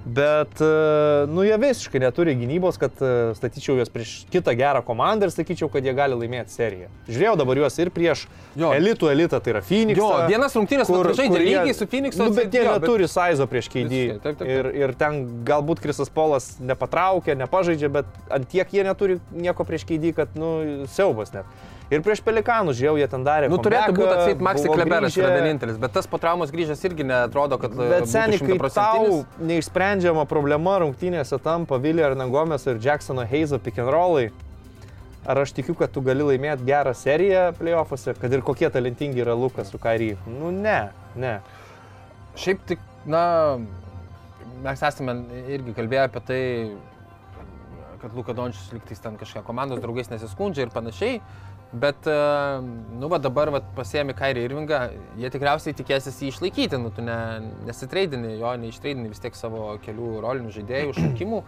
Bet, 0.06 0.62
e, 0.62 1.26
nu, 1.30 1.44
jie 1.46 1.58
visiškai 1.62 2.00
neturi 2.02 2.34
gynybos, 2.40 2.80
kad 2.82 2.96
e, 3.06 3.12
statyčiau 3.38 3.76
juos 3.78 3.92
prieš 3.94 4.14
kitą 4.34 4.56
gerą 4.58 4.82
komandą 4.86 5.28
ir 5.30 5.34
sakyčiau, 5.34 5.70
kad 5.70 5.86
jie 5.86 5.94
gali 5.94 6.18
laimėti 6.18 6.56
seriją. 6.56 6.88
Žiūrėjau 7.06 7.36
dabar 7.38 7.62
juos 7.62 7.78
ir 7.84 7.92
prieš 7.94 8.24
Jo. 8.58 8.72
elitų 8.74 9.12
elitą, 9.14 9.38
tai 9.44 9.54
yra 9.54 9.62
Phoenix. 9.62 10.02
Jo, 10.02 10.10
vienas 10.32 10.58
rungtynės, 10.58 10.90
kur 10.90 11.12
žaidė 11.14 11.44
lygiai 11.44 11.76
su 11.78 11.86
Phoenix'u, 11.86 12.24
Nu, 12.26 12.34
bet 12.34 12.50
jie 12.50 12.64
jo, 12.66 12.72
bet- 12.74 12.82
neturi 12.82 13.10
Saizo 13.12 13.46
prieš 13.52 13.70
taip. 13.70 14.42
Ir, 14.42 14.72
ir 14.82 14.96
ten 14.98 15.22
galbūt 15.46 15.84
Krisas 15.86 16.10
Polas 16.10 16.56
nepatraukė, 16.60 17.38
nepažaidžia, 17.38 17.92
bet 17.94 18.10
ant 18.34 18.50
tiek 18.50 18.74
jie 18.74 18.84
neturi 18.88 19.20
nieko 19.32 19.64
prieš 19.68 19.86
KD, 19.86 20.16
kad, 20.18 20.34
nu, 20.36 20.88
siaubas 20.90 21.34
net. 21.34 21.46
Ir 21.92 22.00
prieš 22.00 22.22
Pelikanus, 22.24 22.78
žiūrėjau, 22.80 23.00
jie 23.02 23.08
ten 23.12 23.24
darė. 23.28 23.48
Nu, 23.52 23.58
turėtų 23.60 23.92
būti 23.98 24.12
atseit 24.14 24.44
Maxi 24.48 24.64
buvo 24.64 24.78
Kleberas 24.80 25.18
yra 25.20 25.34
vienintelis, 25.36 25.76
bet 25.82 25.92
tas 25.92 26.08
po 26.08 26.16
traumos 26.24 26.54
grįžęs 26.54 26.86
irgi 26.88 27.04
netrodo, 27.04 27.58
kad... 27.60 27.76
Bet 27.76 28.08
seniai, 28.08 28.40
kai 28.40 28.48
tau 28.48 28.54
šimtaprocentinis. 28.56 29.26
Neišsprendžiama 29.92 30.24
problema 30.26 30.78
rungtynėse 30.80 31.38
tampa 31.44 31.76
Vilija 31.82 32.12
Arnagomes 32.12 32.64
ir 32.68 32.80
Jacksono 32.80 33.26
Heizo 33.28 33.60
pick 33.60 33.80
and 33.80 33.90
rollai, 33.92 34.32
ar 35.28 35.42
aš 35.42 35.52
tikiu, 35.52 35.76
kad 35.76 35.92
tu 35.92 36.02
gali 36.02 36.24
laimėti 36.24 36.64
gerą 36.64 36.94
seriją 36.96 37.52
playoffuose, 37.58 38.14
kad 38.16 38.32
ir 38.32 38.42
kokie 38.42 38.70
talentingi 38.72 39.20
yra 39.22 39.36
Lukas 39.36 39.70
su 39.72 39.80
Kairy? 39.82 40.16
Nu, 40.28 40.52
ne, 40.52 40.92
ne. 41.16 41.42
Šiaip 42.40 42.64
tik, 42.70 42.80
na, 43.06 43.60
mes 44.64 44.82
esame 44.88 45.18
irgi 45.52 45.76
kalbėję 45.76 46.08
apie 46.08 46.24
tai, 46.30 46.42
kad 48.02 48.16
Luka 48.16 48.34
Dončius 48.34 48.72
liktais 48.72 49.04
ten 49.04 49.20
kažką 49.20 49.44
komandos 49.44 49.82
draugais 49.84 50.10
nesiskundžia 50.10 50.66
ir 50.66 50.72
panašiai. 50.74 51.20
Bet, 51.72 52.04
e, 52.04 52.16
nu, 53.00 53.08
va 53.08 53.18
dabar 53.24 53.48
va, 53.54 53.62
pasiemi 53.78 54.12
Kairį 54.18 54.42
Irvingą, 54.44 54.80
jie 55.16 55.30
tikriausiai 55.32 55.76
tikėsis 55.78 56.18
jį 56.20 56.32
išlaikyti, 56.34 56.80
nu, 56.82 56.90
tu 56.92 57.04
ne, 57.06 57.16
nesitreidini 57.68 58.34
jo, 58.42 58.52
neištreidini 58.60 59.08
vis 59.08 59.24
tiek 59.24 59.38
savo 59.40 59.78
kelių 59.86 60.18
rolinių 60.26 60.52
žaidėjų 60.58 60.98
šaukimų, 60.98 61.40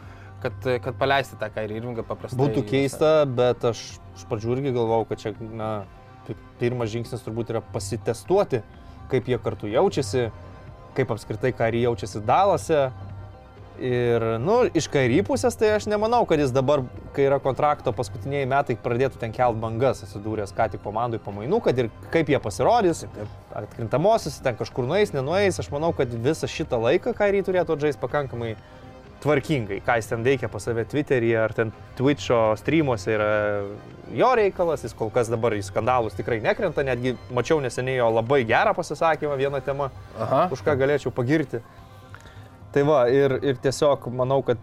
kad, 0.46 0.70
kad 0.86 0.96
paleisti 1.02 1.36
tą 1.42 1.50
Kairį 1.52 1.82
Irvingą 1.82 2.06
paprastai. 2.08 2.40
Būtų 2.40 2.64
keista, 2.70 3.12
bet 3.28 3.68
aš 3.68 3.84
iš 4.16 4.24
pradžių 4.32 4.56
irgi 4.56 4.74
galvojau, 4.78 5.10
kad 5.12 5.26
čia, 5.26 5.36
na, 5.52 5.70
pi- 6.24 6.40
pirmas 6.62 6.94
žingsnis 6.96 7.24
turbūt 7.28 7.52
yra 7.52 7.64
pasitestuoti, 7.76 8.64
kaip 9.12 9.28
jie 9.28 9.42
kartu 9.44 9.68
jaučiasi, 9.76 10.30
kaip 10.96 11.12
apskritai 11.12 11.52
Kairy 11.58 11.84
jaučiasi 11.84 12.24
Dalase. 12.24 12.86
Ir, 13.84 14.24
nu, 14.40 14.62
iš 14.72 14.86
kairį 14.88 15.18
pusės, 15.28 15.58
tai 15.60 15.74
aš 15.76 15.90
nemanau, 15.92 16.22
kad 16.28 16.40
jis 16.40 16.54
dabar, 16.56 16.86
kai 17.12 17.26
yra 17.26 17.36
kontrakto 17.44 17.92
paskutiniai 17.96 18.46
metai, 18.48 18.78
pradėtų 18.80 19.20
ten 19.20 19.34
kelt 19.36 19.58
bangas, 19.60 20.06
atsidūręs 20.06 20.56
ką 20.56 20.70
tik 20.72 20.84
komandai 20.86 21.20
pamainų, 21.20 21.60
kad 21.66 21.82
ir 21.82 21.90
kaip 22.14 22.32
jie 22.32 22.40
pasirodys, 22.40 23.04
atkrintamosios, 23.52 24.40
ten 24.46 24.56
kažkur 24.56 24.88
nueis, 24.88 25.12
nenueis, 25.12 25.60
aš 25.60 25.68
manau, 25.74 25.92
kad 25.98 26.16
visą 26.16 26.48
šitą 26.48 26.80
laiką 26.80 27.12
kairį 27.18 27.44
turėtų 27.50 27.76
žaisti 27.84 28.00
pakankamai 28.06 28.54
tvarkingai, 29.24 29.82
ką 29.84 30.00
jis 30.00 30.10
ten 30.12 30.24
veikia 30.24 30.48
pas 30.52 30.64
save 30.64 30.88
Twitter'yje 30.88 31.38
ar 31.44 31.52
ten 31.56 31.76
Twitch'o 32.00 32.40
streamuose 32.60 33.14
yra 33.18 33.30
jo 34.16 34.32
reikalas, 34.40 34.84
jis 34.84 34.96
kol 34.96 35.12
kas 35.14 35.32
dabar 35.32 35.56
į 35.56 35.64
skandalus 35.64 36.16
tikrai 36.18 36.40
nekrenta, 36.44 36.84
netgi 36.88 37.16
mačiau 37.36 37.60
neseniai 37.64 38.00
jo 38.02 38.10
labai 38.16 38.44
gerą 38.48 38.76
pasisakymą 38.76 39.38
vieną 39.40 39.64
temą, 39.64 39.92
Aha. 40.20 40.48
už 40.56 40.64
ką 40.66 40.76
galėčiau 40.80 41.12
pagirti. 41.16 41.64
Tai 42.74 42.84
va, 42.90 43.04
ir, 43.14 43.36
ir 43.46 43.58
tiesiog 43.62 44.08
manau, 44.18 44.42
kad 44.46 44.62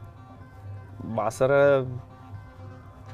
vasarą, 1.15 1.85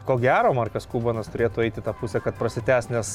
ko 0.09 0.17
gero, 0.23 0.55
Markas 0.57 0.87
Kubanas 0.89 1.29
turėtų 1.33 1.67
eiti 1.67 1.85
tą 1.85 1.93
pusę, 1.99 2.23
kad 2.25 2.39
prasitęs, 2.39 2.89
nes 2.95 3.11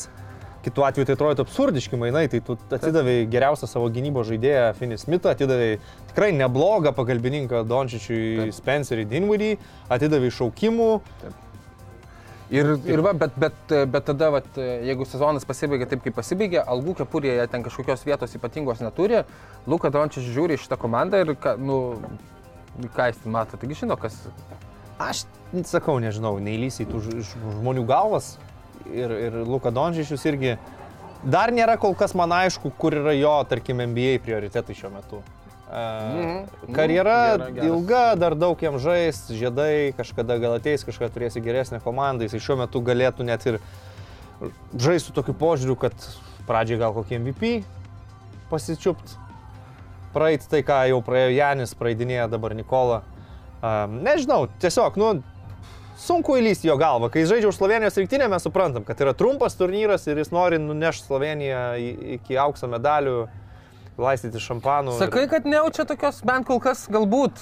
kitu 0.61 0.85
atveju 0.85 1.07
tai 1.09 1.15
atrodo 1.17 1.45
absurdiški 1.45 1.97
mainai, 1.97 2.27
tai 2.29 2.41
tu 2.45 2.53
atidavai 2.69 3.23
geriausią 3.31 3.69
savo 3.69 3.89
gynybos 3.93 4.29
žaidėją 4.29 4.67
Finnį 4.77 4.99
Smithą, 5.01 5.33
atidavai 5.33 5.71
tikrai 6.11 6.29
neblogą 6.37 6.93
pagalbininką 6.97 7.63
Dončičiui 7.69 8.51
Spencerį 8.53 9.07
Dinwiddį, 9.09 9.55
atidavai 9.97 10.29
šaukimų, 10.37 10.91
Ir, 12.51 12.67
ir 12.83 12.99
va, 12.99 13.13
bet, 13.15 13.35
bet, 13.39 13.73
bet 13.87 14.03
tada, 14.09 14.27
vat, 14.35 14.47
jeigu 14.59 15.05
sezonas 15.07 15.45
pasibaigia 15.47 15.85
taip, 15.87 16.01
kaip 16.03 16.17
pasibaigė, 16.17 16.59
algų 16.59 16.97
kepurėje 16.99 17.45
ten 17.53 17.63
kažkokios 17.63 18.03
vietos 18.03 18.35
ypatingos 18.35 18.81
neturi, 18.83 19.21
Luka 19.71 19.87
Dončius 19.93 20.27
žiūri 20.35 20.59
šitą 20.59 20.75
komandą 20.81 21.21
ir, 21.23 21.31
ką, 21.39 21.55
nu, 21.63 21.77
ką 22.91 23.07
jis 23.07 23.23
mato, 23.23 23.59
taigi 23.61 23.79
žino, 23.85 23.95
kas. 23.99 24.19
Aš 24.99 25.23
sakau, 25.71 25.95
nežinau, 26.03 26.35
neįlysiai 26.43 26.89
tų 26.91 27.01
žmonių 27.31 27.87
galvas 27.87 28.33
ir, 28.91 29.15
ir 29.15 29.41
Luka 29.47 29.71
Dončičius 29.71 30.27
irgi 30.27 30.57
dar 31.23 31.55
nėra 31.55 31.77
kol 31.79 31.95
kas 31.95 32.15
man 32.19 32.35
aišku, 32.35 32.73
kur 32.75 32.99
yra 32.99 33.15
jo, 33.15 33.37
tarkim, 33.47 33.79
NBA 33.93 34.19
prioritetai 34.27 34.75
šiuo 34.75 34.91
metu. 34.91 35.23
Mhm. 35.71 36.31
Mhm. 36.67 36.73
Karjera 36.75 37.37
Geras, 37.37 37.53
geras. 37.55 37.67
ilga, 37.69 38.15
dar 38.19 38.35
daug 38.35 38.59
jam 38.61 38.75
žais, 38.79 39.21
žiedai, 39.31 39.93
kažkada 39.95 40.35
gal 40.41 40.57
ateis, 40.57 40.83
kažkada 40.83 41.13
turėsi 41.15 41.43
geresnę 41.43 41.79
komandą, 41.79 42.27
jis 42.27 42.43
šiuo 42.43 42.57
metu 42.59 42.81
galėtų 42.83 43.23
net 43.23 43.45
ir 43.47 43.59
žaisti 44.75 45.07
su 45.07 45.15
tokiu 45.15 45.33
požiūriu, 45.37 45.77
kad 45.79 45.95
pradžiai 46.47 46.81
gal 46.81 46.91
kokį 46.97 47.21
MVP 47.21 47.53
pasičiupt, 48.51 49.15
praeit 50.11 50.43
tai, 50.51 50.59
ką 50.67 50.81
jau 50.91 50.99
praėjo 51.05 51.31
Janis, 51.37 51.75
praeidinėja 51.79 52.27
dabar 52.27 52.55
Nikola. 52.57 53.01
Um, 53.61 54.01
nežinau, 54.03 54.49
tiesiog, 54.59 54.97
nu, 54.99 55.11
sunku 56.01 56.35
įlysti 56.39 56.67
jo 56.67 56.75
galvą. 56.81 57.11
Kai 57.13 57.23
žaidžia 57.29 57.47
už 57.51 57.59
Slovenijos 57.61 57.95
rinktinę, 58.01 58.27
mes 58.27 58.43
suprantam, 58.43 58.83
kad 58.83 58.99
yra 58.99 59.13
trumpas 59.15 59.55
turnyras 59.55 60.07
ir 60.09 60.19
jis 60.19 60.33
nori 60.33 60.59
nunešti 60.59 61.07
Sloveniją 61.07 61.61
iki 62.17 62.39
aukso 62.41 62.67
medalių, 62.71 63.29
laistyti 63.97 64.39
šampanų. 64.39 64.93
ir- 64.95 64.99
Sakai, 65.05 65.27
kad 65.29 65.43
nejaučia 65.45 65.85
tokios, 65.85 66.21
bent 66.25 66.47
kol 66.47 66.59
kas 66.59 66.87
galbūt. 66.89 67.39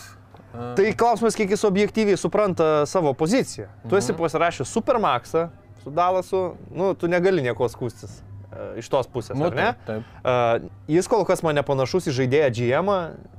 Tai 0.75 0.93
klausimas, 0.97 1.35
kiek 1.37 1.49
jis 1.53 1.63
objektyviai 1.63 2.17
supranta 2.17 2.85
savo 2.89 3.13
poziciją. 3.13 3.67
Tu 3.89 3.95
esi 3.95 4.13
pasirašęs 4.13 4.65
Supermaxą 4.73 5.49
su 5.83 5.91
Dalasu, 5.91 6.55
nu, 6.71 6.93
tu 6.95 7.07
negali 7.07 7.41
nieko 7.41 7.69
skūstis 7.69 8.09
e, 8.51 8.79
iš 8.81 8.89
tos 8.89 9.07
pusės, 9.07 9.37
Nu, 9.37 9.45
ar 9.45 9.53
ne? 9.55 9.67
taip, 9.85 9.85
taip. 9.85 10.03
Uh, 10.25 10.69
jis 10.89 11.07
kol 11.07 11.23
kas 11.23 11.43
man 11.45 11.55
nepanašus 11.55 12.09
į 12.09 12.15
žaidėją 12.17 12.49
GM, 12.51 12.89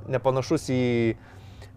nepanašus 0.08 0.70
į 0.70 1.16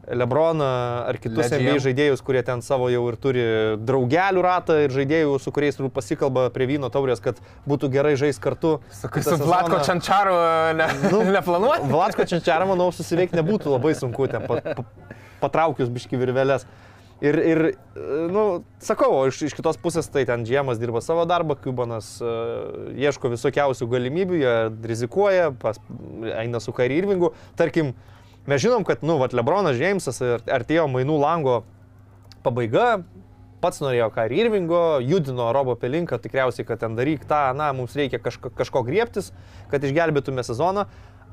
Lebroną 0.04 0.66
ar 1.08 1.16
kitus 1.22 1.47
Le 1.47 1.60
NBA 1.62 1.78
žaidėjus, 1.80 2.22
kurie 2.28 2.41
ten 2.43 2.60
savo 2.66 2.89
jau 2.91 3.06
ir 3.08 3.16
turi 3.24 3.43
draugelių 3.80 4.41
ratą 4.43 4.76
ir 4.84 4.91
žaidėjų, 4.91 5.38
su 5.39 5.54
kuriais 5.56 5.78
turbūt 5.80 5.93
pasikalba 5.95 6.49
prie 6.51 6.68
vyno 6.74 6.89
taurės, 6.91 7.22
kad 7.24 7.39
būtų 7.70 7.88
gerai 7.93 8.16
žaisti 8.20 8.43
kartu. 8.43 8.74
Sakai, 8.91 9.24
su 9.24 9.38
Vlatko 9.39 9.78
sezoną- 9.80 9.86
Čančaru 9.88 10.36
ne, 10.76 10.88
Nu, 11.08 11.24
neplanuoji? 11.38 11.88
Vlatko 11.88 12.28
Čenčiarą, 12.28 12.68
manau, 12.74 12.91
susiveikti 12.91 13.39
nebūtų 13.39 13.72
labai 13.78 13.95
sunku 13.95 14.28
ten 14.28 14.43
pa, 14.49 14.60
pa, 14.60 14.84
patraukius 15.45 15.88
biški 15.93 16.20
virvelės. 16.20 16.68
Ir, 17.24 17.38
ir 17.39 17.60
e, 17.72 17.74
nu, 18.34 18.41
sakau, 18.84 19.22
iš, 19.30 19.45
iš 19.47 19.54
kitos 19.56 19.78
pusės 19.80 20.10
tai 20.12 20.26
ten 20.28 20.43
Džiemas 20.43 20.82
dirba 20.82 20.99
savo 20.99 21.24
darbą, 21.30 21.56
Kubanas 21.56 22.18
uh, 22.20 22.89
ieško 22.99 23.32
visokiausių 23.32 23.88
galimybių, 23.93 24.39
jie 24.41 24.56
rizikuoja, 24.91 25.54
pas, 25.62 25.80
eina 26.41 26.60
su 26.60 26.74
Kairi 26.76 26.97
Irvingu. 26.99 27.30
Tarkim, 27.56 27.93
mes 28.50 28.62
žinom, 28.64 28.86
kad, 28.88 29.04
nu, 29.06 29.18
vat 29.22 29.34
Lebronas 29.36 29.78
Džeimsas 29.80 30.22
ar- 30.26 30.48
artėjo 30.60 30.88
mainų 30.91 31.18
lango 31.22 31.62
pabaiga, 32.44 33.04
pats 33.64 33.80
norėjo 33.80 34.10
Kairi 34.12 34.41
Irvingo, 34.44 35.00
judino 35.00 35.48
Robo 35.56 35.78
Pelinką, 35.80 36.20
tikriausiai, 36.20 36.66
kad 36.68 36.82
ten 36.84 36.98
daryk 37.00 37.24
tą, 37.30 37.46
na, 37.56 37.70
mums 37.76 37.96
reikia 37.96 38.20
kažko, 38.20 38.52
kažko 38.58 38.84
griebtis, 38.84 39.32
kad 39.72 39.84
išgelbėtume 39.88 40.44
sezoną. 40.44 40.88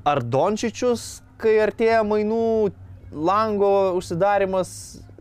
Ar 0.06 0.22
Dončičius, 0.22 1.20
kai 1.42 1.56
artėja 1.64 2.04
mainų 2.06 2.70
lango 3.10 3.74
užsidarimas, 3.98 4.70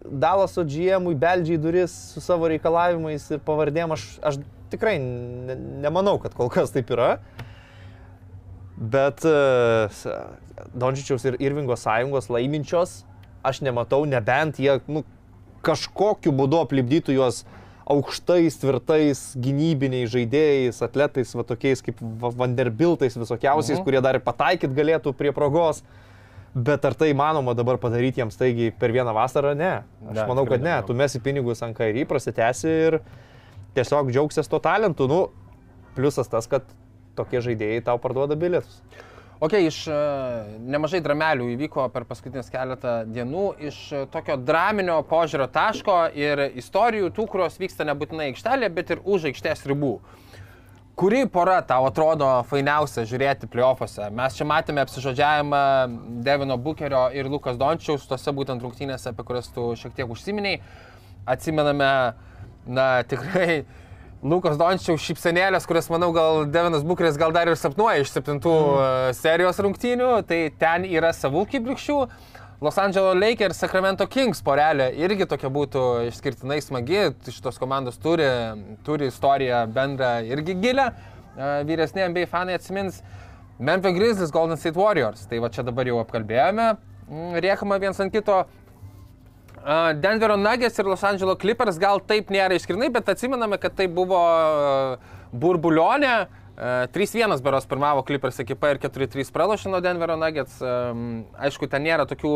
Dalaso 0.09 0.63
GM-ui 0.65 1.13
beldžiai 1.19 1.59
duris 1.61 1.91
su 2.13 2.21
savo 2.23 2.47
reikalavimais 2.49 3.25
ir 3.35 3.41
pavardėm, 3.45 3.91
aš, 3.93 4.05
aš 4.25 4.37
tikrai 4.71 4.95
ne, 5.01 5.57
nemanau, 5.83 6.15
kad 6.23 6.33
kol 6.37 6.49
kas 6.49 6.71
taip 6.73 6.89
yra. 6.95 7.17
Bet 8.79 9.25
uh, 9.27 9.91
Dončičiaus 10.73 11.25
ir 11.27 11.35
Irvingo 11.43 11.75
sąjungos 11.75 12.29
laiminčios 12.31 13.01
aš 13.43 13.59
nematau, 13.63 14.05
nebent 14.07 14.59
jie 14.59 14.77
nu, 14.87 15.03
kažkokiu 15.63 16.31
būdu 16.35 16.61
aplipdytų 16.63 17.15
juos 17.17 17.41
aukštais, 17.89 18.55
tvirtais, 18.61 19.21
gynybiniais 19.41 20.11
žaidėjais, 20.13 20.79
atletais, 20.85 21.31
va 21.35 21.43
tokiais 21.47 21.81
kaip 21.83 21.99
Va- 22.21 22.29
Vanderbiltais 22.43 23.15
visokiausiais, 23.17 23.79
Mhm. 23.79 23.83
kurie 23.87 24.01
dar 24.01 24.15
ir 24.15 24.21
pataikyt 24.21 24.71
galėtų 24.75 25.13
prie 25.17 25.31
progos. 25.33 25.81
Bet 26.55 26.85
ar 26.85 26.93
tai 26.93 27.11
įmanoma 27.13 27.55
dabar 27.55 27.77
padaryti 27.77 28.21
jiems 28.21 28.37
taigi 28.37 28.71
per 28.71 28.91
vieną 28.91 29.13
vasarą? 29.13 29.55
Ne. 29.57 29.83
Aš 30.09 30.15
Ne, 30.15 30.25
manau, 30.27 30.45
kad 30.47 30.61
ne. 30.61 30.69
nemanau. 30.69 30.87
Tu 30.87 30.93
mesi 30.93 31.19
pinigus 31.19 31.61
ant 31.63 31.75
kairį, 31.77 32.05
prasitęsi 32.07 32.67
ir 32.87 32.99
tiesiog 33.75 34.09
džiaugsies 34.11 34.47
tuo 34.49 34.59
talentu. 34.59 35.07
Nu, 35.07 35.29
pliusas 35.95 36.27
tas, 36.29 36.47
kad 36.47 36.63
tokie 37.19 37.43
žaidėjai 37.45 37.85
tau 37.91 37.99
parduoda 38.01 38.39
bilietus. 38.39 38.81
Ok, 39.39 39.53
iš 39.63 39.85
uh, 39.87 40.47
nemažai 40.67 40.99
dramelių 40.99 41.45
įvyko 41.53 41.85
per 41.93 42.03
paskutinius 42.07 42.49
keletą 42.51 43.05
dienų, 43.07 43.45
iš 43.69 43.77
uh, 43.93 44.01
tokio 44.11 44.35
draminio 44.35 44.97
požiūrio 45.07 45.47
taško 45.53 45.99
ir 46.19 46.41
istorijų 46.59 47.13
tų, 47.15 47.27
kurios 47.31 47.55
vyksta 47.61 47.87
nebūtinai 47.87 48.33
aikštelėje, 48.33 48.73
bet 48.75 48.91
ir 48.91 49.05
už 49.07 49.29
aikštės 49.31 49.63
ribų. 49.71 49.93
Kuri 50.99 51.21
pora 51.31 51.61
tau 51.63 51.85
atrodo 51.87 52.27
fainiausia 52.49 53.05
žiūrėti 53.07 53.47
playoffuose? 53.47 54.09
Mes 54.11 54.35
čia 54.35 54.43
matėme 54.43 54.83
apsižodžiavimą 54.83 55.61
Devino 56.25 56.57
Bukerio 56.59 57.05
ir 57.15 57.29
Lukas 57.31 57.55
Dončiaus, 57.55 58.03
tose 58.09 58.33
būtent 58.35 58.59
rungtynėse, 58.59 59.13
apie 59.13 59.23
kurias 59.23 59.47
tu 59.55 59.69
šiek 59.79 59.95
tiek 59.95 60.11
užsiminiai. 60.11 60.59
Atsimename, 61.23 61.93
na 62.67 62.89
tikrai, 63.07 63.61
Lukas 64.19 64.57
Dončiaus 64.59 64.99
šypsenėlės, 64.99 65.63
kurias, 65.63 65.87
manau, 65.87 66.09
gal 66.11 66.41
Devinas 66.51 66.83
Bukeris 66.83 67.15
gal 67.19 67.31
dar 67.31 67.47
ir 67.47 67.55
sapnuoja 67.55 68.01
iš 68.03 68.09
septintų 68.11 68.51
mm. 68.51 69.13
serijos 69.15 69.61
rungtynių, 69.63 70.09
tai 70.27 70.41
ten 70.59 70.83
yra 70.89 71.13
savų 71.15 71.45
kibliukščių. 71.53 71.95
Los 72.59 72.75
Angeles 72.75 73.15
Lakers 73.15 73.55
ir 73.55 73.55
Sacramento 73.55 74.03
Kings 74.11 74.41
porelė 74.43 74.89
irgi 74.99 75.23
tokia 75.31 75.47
būtų 75.55 75.83
išskirtinai 76.09 76.57
smagi. 76.59 77.05
Šitos 77.31 77.55
komandos 77.61 77.95
turi, 78.03 78.27
turi 78.83 79.07
istoriją 79.07 79.61
bendrą 79.71 80.17
irgi 80.27 80.57
gilę. 80.59 80.89
E, 80.91 81.53
Vyresni 81.69 82.03
NBA 82.03 82.27
fanai 82.27 82.57
atsimins 82.59 82.99
Memphis 83.55 83.95
Grizzlies 83.95 84.35
Golden 84.35 84.59
State 84.59 84.75
Warriors. 84.75 85.23
Tai 85.31 85.39
va 85.39 85.47
čia 85.55 85.63
dabar 85.63 85.87
jau 85.87 86.01
apkalbėjome. 86.03 86.73
Mm, 87.07 87.39
Riekama 87.47 87.79
viens 87.79 88.03
ant 88.03 88.11
kito. 88.11 88.41
Denverio 89.99 90.37
Nuggets 90.37 90.79
ir 90.79 90.85
Los 90.85 91.03
Angeles 91.03 91.37
Clippers 91.39 91.79
gal 91.79 91.99
taip 91.99 92.31
nėra 92.31 92.55
išskirtinai, 92.55 92.89
bet 92.93 93.09
atsimename, 93.11 93.59
kad 93.59 93.75
tai 93.75 93.89
buvo 93.91 94.19
e, 94.19 94.97
burbulionė. 95.35 96.13
E, 96.55 96.71
3-1 96.95 97.43
beros 97.43 97.67
pirmavo 97.69 98.05
Clippers 98.07 98.39
ekipa 98.43 98.71
ir 98.71 98.79
4-3 98.79 99.33
pralošė 99.35 99.73
nuo 99.73 99.81
Denverio 99.83 100.15
Nuggets. 100.19 100.61
E, 100.63 100.73
Aišku, 101.49 101.67
ten 101.71 101.83
nėra 101.87 102.07
tokių, 102.09 102.33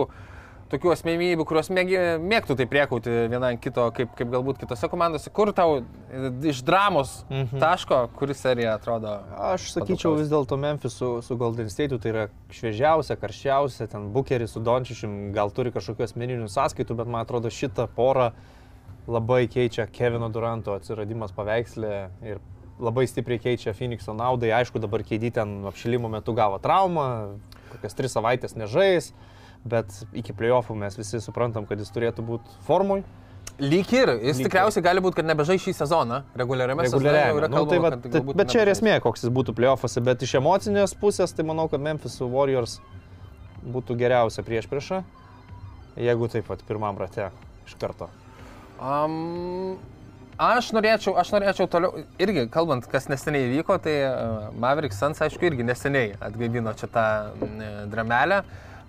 tokių 0.73 0.93
asmenybių, 0.93 1.45
kurios 1.47 1.69
mėgtų 1.73 2.57
tai 2.59 2.67
priekauti 2.69 3.13
viena 3.31 3.51
kito, 3.61 3.85
kaip, 3.95 4.13
kaip 4.17 4.31
galbūt 4.33 4.61
kitose 4.63 4.89
komandose. 4.91 5.31
Kur 5.33 5.53
tau 5.55 5.81
e, 5.81 6.31
iš 6.49 6.63
dramos 6.65 7.19
mhm. 7.29 7.61
taško, 7.61 7.99
kuri 8.17 8.37
serija 8.37 8.75
atrodo? 8.77 9.15
Aš 9.53 9.69
sakyčiau 9.75 10.15
vis 10.17 10.31
dėlto 10.31 10.57
Memphis 10.59 10.97
su, 10.99 11.11
su 11.25 11.37
Golden 11.39 11.69
State 11.73 11.99
tai 12.01 12.13
yra 12.13 12.25
šviežiausia, 12.53 13.17
karščiausia, 13.21 13.87
ten 13.91 14.09
Bukeris 14.15 14.55
su 14.55 14.63
Dončičium 14.63 15.31
gal 15.35 15.53
turi 15.53 15.73
kažkokių 15.75 16.07
asmeninių 16.07 16.49
sąskaitų, 16.51 16.97
bet 16.99 17.11
man 17.11 17.25
atrodo 17.27 17.53
šitą 17.53 17.87
porą 17.93 18.31
labai 19.07 19.45
keičia 19.51 19.85
Kevino 19.91 20.29
Duranto 20.31 20.75
atsiradimas 20.77 21.33
paveikslė 21.35 21.95
ir 22.23 22.41
labai 22.83 23.05
stipriai 23.07 23.41
keičia 23.41 23.73
Phoenixo 23.75 24.15
naudai. 24.15 24.53
Aišku, 24.55 24.81
dabar 24.81 25.03
keidį 25.05 25.33
ten 25.37 25.53
apšilimo 25.69 26.09
metu 26.11 26.35
gavo 26.37 26.59
traumą, 26.63 27.07
kokias 27.73 27.97
tris 27.97 28.15
savaitės 28.15 28.57
nežais. 28.57 29.11
Bet 29.65 29.99
iki 30.13 30.35
playoffų 30.35 30.75
mes 30.77 30.97
visi 30.99 31.21
suprantam, 31.23 31.67
kad 31.69 31.79
jis 31.79 31.91
turėtų 31.93 32.25
būti 32.27 32.57
formui. 32.67 33.01
Lyg 33.61 33.91
ir, 33.93 34.09
jis 34.17 34.39
Lyg 34.39 34.41
ir. 34.41 34.49
tikriausiai 34.49 34.83
gali 34.83 35.01
būti, 35.03 35.19
kad 35.19 35.27
nebežai 35.29 35.59
šį 35.61 35.75
sezoną, 35.77 36.23
reguliariame 36.39 36.87
sezone. 36.87 37.49
Nu, 37.53 37.63
tai 37.69 37.79
va, 37.83 37.93
kad 37.93 38.07
tai, 38.15 38.21
bet 38.33 38.49
čia 38.49 38.63
ir 38.63 38.71
esmė, 38.73 38.97
koks 39.03 39.25
jis 39.25 39.33
būtų 39.35 39.53
playoffuose, 39.57 40.01
bet 40.03 40.25
iš 40.25 40.39
emocinės 40.39 40.95
pusės, 40.97 41.35
tai 41.37 41.45
manau, 41.45 41.67
kad 41.69 41.83
Memphis 41.83 42.17
Warriors 42.23 42.79
būtų 43.63 43.97
geriausia 43.99 44.43
prieš 44.47 44.67
priešą, 44.71 45.03
jeigu 46.01 46.31
taip 46.33 46.49
pat 46.49 46.65
pirmam 46.67 46.97
rate 46.99 47.29
iš 47.67 47.77
karto. 47.79 48.09
Um, 48.81 49.77
aš 50.41 50.73
norėčiau, 50.75 51.13
aš 51.19 51.35
norėčiau 51.35 51.69
toliau, 51.71 52.03
irgi 52.21 52.47
kalbant, 52.51 52.89
kas 52.89 53.07
neseniai 53.11 53.51
įvyko, 53.51 53.77
tai 53.85 53.95
uh, 54.07 54.49
Maverick 54.59 54.97
Suns, 54.97 55.21
aišku, 55.23 55.45
irgi 55.51 55.67
neseniai 55.67 56.15
atgaivino 56.17 56.73
čia 56.79 56.89
tą 56.91 57.05
mm, 57.37 57.91
dramelę. 57.93 58.43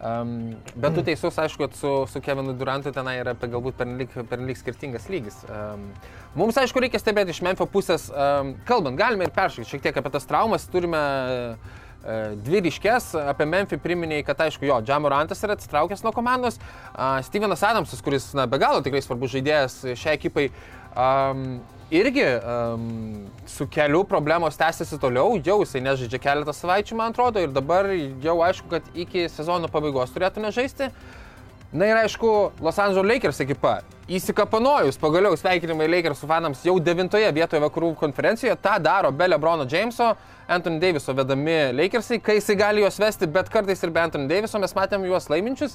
Um, 0.05 0.53
bet 0.77 0.93
tu 0.93 1.01
teisus, 1.01 1.39
aišku, 1.41 1.71
su, 1.73 1.91
su 2.13 2.21
Kevinu 2.21 2.53
Durantu 2.53 2.91
tenai 2.93 3.15
yra 3.23 3.33
apie 3.33 3.49
galbūt 3.49 3.79
pernelik, 3.79 4.11
pernelik 4.29 4.59
skirtingas 4.61 5.07
lygis. 5.09 5.39
Um, 5.49 5.87
mums, 6.37 6.59
aišku, 6.61 6.83
reikia 6.85 7.01
stebėti 7.01 7.33
iš 7.33 7.41
Memphio 7.47 7.65
pusės, 7.73 8.11
um, 8.13 8.53
kalbant, 8.69 9.01
galime 9.01 9.25
ir 9.25 9.33
peršykti 9.33 9.71
šiek 9.71 9.87
tiek 9.87 10.03
apie 10.03 10.13
tas 10.13 10.29
traumas, 10.29 10.67
turime 10.69 11.01
uh, 11.55 11.81
dvi 12.45 12.61
ryškės, 12.67 13.15
apie 13.33 13.49
Memphį 13.49 13.81
priminėjai, 13.81 14.27
kad 14.29 14.45
aišku, 14.45 14.69
jo, 14.69 14.77
Džamorantas 14.85 15.41
yra 15.49 15.57
atsitraukęs 15.57 16.05
nuo 16.05 16.13
komandos, 16.13 16.61
uh, 16.61 17.23
Stevenas 17.25 17.65
Adamsas, 17.65 18.05
kuris, 18.05 18.29
na, 18.37 18.45
be 18.45 18.61
galo 18.61 18.85
tikrai 18.85 19.01
svarbus 19.01 19.33
žaidėjas 19.39 19.79
šiai 19.97 20.19
ekipai, 20.19 20.51
um, 20.93 21.63
irgi 21.95 22.25
um, 22.25 23.27
su 23.47 23.67
keliu 23.71 24.03
problemos 24.09 24.59
tęsiasi 24.59 24.99
toliau, 25.03 25.37
jau 25.45 25.61
jisai 25.63 25.83
nežaidžia 25.85 26.21
keletą 26.23 26.55
savaičių, 26.57 26.97
man 26.99 27.15
atrodo, 27.15 27.43
ir 27.45 27.53
dabar 27.55 27.89
jau 28.25 28.39
aišku, 28.47 28.71
kad 28.73 28.89
iki 28.99 29.29
sezono 29.33 29.71
pabaigos 29.71 30.15
turėtų 30.15 30.43
nežaisti. 30.45 30.91
Na 31.73 31.87
ir 31.89 31.97
aišku, 31.99 32.53
Los 32.63 32.79
Angeles 32.79 33.09
Lakers 33.09 33.41
ekipa 33.43 33.81
įsikapanojus, 34.05 34.99
pagaliau 35.01 35.35
sveikinimai 35.35 35.89
Lakers 35.89 36.21
fanams 36.29 36.61
jau 36.63 36.77
devintoje 36.79 37.27
vietoje 37.35 37.63
vakarų 37.65 37.95
konferencijoje, 37.99 38.55
tą 38.63 38.77
daro 38.85 39.11
be 39.11 39.27
Lebrono 39.27 39.65
Jameso, 39.67 40.13
Anthony 40.47 40.79
Daviso 40.79 41.15
vedami 41.17 41.57
Lakersai, 41.73 42.21
kai 42.23 42.37
jisai 42.37 42.55
gali 42.61 42.85
juos 42.85 43.01
vesti, 43.01 43.27
bet 43.27 43.49
kartais 43.51 43.83
ir 43.83 43.91
be 43.91 44.03
Anthony 44.03 44.29
Daviso. 44.29 44.61
Mes 44.61 44.77
matėm 44.77 45.07
juos 45.09 45.27
laiminčius, 45.33 45.75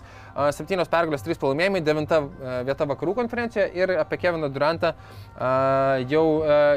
septynios 0.56 0.92
pergalės, 0.94 1.26
trys 1.26 1.42
pralaimėjimai, 1.42 1.82
devinta 1.84 2.22
vieta 2.68 2.88
vakarų 2.94 3.18
konferencijoje. 3.18 3.74
Ir 3.82 3.96
apie 3.98 4.22
Keviną 4.22 4.52
Durantą 4.54 4.94
jau, 6.14 6.26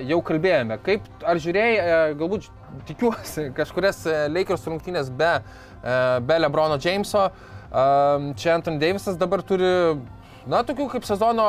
jau 0.08 0.20
kalbėjome. 0.32 0.80
Kaip, 0.88 1.06
ar 1.20 1.38
žiūrėjai, 1.44 2.16
galbūt 2.16 2.48
tikiuosi, 2.88 3.50
kažkurias 3.54 4.02
Lakers 4.32 4.66
rungtynės 4.72 5.12
be, 5.12 5.34
be 6.24 6.42
Lebrono 6.42 6.80
Jameso, 6.80 7.28
čia 7.72 8.56
Anthony 8.58 8.78
Davisas 8.82 9.16
dabar 9.16 9.42
turi, 9.46 9.96
na, 10.44 10.60
tokių 10.66 10.90
kaip 10.92 11.08
sezono, 11.08 11.48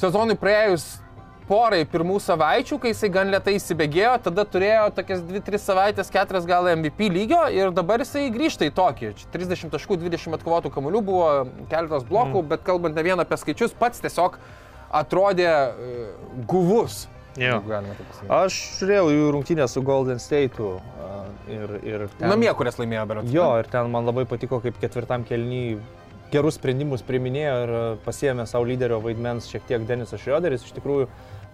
sezonui 0.00 0.38
praėjus 0.40 0.86
porai 1.50 1.82
pirmų 1.88 2.20
savaičių, 2.22 2.78
kai 2.78 2.92
jisai 2.92 3.10
gan 3.12 3.32
lietai 3.32 3.56
įsibėgėjo, 3.58 4.12
tada 4.28 4.44
turėjo 4.46 4.86
tokias 4.94 5.22
2-3 5.26 5.58
savaitės, 5.58 6.12
4 6.14 6.42
gal 6.46 6.68
MVP 6.76 7.10
lygio 7.10 7.42
ir 7.50 7.74
dabar 7.74 8.04
jisai 8.04 8.28
grįžta 8.30 8.68
į 8.68 8.74
tokį. 8.76 9.12
Čia 9.18 9.30
30 9.34 9.74
taškų, 9.74 9.98
20 10.04 10.38
atkovotų 10.38 10.70
kamuolių 10.76 11.02
buvo 11.08 11.30
keletas 11.72 12.06
blokų, 12.06 12.44
mm. 12.44 12.50
bet 12.52 12.62
kalbant 12.66 12.94
ne 12.94 13.06
vien 13.06 13.22
apie 13.22 13.40
skaičius, 13.40 13.74
pats 13.74 14.02
tiesiog 14.04 14.38
atrodė 15.02 15.50
uh, 15.50 16.12
guvus. 16.50 17.08
Jo. 17.38 17.60
Aš 18.40 18.56
žiūrėjau 18.80 19.10
jų 19.14 19.30
rungtynę 19.36 19.68
su 19.70 19.82
Golden 19.86 20.18
State'u 20.18 20.72
ir, 21.50 21.72
ir 21.86 22.04
ten... 22.18 22.28
Namie, 22.30 22.50
kurias 22.58 22.78
laimėjo 22.80 23.06
Berotas. 23.10 23.32
Jo, 23.34 23.48
ir 23.60 23.68
ten 23.70 23.90
man 23.92 24.08
labai 24.08 24.26
patiko, 24.28 24.60
kaip 24.64 24.78
ketvirtam 24.82 25.24
kelnyj 25.28 25.78
gerus 26.30 26.58
sprendimus 26.58 27.04
priminėjo 27.06 27.54
ir 27.64 27.74
a, 27.74 27.82
pasiėmė 28.04 28.46
savo 28.50 28.68
lyderio 28.68 29.00
vaidmens 29.02 29.50
šiek 29.50 29.66
tiek 29.68 29.86
Denisas 29.86 30.22
Šrioderis 30.22 30.66
iš 30.66 30.74
tikrųjų, 30.76 31.08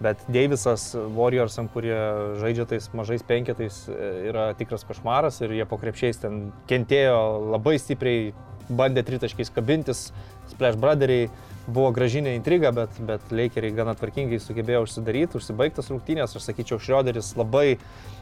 bet 0.05 0.25
Davisas 0.29 0.91
Warriorsam, 1.17 1.71
kurie 1.73 1.97
žaidžia 2.43 2.67
tais 2.73 2.89
mažais 2.97 3.25
penketais, 3.27 3.85
e, 3.89 4.11
yra 4.31 4.51
tikras 4.59 4.85
košmaras 4.89 5.41
ir 5.45 5.57
jie 5.57 5.69
po 5.69 5.81
krepšiais 5.81 6.21
ten 6.25 6.51
kentėjo 6.69 7.17
labai 7.57 7.79
stipriai, 7.81 8.35
bandė 8.67 9.05
tritaškiais 9.07 9.53
kabintis, 9.55 10.11
Splash 10.51 10.79
Brotheriai 10.81 11.31
buvo 11.67 11.91
gražinė 11.95 12.37
intriga, 12.37 12.71
bet, 12.75 12.99
bet 13.09 13.33
Lakeriai 13.35 13.75
gana 13.75 13.97
tvarkingai 13.99 14.39
sugebėjo 14.43 14.85
užsidaryti, 14.87 15.39
užsibaigtas 15.41 15.91
rungtynės. 15.93 16.37
Aš 16.39 16.49
sakyčiau, 16.49 16.79
Šrioderis 16.83 17.33
labai 17.39 17.79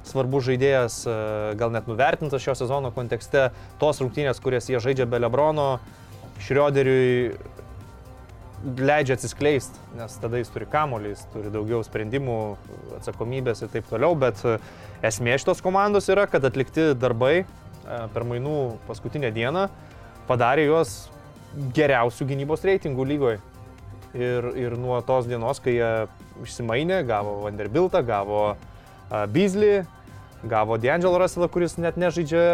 svarbus 0.07 0.47
žaidėjas, 0.49 1.01
e, 1.07 1.17
gal 1.61 1.75
net 1.75 1.91
nuvertintas 1.91 2.45
šio 2.45 2.57
sezono 2.59 2.93
kontekste. 2.95 3.51
Tos 3.83 4.01
rungtynės, 4.03 4.41
kurias 4.45 4.71
jie 4.73 4.81
žaidžia 4.83 5.09
be 5.11 5.21
Lebrono, 5.21 5.69
Šrioderiui 6.45 7.35
leidžia 8.65 9.19
atsiskleisti, 9.19 9.77
nes 9.99 10.17
tada 10.23 10.41
jis 10.41 10.51
turi 10.53 10.67
kamuolį, 10.71 11.13
jis 11.13 11.25
turi 11.35 11.53
daugiau 11.53 11.83
sprendimų, 11.85 12.39
atsakomybės 12.99 13.61
ir 13.65 13.73
taip 13.75 13.89
toliau, 13.91 14.17
bet 14.17 14.41
e, 14.49 14.57
esmė 15.05 15.37
šitos 15.41 15.61
komandos 15.65 16.09
yra, 16.13 16.25
kad 16.31 16.45
atlikti 16.49 16.93
darbai 16.97 17.35
e, 17.43 17.45
per 17.85 18.25
mainų 18.25 18.79
paskutinę 18.89 19.35
dieną 19.37 19.69
padarė 20.29 20.65
juos 20.71 20.95
geriausių 21.77 22.27
gynybos 22.33 22.65
reitingų 22.67 23.07
lygoje. 23.09 23.41
Ir, 24.15 24.47
ir 24.55 24.77
nuo 24.79 25.01
tos 25.03 25.27
dienos, 25.27 25.59
kai 25.63 25.75
jie 25.75 25.91
išsimainė, 26.45 27.01
gavo 27.07 27.41
Vanderbiltą, 27.49 28.05
gavo 28.07 28.57
Beasley, 29.35 29.83
gavo 30.47 30.79
D'Angelo 30.79 31.19
Russellą, 31.19 31.49
kuris 31.51 31.75
net 31.83 31.97
nežaidžia. 31.99 32.45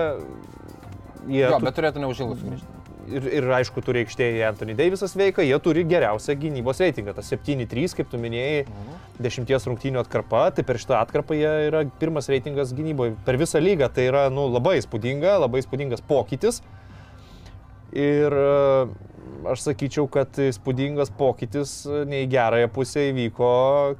Jie 1.28 1.44
Jo, 1.44 1.58
tu- 1.58 1.64
bet 1.66 1.76
turėtų 1.76 2.00
neužilgus 2.00 2.40
grįžti. 2.40 2.76
ir, 3.12 3.26
ir 3.40 3.44
aišku, 3.58 3.82
turi 3.84 4.04
aikštėje 4.06 4.44
Anthony 4.48 4.74
Davisas 4.78 5.12
veiką, 5.18 5.42
jie 5.44 5.58
turi 5.60 5.84
geriausią 5.84 6.36
gynybos 6.40 6.80
reitingą. 6.80 7.12
Tas 7.14 7.28
7-3, 7.28 7.92
kaip 7.98 8.08
tu 8.08 8.16
minėjai, 8.22 8.64
dešimties 9.20 9.66
rungtynių 9.68 10.00
atkarpa, 10.00 10.46
tai 10.54 10.62
per 10.64 10.76
šitą 10.80 10.96
atkarpą 11.02 11.36
jie 11.36 11.50
yra 11.68 11.84
pirmas 12.00 12.28
reitingas 12.32 12.72
gynyboje 12.72 13.16
per 13.26 13.36
visą 13.36 13.60
lygą. 13.60 13.90
Tai 13.92 14.02
yra 14.08 14.28
nu, 14.30 14.48
labai 14.48 14.78
įspūdinga, 14.80 15.36
labai 15.44 15.60
įspūdingas 15.60 16.00
pokytis. 16.08 16.62
Ir 17.96 18.34
e, 18.38 18.86
aš 19.50 19.64
sakyčiau, 19.66 20.06
kad 20.12 20.38
įspūdingas 20.38 21.10
pokytis 21.18 21.80
e, 21.88 22.04
ne 22.06 22.22
į 22.24 22.30
gerąją 22.30 22.70
pusę 22.74 23.08
įvyko 23.10 23.52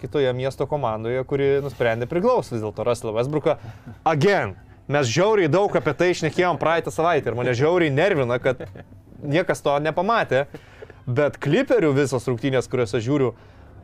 kitoje 0.03 0.32
miesto 0.36 0.66
komandoje, 0.70 1.24
kuri 1.26 1.53
nusprendė 1.64 2.07
priglausti 2.11 2.57
vis 2.57 2.64
dėlto 2.64 2.86
Russell 2.86 3.14
Westbrooką. 3.16 3.59
Again. 4.05 4.59
Mes 4.91 5.07
žiauriai 5.07 5.47
daug 5.47 5.70
apie 5.78 5.93
tai 5.95 6.09
išnekėjom 6.11 6.57
praeitą 6.59 6.91
savaitę 6.91 7.30
ir 7.30 7.36
mane 7.38 7.53
žiauriai 7.55 7.93
nervina, 7.95 8.41
kad 8.43 8.64
niekas 9.22 9.62
to 9.62 9.76
nepamatė. 9.78 10.49
Bet 11.07 11.38
kliperių 11.43 11.93
visos 11.95 12.26
rungtynės, 12.26 12.66
kuriuose 12.70 12.99
žiūriu, 13.03 13.28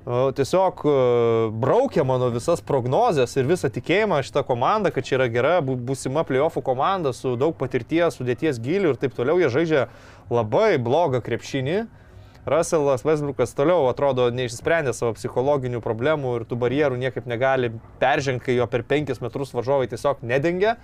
tiesiog 0.07 0.83
e, 0.85 0.91
braukia 1.51 2.05
mano 2.05 2.29
visas 2.31 2.61
prognozes 2.63 3.33
ir 3.35 3.49
visą 3.49 3.67
tikėjimą 3.75 4.21
šitą 4.23 4.45
komandą, 4.47 4.93
kad 4.95 5.07
čia 5.07 5.17
yra 5.19 5.27
gera 5.27 5.57
būsima 5.63 6.23
playoffų 6.29 6.63
komanda 6.63 7.11
su 7.11 7.35
daug 7.35 7.57
patirties, 7.59 8.15
sudėties 8.15 8.61
gilių 8.63 8.95
ir 8.95 9.01
taip 9.03 9.17
toliau. 9.19 9.41
Jie 9.43 9.51
žaidžia 9.51 9.87
labai 10.31 10.77
blogą 10.79 11.19
krepšinį. 11.27 11.81
Russellas 12.47 13.03
Westbrookas 13.03 13.57
toliau 13.59 13.89
atrodo 13.91 14.29
neišsprendė 14.31 14.93
savo 14.95 15.17
psichologinių 15.17 15.81
problemų 15.83 16.37
ir 16.39 16.45
tų 16.47 16.61
barjerų 16.63 17.01
niekaip 17.01 17.27
negali 17.27 17.73
peržengti, 17.99 18.55
jo 18.55 18.69
per 18.71 18.87
5 18.87 19.19
metrus 19.25 19.51
varžovai 19.57 19.89
tiesiog 19.91 20.23
nedengia. 20.23 20.77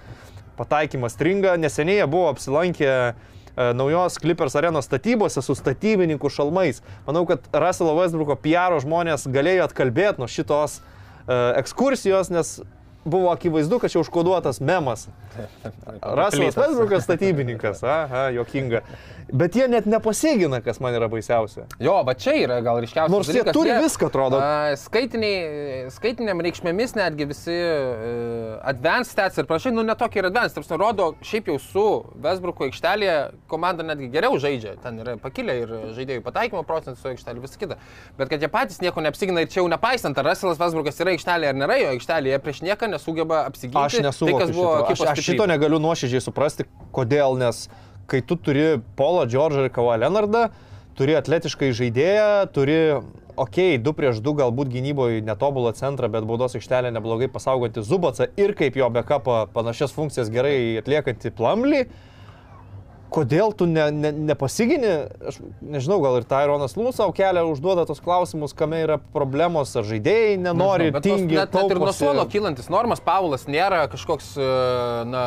Pataikymas 0.59 1.15
stringa. 1.15 1.55
Neseniai 1.63 2.01
jie 2.01 2.09
buvo 2.11 2.33
apsilankę 2.33 2.91
e, 2.91 3.15
naujos 3.57 4.19
Clippers 4.23 4.57
arenos 4.57 4.89
statybose 4.89 5.43
su 5.45 5.57
statybininkų 5.59 6.31
šalmais. 6.33 6.81
Manau, 7.07 7.25
kad 7.29 7.45
Russello 7.53 7.95
Westbrooko 7.99 8.39
PR 8.41 8.79
žmonės 8.83 9.29
galėjo 9.33 9.67
atkalbėti 9.69 10.23
nuo 10.23 10.31
šitos 10.31 10.81
uh, 10.81 11.53
ekskursijos, 11.61 12.33
nes 12.33 12.55
buvo 13.05 13.31
akivaizdu, 13.31 13.79
kad 13.79 13.91
čia 13.91 14.01
užkoduotas 14.01 14.61
memas. 14.61 15.09
Russellas 16.19 16.57
Westbrookas 16.57 17.05
statybininkas, 17.05 17.83
aha, 18.01 18.29
jokinga. 18.29 18.83
Bet 19.33 19.57
jie 19.57 19.65
net 19.71 19.87
nepasigina, 19.89 20.59
kas 20.61 20.81
man 20.83 20.93
yra 20.93 21.07
baisiausia. 21.09 21.65
Jo, 21.81 21.95
va 22.05 22.13
čia 22.19 22.35
yra 22.43 22.59
gal 22.65 22.83
ryškiausias. 22.85 23.13
Nors 23.13 23.31
jie 23.31 23.41
dalykas, 23.41 23.57
turi 23.57 23.77
viską, 23.81 24.11
atrodo. 24.11 24.41
skaitiniam 25.95 26.43
reikšmėmis 26.45 26.93
netgi 26.99 27.29
visi 27.31 27.55
uh, 27.55 28.59
advanced 28.69 29.15
stats 29.15 29.41
ir 29.41 29.49
panašiai, 29.49 29.73
nu 29.73 29.87
netokie 29.87 30.21
ir 30.21 30.29
advanced, 30.29 30.59
tarsi 30.59 30.79
rodo, 30.79 31.13
šiaip 31.25 31.49
jau 31.49 31.57
su 31.63 31.87
Vesbruko 32.23 32.67
aikštelėje 32.69 33.17
komanda 33.51 33.87
netgi 33.87 34.11
geriau 34.13 34.37
žaidžia, 34.43 34.75
ten 34.85 35.01
yra 35.01 35.17
pakilę 35.23 35.57
ir 35.63 35.75
žaidėjų 35.97 36.27
pataikymo 36.27 36.65
procentas 36.69 37.01
su 37.01 37.09
aikštelė, 37.15 37.41
visą 37.47 37.63
kitą. 37.63 37.81
Bet 38.21 38.33
kad 38.33 38.45
jie 38.45 38.53
patys 38.53 38.83
nieko 38.85 39.05
neapsigina 39.05 39.47
ir 39.47 39.51
čia 39.53 39.63
jau 39.63 39.71
nepaisant, 39.73 40.19
ar 40.19 40.29
Russellas 40.29 40.61
Vesbrukas 40.61 41.01
yra 41.01 41.17
aikštelėje 41.17 41.55
ar 41.55 41.61
nėra 41.63 41.81
jo 41.81 41.95
aikštelėje, 41.97 42.37
jie 42.37 42.43
prieš 42.45 42.63
nieką 42.69 42.92
nesugeba 42.93 43.45
apsiginti. 43.49 43.81
Aš 43.81 43.99
tai, 44.21 44.35
kas 44.39 44.53
buvo 44.55 44.75
Aš, 44.93 45.07
aš 45.15 45.25
šito 45.25 45.49
negaliu 45.51 45.81
nuoširdžiai 45.83 46.23
suprasti, 46.25 46.69
kodėl, 46.95 47.39
nes 47.41 47.67
kai 48.11 48.21
tu 48.27 48.37
turi 48.37 48.77
Paulą 48.99 49.25
Džordžą 49.31 49.67
ir 49.67 49.73
Kavą 49.73 49.97
Leonardą, 50.03 50.47
turi 50.99 51.17
atletiškai 51.17 51.73
žaidėją, 51.77 52.29
turi, 52.53 52.79
okei, 53.35 53.79
okay, 53.79 53.83
2 53.83 53.97
prieš 53.97 54.21
2 54.25 54.37
galbūt 54.43 54.73
gynyboje 54.73 55.23
netobulą 55.25 55.73
centrą, 55.79 56.11
bet 56.13 56.27
baudos 56.29 56.57
aikštelę 56.59 56.93
neblogai 56.93 57.31
pasaugoti 57.33 57.85
Zubacą 57.87 58.29
ir 58.37 58.55
kaip 58.59 58.77
jo 58.77 58.91
backupą 58.93 59.47
panašias 59.55 59.95
funkcijas 59.97 60.33
gerai 60.33 60.83
atliekantį 60.83 61.33
Plumlį. 61.39 61.85
Kodėl 63.13 63.53
tu 63.57 63.67
ne, 63.69 63.85
ne, 63.93 64.11
nepasigini, 64.33 64.91
aš 65.29 65.37
nežinau, 65.61 65.99
gal 66.03 66.17
ir 66.21 66.25
Tyronas 66.29 66.73
Lūs 66.79 66.97
savo 66.99 67.13
kelią 67.17 67.43
užduoda 67.53 67.85
tos 67.89 68.01
klausimus, 68.03 68.55
kame 68.57 68.81
yra 68.87 68.97
problemos, 69.13 69.75
ar 69.77 69.85
žaidėjai 69.89 70.39
nenori, 70.41 70.89
Nežinau, 70.89 70.97
bet 70.97 71.05
tos- 71.07 71.21
tingi, 71.21 71.37
net, 71.37 71.53
net 71.53 71.71
ir 71.75 71.79
nuo 71.79 71.87
tauposi. 71.91 71.99
suolo 72.01 72.25
kylantis 72.33 72.71
normas, 72.73 73.03
Paulas 73.05 73.45
nėra 73.47 73.83
kažkoks, 73.93 74.31
e, 74.41 74.49
na, 75.13 75.25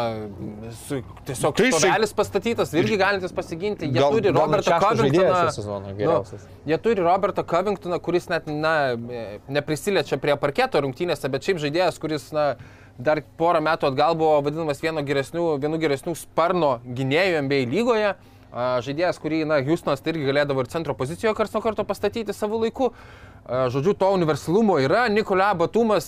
su, 0.88 1.02
tiesiog 1.30 1.56
Tai 1.62 1.72
stovelis 1.72 2.14
pastatytas, 2.18 2.74
irgi 2.74 2.98
galintis 2.98 3.32
pasiginti. 3.38 3.86
Jie 3.92 4.00
Gal- 4.02 4.12
turi 4.18 4.32
gal 4.32 4.42
Robertą 4.42 4.80
Covingtoną. 4.82 5.94
Nu, 5.98 6.24
jie 6.66 6.78
turi 6.78 7.02
Robertą 7.02 7.44
Covingtoną, 7.44 8.00
kuris 8.00 8.30
net, 8.30 8.48
na, 8.48 8.76
e, 8.94 9.40
neprisiliečia 9.48 10.18
prie 10.18 10.36
parketo 10.38 10.82
rungtynėse, 10.82 11.30
bet 11.30 11.46
šiaip 11.46 11.62
žaidėjas, 11.62 12.00
kuris, 12.02 12.32
na, 12.36 12.56
dar 12.98 13.22
porą 13.40 13.62
metų 13.66 13.90
atgal 13.92 14.16
buvo 14.20 14.40
vadinamas 14.46 14.82
vienu 14.84 15.04
geresnių, 15.06 15.50
vienu 15.62 15.80
geresnių 15.82 16.16
sparno 16.20 16.78
gynėjų 16.86 17.44
NBA 17.46 17.62
lygoje. 17.74 18.16
Žaidėjas, 18.56 19.18
kurį, 19.20 19.42
na, 19.50 19.58
Houstonas 19.68 20.00
tai 20.00 20.14
irgi 20.14 20.30
galėdavo 20.30 20.64
ir 20.64 20.70
centro 20.72 20.94
pozicijoje 20.96 21.36
kars 21.36 21.52
nuo 21.52 21.60
karto 21.64 21.84
pastatyti 21.84 22.32
savo 22.32 22.62
laiku. 22.62 22.94
Žodžiu, 23.46 23.92
to 24.00 24.08
universalumo 24.16 24.78
yra. 24.80 25.04
Nikola 25.12 25.50
Batumas, 25.60 26.08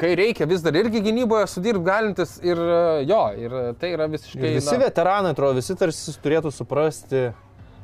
kai 0.00 0.14
reikia, 0.18 0.48
vis 0.48 0.64
dar 0.64 0.74
irgi 0.80 1.02
gynyboje 1.04 1.50
sudirb 1.52 1.84
galintis 1.84 2.38
ir 2.42 2.58
jo, 3.06 3.20
ir 3.36 3.58
tai 3.78 3.92
yra 3.92 4.08
visiškai... 4.10 4.40
Ir 4.40 4.56
visi 4.56 4.72
na, 4.72 4.80
veteranai, 4.86 5.34
atrodo, 5.36 5.60
visi 5.60 5.76
tarsi 5.78 6.16
turėtų 6.24 6.50
suprasti, 6.54 7.28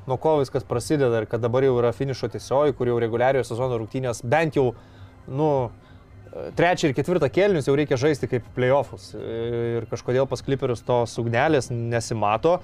nuo 0.09 0.17
ko 0.19 0.39
viskas 0.41 0.65
prasideda 0.67 1.21
ir 1.21 1.29
kad 1.31 1.45
dabar 1.45 1.69
jau 1.69 1.77
yra 1.83 1.93
finišo 1.95 2.33
tiesioji, 2.33 2.75
kur 2.75 2.91
jau 2.91 2.97
reguliariojo 3.05 3.47
sezono 3.53 3.77
rungtynės 3.79 4.25
bent 4.25 4.57
jau, 4.59 4.71
nu, 5.29 5.51
trečią 6.59 6.91
ir 6.91 6.97
ketvirtą 6.97 7.29
kelnius 7.33 7.69
jau 7.69 7.77
reikia 7.79 7.99
žaisti 8.01 8.29
kaip 8.31 8.47
playoffus. 8.57 9.13
Ir 9.19 9.87
kažkodėl 9.91 10.27
pas 10.31 10.43
kliperius 10.45 10.83
tos 10.87 11.15
ugnelės 11.23 11.71
nesimato. 11.71 12.59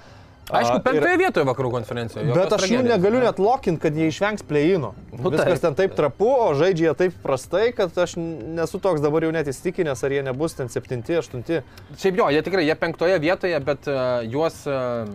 Aišku, 0.50 0.72
A, 0.72 0.78
ir- 0.80 0.82
penktoje 0.82 1.18
vietoje 1.20 1.46
vakarų 1.46 1.68
konferencijoje. 1.76 2.34
Bet 2.34 2.54
aš 2.56 2.64
jų 2.66 2.80
negaliu 2.82 3.20
ne? 3.20 3.26
net 3.28 3.38
lokinti, 3.38 3.78
kad 3.84 3.94
jie 3.94 4.08
išvengs 4.10 4.42
plėjino. 4.48 4.92
Nu, 5.12 5.30
Viskas 5.30 5.60
taip. 5.60 5.62
ten 5.62 5.76
taip 5.78 5.94
trapu, 5.94 6.26
o 6.26 6.48
žaidžia 6.58 6.96
taip 6.98 7.14
prastai, 7.22 7.68
kad 7.76 7.94
aš 7.94 8.16
nesu 8.18 8.80
toks 8.82 9.02
dabar 9.04 9.22
jau 9.22 9.30
net 9.36 9.46
įstikinęs, 9.52 10.02
ar 10.02 10.16
jie 10.16 10.24
nebus 10.26 10.58
ten 10.58 10.72
septinti, 10.72 11.20
aštunti. 11.20 11.60
Šiaip 11.94 12.18
jo, 12.18 12.26
jie 12.34 12.42
tikrai, 12.42 12.64
jie 12.66 12.74
penktoje 12.82 13.20
vietoje, 13.22 13.60
bet 13.62 13.86
uh, 13.92 14.24
juos, 14.26 14.58
uh, 14.66 15.06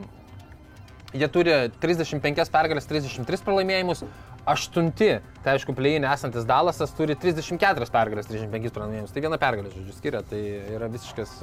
jie 1.12 1.28
turi 1.36 1.58
35 1.84 2.48
pergalės, 2.56 2.88
33 2.88 3.44
pralaimėjimus, 3.44 4.06
aštunti, 4.50 5.10
tai 5.44 5.56
aišku, 5.56 5.74
plėjinė 5.78 6.10
esantis 6.14 6.46
Dalasas 6.48 6.94
turi 6.98 7.16
34 7.18 7.90
pergalės, 7.94 8.30
35 8.30 8.74
pralaimėjimus, 8.76 9.14
tai 9.14 9.24
viena 9.26 9.40
pergalė, 9.42 9.72
žodžiu, 9.74 9.96
skiria, 9.98 10.22
tai 10.30 10.42
yra 10.78 10.90
visiškas, 10.94 11.34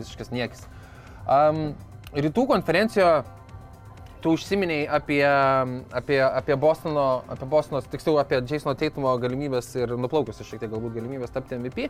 visiškas 0.00 0.32
niekis. 0.34 0.66
Um, 1.22 1.70
rytų 2.12 2.48
konferencijoje 2.50 3.22
tu 4.22 4.32
užsiminiai 4.36 4.86
apie, 4.86 5.22
apie, 5.90 6.18
apie 6.22 6.56
Bostono, 6.56 7.22
apie 7.28 7.46
Bostono, 7.50 7.80
tiksliau 7.82 8.20
apie 8.22 8.38
Jasono 8.46 8.74
Teitumo 8.78 9.12
galimybės 9.20 9.72
ir 9.80 9.94
nuplaukusios 9.98 10.46
šiek 10.46 10.62
tiek 10.62 10.70
galbūt 10.70 10.94
galimybės 10.96 11.34
tapti 11.34 11.58
MVP. 11.58 11.88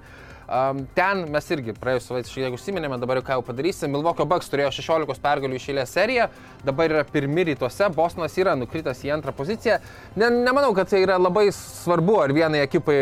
Um, 0.48 0.84
ten 0.96 1.26
mes 1.32 1.48
irgi 1.52 1.74
praėjusią 1.76 2.08
savaitę 2.08 2.32
šiek 2.32 2.46
tiek 2.46 2.56
užsiminėme, 2.56 2.96
dabar 3.02 3.20
jau 3.20 3.26
ką 3.26 3.36
jau 3.36 3.44
padarysim. 3.50 3.92
Milwaukee 3.92 4.26
Bucks 4.28 4.48
turėjo 4.52 4.70
16 4.78 5.20
pergalių 5.22 5.58
išėlę 5.60 5.84
seriją, 5.88 6.28
dabar 6.64 6.94
yra 6.96 7.04
pirmi 7.08 7.44
rytuose, 7.50 7.90
Bostonas 7.96 8.38
yra 8.40 8.56
nukritęs 8.58 9.04
į 9.04 9.12
antrą 9.18 9.34
poziciją. 9.36 9.80
Ne, 10.16 10.30
nemanau, 10.32 10.72
kad 10.76 10.88
tai 10.92 11.02
yra 11.04 11.18
labai 11.20 11.50
svarbu, 11.56 12.16
ar 12.24 12.32
vienai 12.36 12.64
ekipai, 12.64 13.00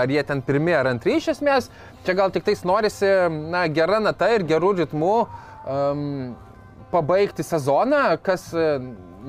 ar 0.00 0.12
jie 0.12 0.24
ten 0.28 0.40
pirmi 0.46 0.72
ar 0.76 0.88
antri 0.94 1.18
iš 1.20 1.34
esmės. 1.36 1.68
Čia 2.06 2.16
gal 2.18 2.32
tik 2.34 2.48
tais 2.48 2.64
norisi, 2.66 3.10
na, 3.52 3.66
gera 3.70 4.00
nata 4.02 4.32
ir 4.32 4.46
gerų 4.48 4.72
ritmų. 4.80 5.18
Um, 5.62 6.32
pabaigti 6.92 7.44
sezoną, 7.46 8.02
kas 8.24 8.50
e, 8.54 8.66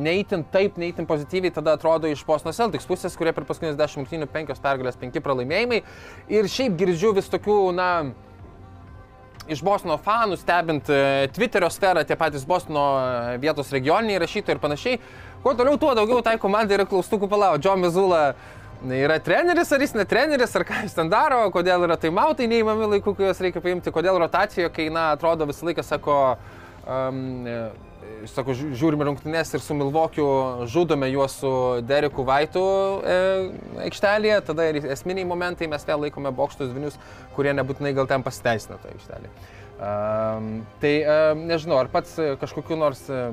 neįtin 0.04 0.44
taip, 0.54 0.78
neįtin 0.82 1.08
pozityviai 1.10 1.54
tada 1.56 1.78
atrodo 1.78 2.10
iš 2.12 2.26
Boston 2.28 2.56
Celtics 2.56 2.88
pusės, 2.90 3.16
kurie 3.18 3.34
per 3.36 3.48
paskutinius 3.48 3.80
10 3.80 4.02
rungtynių 4.02 4.30
5 4.34 4.62
pergalės, 4.64 5.00
5 5.00 5.24
pralaimėjimai. 5.24 5.82
Ir 6.34 6.52
šiaip 6.52 6.78
girdžiu 6.80 7.14
vis 7.18 7.32
tokių, 7.32 7.58
na, 7.78 7.90
iš 9.52 9.62
Bostono 9.64 9.98
fanų, 10.00 10.38
stebint 10.40 10.90
e, 10.92 11.28
Twitterio 11.36 11.70
sferą, 11.74 12.04
tie 12.08 12.18
patys 12.20 12.46
Bostono 12.48 12.84
e, 12.96 13.38
vietos 13.44 13.72
regioniniai 13.76 14.22
rašytojai 14.24 14.58
ir 14.58 14.62
panašiai. 14.64 15.00
Kuo 15.44 15.56
toliau, 15.58 15.78
tuo 15.80 15.92
daugiau 15.98 16.24
tai 16.24 16.38
komandai 16.40 16.78
yra 16.78 16.88
klaustukų 16.88 17.28
palau. 17.32 17.58
John 17.62 17.84
Mizula 17.84 18.24
yra 18.84 19.20
treneris, 19.24 19.72
ar 19.76 19.84
jis 19.84 19.96
ne 19.98 20.08
treneris, 20.08 20.56
ar 20.56 20.66
ką 20.68 20.84
jis 20.86 20.96
ten 20.96 21.12
daro, 21.12 21.46
kodėl 21.56 21.86
yra 21.88 21.98
taimautai 22.00 22.48
neįmami 22.52 22.90
laiku, 22.96 23.16
kai 23.16 23.30
juos 23.30 23.40
reikia 23.44 23.64
paimti, 23.64 23.94
kodėl 23.96 24.20
rotacijoje, 24.24 24.72
kai, 24.76 24.90
na, 24.94 25.12
atrodo 25.18 25.48
visą 25.50 25.68
laiką 25.70 25.86
sako, 25.88 26.18
um, 26.88 27.46
sako, 28.28 28.54
žiū- 28.56 28.74
žiūrime 28.80 29.06
rungtynės 29.08 29.54
ir 29.56 29.62
su 29.64 29.76
Milvokiu 29.78 30.26
žudome 30.72 31.08
juos 31.12 31.38
su 31.40 31.52
Deriku 31.88 32.24
Vaitu 32.28 32.64
e, 33.04 33.18
aikštelėje, 33.88 34.42
tada 34.50 34.66
ir 34.72 34.80
esminiai 34.96 35.26
momentai 35.28 35.68
mes 35.72 35.84
vėl 35.88 36.06
laikome 36.06 36.32
bokštus 36.36 36.72
vinius, 36.76 36.98
kurie 37.36 37.54
nebūtinai 37.56 37.94
gal 37.96 38.08
ten 38.12 38.24
pasiteisina 38.24 38.78
toje 38.84 38.96
aikštelėje. 38.98 39.34
Um, 39.84 40.50
tai 40.80 40.94
um, 41.04 41.42
nežinau, 41.50 41.80
ar 41.82 41.90
pats 41.92 42.14
kažkokiu 42.40 42.78
nors 42.80 43.02
e, 43.12 43.24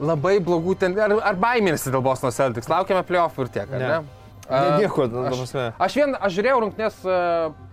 labai 0.00 0.36
blogų 0.44 0.76
ten, 0.80 0.94
ar, 1.00 1.14
ar 1.32 1.38
baiminasi 1.40 1.90
dėl 1.92 2.02
Boston 2.04 2.32
Celtics, 2.34 2.68
laukiame 2.70 3.02
playoffų 3.08 3.46
ir 3.46 3.54
tiek, 3.58 3.72
ar 3.74 3.78
Ne. 3.80 3.88
ne? 3.88 4.16
Ne, 4.50 4.60
nieko, 4.82 5.04
aš, 5.30 5.52
aš, 5.78 5.94
vien, 5.94 6.14
aš 6.18 6.32
žiūrėjau 6.34 6.60
rungtynės, 6.64 6.96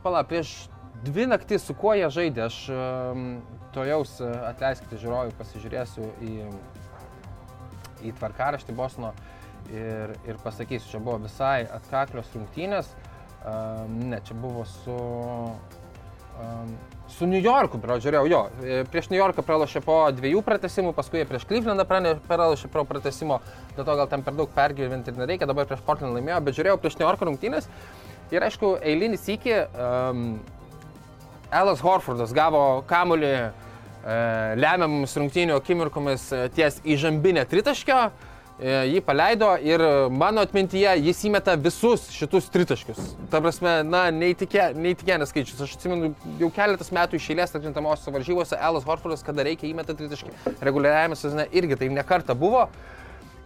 pala, 0.04 0.20
prieš 0.30 0.52
dvi 1.08 1.28
naktis, 1.32 1.66
su 1.66 1.76
kuo 1.78 1.96
jie 1.98 2.08
žaidė, 2.14 2.46
aš 2.48 2.60
um, 2.74 3.26
to 3.76 3.88
jaus, 3.88 4.18
uh, 4.24 4.32
atleiskite 4.52 5.00
žiūrovai, 5.02 5.34
pasižiūrėsiu 5.40 6.12
į, 6.28 6.36
į 8.08 8.14
tvarkaraštį 8.20 8.76
Bosno 8.78 9.14
ir, 9.72 10.16
ir 10.28 10.40
pasakysiu, 10.44 10.92
čia 10.94 11.04
buvo 11.04 11.20
visai 11.26 11.66
atkaklios 11.74 12.30
rungtynės, 12.36 12.94
ne, 13.90 14.22
čia 14.28 14.38
buvo 14.38 14.66
su... 14.66 15.02
Su 17.08 17.26
New 17.26 17.40
Yorku, 17.40 17.80
bro, 17.82 17.96
žiūrėjau, 18.04 18.28
jo, 18.30 18.40
e, 18.62 18.82
prieš 18.92 19.08
New 19.10 19.18
Yorką 19.18 19.42
pralašė 19.48 19.80
po 19.82 19.96
dviejų 20.14 20.42
pratesimų, 20.46 20.92
paskui 20.94 21.24
prieš 21.26 21.48
Clevelandą 21.50 21.86
pralašė 22.28 22.68
pro 22.70 22.84
pratesimo, 22.86 23.40
dėl 23.78 23.88
to 23.88 23.96
gal 23.98 24.10
ten 24.12 24.26
per 24.26 24.36
daug 24.36 24.52
pergyventi 24.54 25.14
ir 25.14 25.22
nereikia, 25.22 25.48
dabar 25.50 25.66
prieš 25.66 25.82
Portland 25.88 26.14
laimėjo, 26.14 26.42
bet 26.44 26.60
žiūrėjau 26.60 26.82
prieš 26.84 27.00
New 27.00 27.08
Yorko 27.08 27.30
rungtynės 27.30 27.70
ir 28.36 28.44
aišku, 28.44 28.76
eilinis 28.84 29.24
iki 29.34 29.56
um, 29.56 30.28
Elas 31.52 31.80
Horfordas 31.80 32.34
gavo 32.36 32.82
kamuolį 32.90 33.30
e, 33.34 33.52
lemiamus 34.60 35.14
rungtynių 35.16 35.56
akimirkomis 35.56 36.26
e, 36.36 36.42
ties 36.56 36.82
įžambinę 36.84 37.46
tritaškio, 37.48 38.00
e, 38.60 38.74
jį 38.92 39.02
paleido 39.08 39.54
ir 39.64 39.84
mano 40.12 40.44
atmintyje 40.44 40.98
jis 41.06 41.24
įmeta 41.30 41.56
visus 41.56 42.10
šitus 42.12 42.50
tritaškius. 42.52 43.00
Ta 43.32 43.40
prasme, 43.44 43.78
na, 43.88 44.08
neįtikė, 44.12 44.74
neįtikėnės 44.76 45.32
skaičius. 45.32 45.64
Aš 45.64 45.78
atsimenu, 45.80 46.12
jau 46.42 46.52
keletas 46.52 46.92
metų 46.96 47.22
iš 47.22 47.32
eilės 47.32 47.56
atkrintamosios 47.56 48.12
varžybose 48.12 48.60
Elas 48.60 48.88
Horfordas, 48.88 49.24
kada 49.24 49.48
reikia 49.48 49.70
įmeta 49.72 49.96
tritaškį 49.96 50.58
reguliariajame 50.68 51.16
sezone, 51.16 51.48
irgi 51.56 51.80
tai 51.80 51.92
nekarta 51.96 52.36
buvo. 52.36 52.68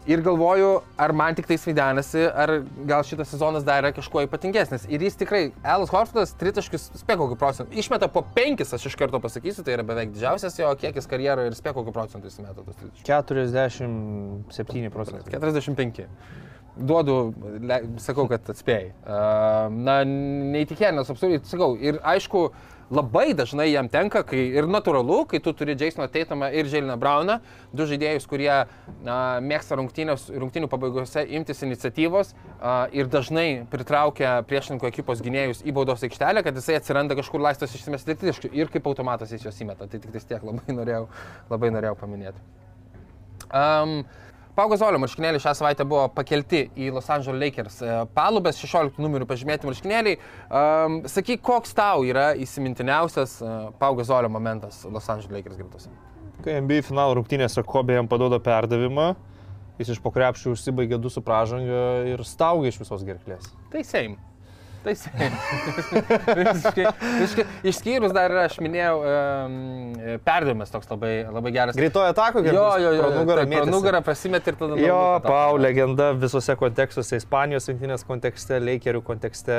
Ir 0.10 0.22
galvoju, 0.26 0.80
ar 0.98 1.12
man 1.14 1.36
tik 1.38 1.46
tai 1.46 1.60
svaidenasi, 1.62 2.24
ar 2.26 2.56
gal 2.90 3.04
šitas 3.06 3.30
sezonas 3.30 3.66
dar 3.66 3.84
yra 3.84 3.92
kažkuo 3.94 4.24
ypatingesnis. 4.26 4.88
Ir 4.90 5.04
jis 5.06 5.20
tikrai, 5.20 5.42
Elas 5.62 5.92
Horfordas, 5.94 6.34
tritaškius, 6.42 6.88
spėk 7.04 7.20
kokį 7.22 7.38
procentą. 7.38 7.78
Išmeta 7.78 8.10
po 8.10 8.24
penkis, 8.34 8.74
aš 8.74 8.88
iš 8.90 8.98
karto 8.98 9.22
pasakysiu, 9.22 9.62
tai 9.68 9.76
yra 9.78 9.86
beveik 9.86 10.10
didžiausias 10.16 10.58
jo 10.58 10.72
kiekis 10.82 11.10
karjeroje 11.12 11.52
ir 11.52 11.58
spėk 11.60 11.78
kokį 11.78 11.94
procentą 11.94 12.32
jis 12.32 12.42
meta 12.42 12.66
tos 12.66 12.80
tritaškius. 12.80 13.06
47 13.06 14.90
procentai. 14.96 15.36
45. 15.38 16.10
Duodu, 16.82 17.18
le, 17.62 17.78
sakau, 18.02 18.26
kad 18.32 18.50
atspėjai. 18.50 18.94
Uh, 19.04 19.70
na, 19.86 20.00
neįtikėtinas, 20.08 21.14
absoliučiai, 21.14 21.46
sakau. 21.52 21.76
Ir 21.78 22.00
aišku, 22.14 22.48
labai 22.92 23.32
dažnai 23.38 23.70
jam 23.72 23.88
tenka, 23.92 24.22
kai 24.28 24.44
ir 24.52 24.68
natūralu, 24.70 25.24
kai 25.32 25.40
tu 25.44 25.54
turi 25.56 25.76
Jasoną 25.80 26.10
Teitamą 26.12 26.52
ir 26.52 26.70
Želiną 26.70 26.98
Brauną, 27.00 27.40
du 27.74 27.88
žaidėjus, 27.88 28.28
kurie 28.30 28.52
uh, 28.52 28.70
mėgsta 29.42 29.78
rungtynių 29.80 30.70
pabaigose 30.72 31.24
imtis 31.38 31.64
iniciatyvos 31.66 32.34
uh, 32.34 32.92
ir 32.96 33.10
dažnai 33.12 33.64
pritraukia 33.72 34.42
priešininko 34.48 34.90
ekipos 34.92 35.24
gynėjus 35.24 35.64
į 35.64 35.76
baudos 35.78 36.04
aikštelę, 36.08 36.44
kad 36.46 36.60
jisai 36.60 36.80
atsiranda 36.82 37.18
kažkur 37.20 37.44
laisvas 37.44 37.78
išsimesti 37.78 38.18
tritaškių 38.18 38.52
ir 38.60 38.74
kaip 38.74 38.90
automatas 38.92 39.32
jis 39.32 39.48
juos 39.48 39.62
įmeta. 39.64 39.88
Tai 39.88 40.02
tik 40.02 40.12
tais 40.12 40.28
tiek 40.28 40.44
labai 40.44 40.76
norėjau, 40.76 41.08
labai 41.52 41.72
norėjau 41.78 41.96
paminėti. 42.04 42.44
Um, 43.52 44.04
Paugo 44.56 44.76
Zolio 44.76 45.00
marškinėliai 45.00 45.42
šią 45.42 45.54
savaitę 45.56 45.86
buvo 45.88 46.08
pakelti 46.12 46.66
į 46.76 46.90
Los 46.96 47.08
Angeles 47.14 47.40
Lakers 47.40 47.78
e, 47.86 47.92
palubės, 48.16 48.60
16 48.60 49.00
numerių 49.00 49.28
pažymėti 49.30 49.70
marškinėliai. 49.70 50.18
Um, 50.48 50.98
sakyk, 51.10 51.40
koks 51.46 51.76
tau 51.78 52.04
yra 52.08 52.32
įsimintiniausias 52.36 53.38
uh, 53.46 53.54
Paugo 53.80 54.04
Zolio 54.08 54.32
momentas 54.32 54.82
Los 54.92 55.08
Angeles 55.12 55.32
Lakers 55.38 55.60
gretose? 55.62 55.94
Kai 56.44 56.58
NBA 56.60 56.82
finalo 56.84 57.16
rungtynėse 57.20 57.64
Kobė 57.64 58.00
jam 58.00 58.10
paduoda 58.12 58.42
perdavimą, 58.44 59.14
jis 59.80 59.94
iš 59.96 60.04
pokrepšių 60.04 60.56
užsibaigė 60.56 61.00
du 61.00 61.12
su 61.14 61.24
pražanga 61.24 61.86
ir 62.12 62.26
staugė 62.28 62.74
iš 62.74 62.82
visos 62.84 63.08
gerklės. 63.08 63.54
Tai 63.72 63.86
same. 63.88 64.20
Tai 64.82 64.94
visiškai, 66.42 66.86
visiškai, 67.20 67.46
išskyrus 67.70 68.14
dar 68.16 68.34
aš 68.48 68.56
minėjau, 68.64 68.96
um, 69.06 69.58
perdavimas 70.26 70.74
toks 70.74 70.90
labai, 70.90 71.12
labai 71.30 71.52
geras. 71.54 71.78
Greitojo 71.78 72.10
atako, 72.10 72.42
kaip 72.42 72.56
Jo, 72.56 72.66
jo, 72.82 72.94
jo. 72.98 73.10
nugarą 73.20 73.46
mėtėsi. 73.46 73.74
nugarą 73.76 74.02
prasimeti 74.06 74.50
ir 74.50 74.58
tada... 74.58 74.80
Jo, 74.82 75.02
Pau, 75.26 75.60
legenda 75.62 76.12
visose 76.18 76.56
kontekstuose, 76.58 77.20
Ispanijos 77.22 77.70
rinktinės 77.70 78.06
kontekste, 78.08 78.58
Lakerių 78.64 79.04
kontekste, 79.06 79.58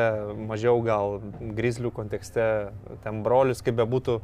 mažiau 0.50 0.82
gal 0.82 1.20
Grizzlių 1.38 1.92
kontekste, 1.94 2.48
ten 3.06 3.22
brolius, 3.22 3.62
kaip 3.62 3.78
bebūtų, 3.78 4.18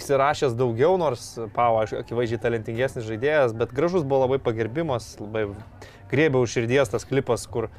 įsirašęs 0.00 0.56
daugiau, 0.58 0.96
nors 1.00 1.30
Pau, 1.54 1.78
aš 1.84 1.94
akivaizdžiai 2.02 2.42
talentingesnis 2.42 3.06
žaidėjas, 3.06 3.54
bet 3.56 3.70
gražus 3.76 4.02
buvo 4.02 4.26
labai 4.26 4.40
pagerbimas, 4.42 5.14
labai 5.22 5.46
grėbė 6.10 6.42
už 6.42 6.58
širdies 6.58 6.90
tas 6.90 7.06
klipas, 7.08 7.46
kur 7.46 7.70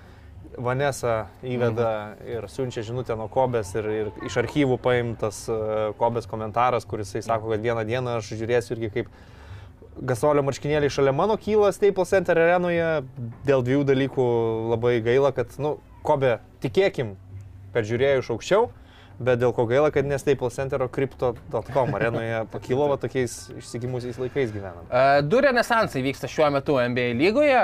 Vanessa 0.60 1.30
įveda 1.46 1.90
ir 2.28 2.48
siunčia 2.52 2.84
žinutę 2.84 3.16
nuo 3.18 3.30
Kobės 3.32 3.72
ir, 3.80 3.88
ir 3.90 4.10
iš 4.28 4.36
archyvų 4.42 4.78
paimtas 4.84 5.46
e, 5.50 5.58
Kobės 6.00 6.28
komentaras, 6.30 6.88
kuris 6.90 7.16
sako, 7.16 7.54
kad 7.54 7.64
vieną 7.64 7.86
dieną 7.88 8.18
aš 8.20 8.34
žiūrėsiu 8.40 8.76
irgi 8.76 8.92
kaip 8.98 9.14
Gasolio 10.00 10.44
marškinėliai 10.48 10.92
šalia 10.92 11.12
mano 11.16 11.36
kyla 11.40 11.74
Staples 11.76 12.12
Center 12.14 12.40
arenoje. 12.40 12.90
Dėl 13.48 13.64
dviejų 13.68 13.88
dalykų 13.90 14.28
labai 14.72 15.00
gaila, 15.04 15.34
kad, 15.36 15.56
nu, 15.60 15.78
Kobe, 16.08 16.38
tikėkim, 16.64 17.18
peržiūrėjau 17.76 18.22
iš 18.22 18.30
aukščiau, 18.36 18.70
bet 19.20 19.40
dėl 19.42 19.54
ko 19.56 19.66
gaila, 19.70 19.92
kad 19.94 20.08
ne 20.08 20.18
Staples 20.20 20.56
Center, 20.56 20.82
o 20.84 20.90
Crypto.com 20.92 21.96
arenoje 21.98 22.44
pakilo 22.54 22.88
va 22.92 22.98
tokiais 23.02 23.36
išsigimusiais 23.60 24.20
laikais 24.22 24.54
gyvenam. 24.56 24.88
Du 25.28 25.42
renesansai 25.44 26.04
vyksta 26.06 26.30
šiuo 26.32 26.50
metu 26.56 26.78
NBA 26.80 27.12
lygoje. 27.20 27.62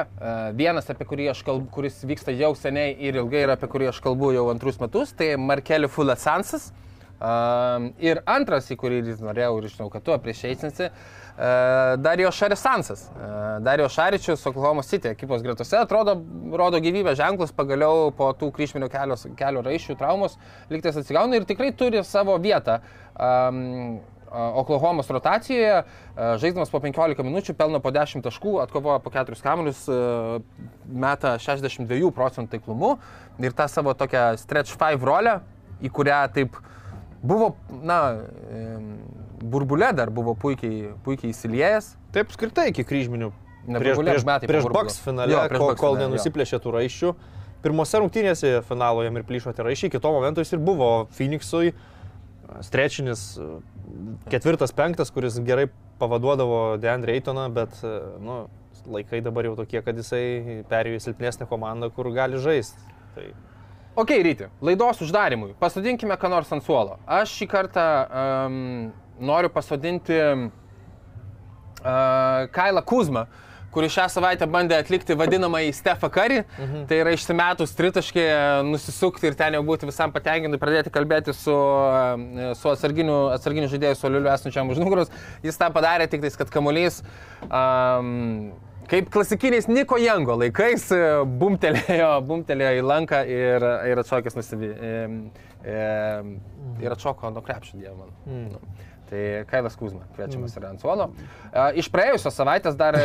Vienas, 0.59 0.89
apie 0.91 1.07
kurį 1.07 1.29
aš 1.33 1.43
kalbu, 1.47 1.69
kuris 1.73 2.01
vyksta 2.07 2.35
jau 2.35 2.51
seniai 2.59 2.95
ir 3.07 3.21
ilgai 3.21 3.45
ir 3.45 3.55
apie 3.55 3.71
kurį 3.71 3.91
aš 3.93 4.01
kalbu 4.03 4.33
jau 4.35 4.49
antrus 4.53 4.81
metus, 4.83 5.15
tai 5.15 5.35
Markelio 5.39 5.91
Fulasansas. 5.91 6.71
Um, 7.16 7.93
ir 8.03 8.20
antras, 8.28 8.66
į 8.68 8.76
kurį 8.76 8.97
norėjau 9.24 9.53
ir 9.61 9.70
žinau, 9.72 9.86
kad 9.91 10.03
tu 10.03 10.16
prieš 10.20 10.41
eisinsi, 10.49 10.89
uh, 10.89 11.93
Dario 12.03 12.28
Šarisansas. 12.36 13.05
Uh, 13.16 13.61
Dario 13.63 13.88
Šaričius, 13.88 14.43
Oklahoma 14.49 14.84
City 14.84 15.13
ekipos 15.13 15.45
gretose, 15.45 15.78
atrodo, 15.80 16.18
rodo 16.51 16.82
gyvybę 16.84 17.13
ženklus, 17.16 17.55
pagaliau 17.55 18.09
po 18.18 18.34
tų 18.36 18.51
kryžminio 18.57 18.91
kelio, 18.91 19.16
kelio 19.39 19.63
raiščių 19.63 19.95
traumos 20.01 20.36
liktais 20.74 20.99
atsigauna 20.99 21.39
ir 21.39 21.47
tikrai 21.47 21.72
turi 21.72 22.03
savo 22.03 22.36
vietą. 22.43 22.82
Um, 23.16 24.03
Oklahomos 24.36 25.07
rotacijoje, 25.07 25.76
a, 25.80 26.32
žaiddamas 26.41 26.68
po 26.74 26.82
15 26.84 27.24
minučių, 27.24 27.53
pelno 27.55 27.80
po 27.80 27.93
10 27.95 28.26
taškų, 28.26 28.57
atkovoja 28.66 28.99
po 28.99 29.13
4 29.13 29.39
kamuolius, 29.39 29.86
meta 30.91 31.38
62 31.39 32.11
procentų 32.11 32.57
taiklumu 32.57 32.97
ir 33.39 33.55
tą 33.55 33.70
savo 33.72 33.93
tokią 33.95 34.34
stretch 34.41 34.76
5 34.82 35.05
rolę, 35.07 35.38
į 35.80 35.93
kurią 35.95 36.20
taip 36.36 36.59
buvo, 37.28 37.53
na, 37.86 37.99
burbulė 39.41 39.91
dar 39.97 40.11
buvo 40.13 40.36
puikiai, 40.39 40.93
puikiai 41.05 41.34
įsiliejęs. 41.34 41.93
Taip, 42.15 42.32
skirtai 42.36 42.69
iki 42.71 42.86
kryžminių. 42.88 43.32
Ne, 43.65 43.82
prieš 43.82 43.97
prieš, 44.01 44.26
metai 44.28 44.49
prieš. 44.49 44.67
Bucks 44.69 44.99
finale, 45.01 45.34
Jo, 45.34 45.45
prieš 45.49 45.61
kol, 45.61 45.71
Bucks 45.71 45.82
kol 45.82 45.97
nenusiplėšė 46.03 46.61
tų 46.61 46.76
raiščių. 46.78 47.13
Pirmose 47.65 48.01
rungtynėse 48.01 48.51
finalo 48.67 49.01
jam 49.01 49.17
ir 49.17 49.26
plyšo 49.26 49.55
tie 49.57 49.65
raiščiai, 49.65 49.93
kito 49.95 50.11
momento 50.13 50.43
jis 50.43 50.53
ir 50.53 50.61
buvo 50.61 50.89
Phoenixui, 51.17 51.71
strečinis 52.65 53.23
ketvirtas, 54.30 54.73
penktas, 54.76 55.09
kuris 55.13 55.39
gerai 55.47 55.65
pavaduodavo 55.97 56.78
Deandre 56.82 57.15
Eitoną, 57.17 57.47
bet 57.55 57.80
nu, 58.21 58.43
laikai 58.91 59.23
dabar 59.26 59.49
jau 59.49 59.55
tokie, 59.57 59.82
kad 59.82 59.97
jisai 59.97 60.61
perėjo 60.69 60.99
į 60.99 61.03
silpnesnę 61.07 61.49
komandą, 61.49 61.89
kur 61.95 62.11
gali 62.13 62.38
žaisti. 62.41 62.93
Tai 63.15 63.26
Ok, 63.95 64.09
ryti, 64.09 64.49
laidos 64.59 64.99
uždarimui. 65.05 65.53
Pasodinkime 65.59 66.17
ką 66.19 66.27
nors 66.33 66.49
ant 66.51 66.63
suolo. 66.65 66.97
Aš 67.07 67.31
šį 67.39 67.45
kartą 67.47 67.85
um, 68.03 68.91
noriu 69.23 69.47
pasodinti 69.53 70.17
uh, 70.19 70.49
Kailą 72.51 72.83
Kuzmą, 72.83 73.23
kuris 73.71 73.95
šią 73.95 74.09
savaitę 74.11 74.49
bandė 74.51 74.75
atlikti 74.81 75.15
vadinamąjį 75.15 75.71
Stefą 75.79 76.09
Karį. 76.11 76.41
Mhm. 76.43 76.83
Tai 76.89 76.99
yra 77.05 77.15
išsimetus 77.15 77.75
tritaškį, 77.79 78.25
nusisukti 78.67 79.31
ir 79.31 79.39
ten 79.39 79.55
jau 79.55 79.63
būti 79.67 79.87
visam 79.87 80.11
patenkinti, 80.11 80.59
pradėti 80.59 80.91
kalbėti 80.91 81.31
su, 81.35 81.55
su 82.59 82.71
atsarginiu, 82.75 83.17
atsarginiu 83.37 83.71
žaidėju 83.71 84.01
Soliuliu 84.01 84.31
esančiam 84.35 84.75
už 84.75 84.83
nugaros. 84.83 85.11
Jis 85.43 85.59
tą 85.61 85.71
padarė 85.75 86.11
tik 86.11 86.23
tais, 86.27 86.35
kad 86.35 86.51
kamuolys 86.51 86.99
um, 87.47 88.51
Kaip 88.89 89.07
klasikiniais 89.13 89.67
Niko 89.69 89.97
Jango 89.97 90.36
laikais 90.38 90.89
e, 90.93 91.01
bumtelėjo, 91.41 92.09
bumtelėjo 92.29 92.81
į 92.81 92.83
lanką 92.86 93.21
ir, 93.31 93.65
ir 93.89 94.01
atšokęs 94.01 94.38
nusivy. 94.38 94.69
E, 94.69 94.91
e, 95.65 95.77
ir 96.83 96.93
atšoko 96.93 97.31
nuo 97.33 97.43
krepšio 97.45 97.79
dievo 97.79 98.03
man. 98.03 98.11
Mm. 98.25 98.49
Nu. 98.53 98.91
Tai 99.05 99.21
Kailas 99.49 99.75
Kuzma, 99.77 100.01
kviečiamas 100.15 100.53
mm. 100.53 100.59
yra 100.59 100.71
ant 100.73 100.81
suolo. 100.86 101.09
E, 101.49 101.65
iš 101.81 101.89
praėjusios 101.93 102.38
savaitės 102.38 102.77
dar 102.77 102.97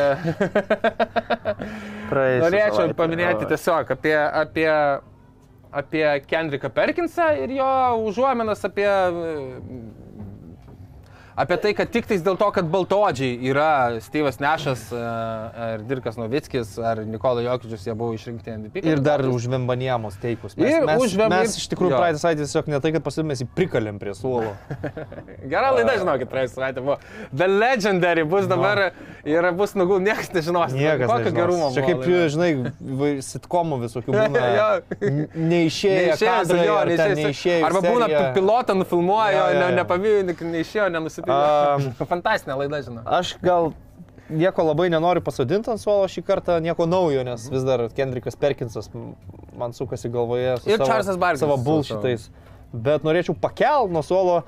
norėčiau 2.11 2.77
savaitę, 2.77 2.99
paminėti 2.99 3.49
tiesiog 3.49 3.95
apie, 3.97 4.17
apie, 4.17 4.69
apie 5.83 6.05
Kendricką 6.29 6.73
Perkinsą 6.77 7.31
ir 7.45 7.57
jo 7.61 7.73
užuomenas 8.11 8.65
apie 8.69 8.89
Apie 11.41 11.57
tai, 11.63 11.71
kad 11.79 11.89
tik 11.89 12.05
tais 12.11 12.21
dėl 12.21 12.37
to, 12.37 12.47
kad 12.53 12.67
baltodžiai 12.69 13.39
yra 13.49 13.67
Steve'as 14.05 14.37
Nešas, 14.43 14.83
e, 14.93 14.99
ar 15.67 15.85
Dirkas 15.89 16.19
Novickis, 16.21 16.75
ar 16.85 17.01
Nikola 17.09 17.41
Jokičius, 17.47 17.87
jie 17.87 17.95
buvo 17.97 18.13
išrinkti 18.17 18.51
MVP. 18.59 18.83
Ir 18.85 19.01
dar 19.01 19.23
už 19.25 19.47
Vembanijamos 19.49 20.19
teikus. 20.21 20.57
Mes, 20.59 20.75
Ir 20.75 20.85
mes, 20.85 21.01
už 21.07 21.15
Vemban- 21.17 21.47
mes 21.47 21.57
iš 21.57 21.69
tikrųjų 21.73 21.97
praeitą 21.97 22.21
savaitę 22.21 22.45
tiesiog 22.45 22.69
ne 22.69 22.81
tai, 22.85 22.93
kad 22.93 23.07
pasimės 23.07 23.41
į 23.41 23.49
prikalėm 23.57 23.97
prie 24.03 24.13
suolo. 24.19 24.53
Gera 25.53 25.71
laida, 25.79 25.95
žinokit, 26.03 26.29
praėjusią 26.29 26.55
savaitę 26.59 26.85
buvo. 26.85 26.99
The 27.33 27.49
Legendary 27.49 28.25
bus 28.29 28.45
dabar 28.51 28.91
ir 29.25 29.51
bus 29.57 29.73
nugul, 29.79 30.03
niekas 30.05 30.29
nežinos. 30.37 30.75
Niekas. 30.77 31.09
Kokio 31.09 31.33
gerumo. 31.39 31.71
Čia 31.73 31.87
kaip, 31.89 32.05
laida. 32.05 32.29
žinai, 32.37 32.51
sitkomų 33.25 33.81
visokių 33.87 34.13
būna. 34.19 34.45
Jo. 34.61 34.69
N- 35.07 35.29
Neišėję 35.51 35.99
Neišėjęs, 36.11 36.23
kadrai, 36.27 36.65
jo, 36.67 36.75
ar 36.77 36.89
ten 36.91 36.99
neišėjęs. 36.99 37.25
neišėję. 37.31 37.61
Arba 37.71 37.81
būna 37.85 38.07
pi- 38.11 38.31
pilotą 38.37 38.75
nufilmuoja, 38.77 39.31
Jo, 39.31 39.45
jo, 39.47 39.53
jo, 39.55 39.61
ne, 39.61 39.67
jo. 39.71 39.77
nepavyko, 39.79 40.23
ne- 40.27 40.51
neišėjo, 40.57 40.87
nenusipirko. 40.97 41.30
Am. 41.31 41.87
Fantastinė 42.13 42.57
laida, 42.61 42.83
žinau. 42.87 43.05
Aš 43.19 43.35
gal 43.45 43.73
nieko 44.31 44.65
labai 44.67 44.89
nenoriu 44.93 45.23
pasodinti 45.27 45.73
ant 45.73 45.83
suolo 45.83 46.07
šį 46.11 46.25
kartą, 46.27 46.59
nieko 46.63 46.87
naujo, 46.87 47.25
nes 47.27 47.49
vis 47.51 47.67
dar 47.67 47.87
Kendrikas 47.97 48.39
Perkinsas 48.39 48.91
man 49.59 49.75
sukasi 49.77 50.11
galvoje 50.13 50.59
su 50.61 50.71
Ir 50.71 50.79
savo, 50.79 50.91
Charlesas 50.91 51.21
Barkley's 51.21 51.45
savo 51.45 51.59
bulšitais. 51.65 52.29
Bet 52.71 53.03
norėčiau 53.07 53.35
pakelt 53.35 53.91
nuo 53.91 54.03
suolo 54.07 54.43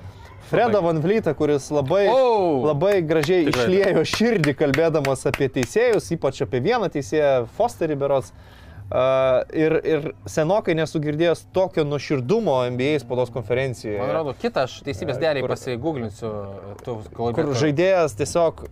Fredą 0.47 0.79
Van 0.83 0.99
Vlytą, 1.03 1.33
kuris 1.35 1.69
labai, 1.71 2.05
O! 2.11 2.63
labai 2.63 2.97
gražiai 3.03 3.47
Tikrai. 3.47 3.67
išliejo 3.67 4.03
širdį 4.07 4.55
kalbėdamas 4.59 5.27
apie 5.27 5.49
teisėjus, 5.51 6.09
ypač 6.15 6.43
apie 6.45 6.63
vieną 6.63 6.91
teisėją, 6.91 7.45
Fosterį 7.57 7.99
Berots. 7.99 8.31
Uh, 8.31 8.62
ir, 8.93 9.73
ir 9.81 10.03
senokai 10.29 10.75
nesu 10.77 10.99
girdėjęs 11.01 11.47
tokio 11.55 11.81
nuoširdumo 11.87 12.59
NBA 12.75 12.99
spaudos 13.01 13.31
konferencijoje. 13.33 13.97
Man 13.97 14.11
atrodo, 14.13 14.35
kitą 14.37 14.67
aš 14.67 14.79
teisybės 14.85 15.17
Kur- 15.17 15.49
pasigūglinsiu. 15.55 16.31
Tu, 16.85 16.97
kol 17.17 17.33
kur 17.33 17.53
žaidėjas 17.57 18.13
tiesiog, 18.19 18.67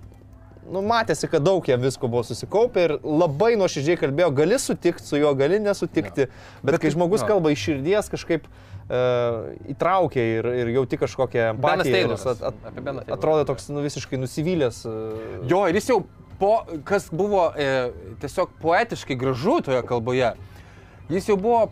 nu, 0.71 0.83
matėsi, 0.85 1.25
kad 1.31 1.41
daug 1.41 1.65
jam 1.67 1.81
visko 1.81 2.09
buvo 2.11 2.21
susikaupę 2.27 2.85
ir 2.85 2.93
labai 3.01 3.55
nuoširdžiai 3.57 3.97
kalbėjo, 4.03 4.29
gali 4.43 4.59
sutikti 4.61 5.07
su 5.07 5.17
juo, 5.17 5.33
gali 5.37 5.57
nesutikti, 5.63 6.27
bet, 6.29 6.69
bet 6.69 6.81
kai 6.83 6.93
žmogus 6.93 7.25
jo. 7.25 7.31
kalba 7.33 7.51
iš 7.55 7.65
širdies 7.65 8.13
kažkaip 8.13 8.45
uh, 8.45 9.49
įtraukia 9.73 10.27
ir, 10.37 10.51
ir 10.61 10.73
jauti 10.77 11.01
kažkokią 11.01 11.51
Benas 11.57 11.81
empatiją. 11.81 11.97
ir 11.97 11.97
Tayloras. 11.97 12.27
at, 12.29 12.45
at, 12.53 13.13
atrodo 13.17 13.49
toks 13.49 13.71
nu, 13.73 13.81
visiškai 13.89 14.21
nusivylęs. 14.21 14.83
Uh, 14.85 15.47
Jo, 15.49 15.65
ir 15.67 15.81
jis 15.81 15.89
jau 15.95 16.03
po, 16.41 16.53
kas 16.89 17.07
buvo 17.13 17.51
e, 17.53 17.69
tiesiog 18.23 18.57
poetiškai 18.63 19.17
gražu 19.21 19.59
toje 19.69 19.83
kalboje, 19.85 20.33
jis 21.13 21.29
jau 21.29 21.37
buvo 21.37 21.67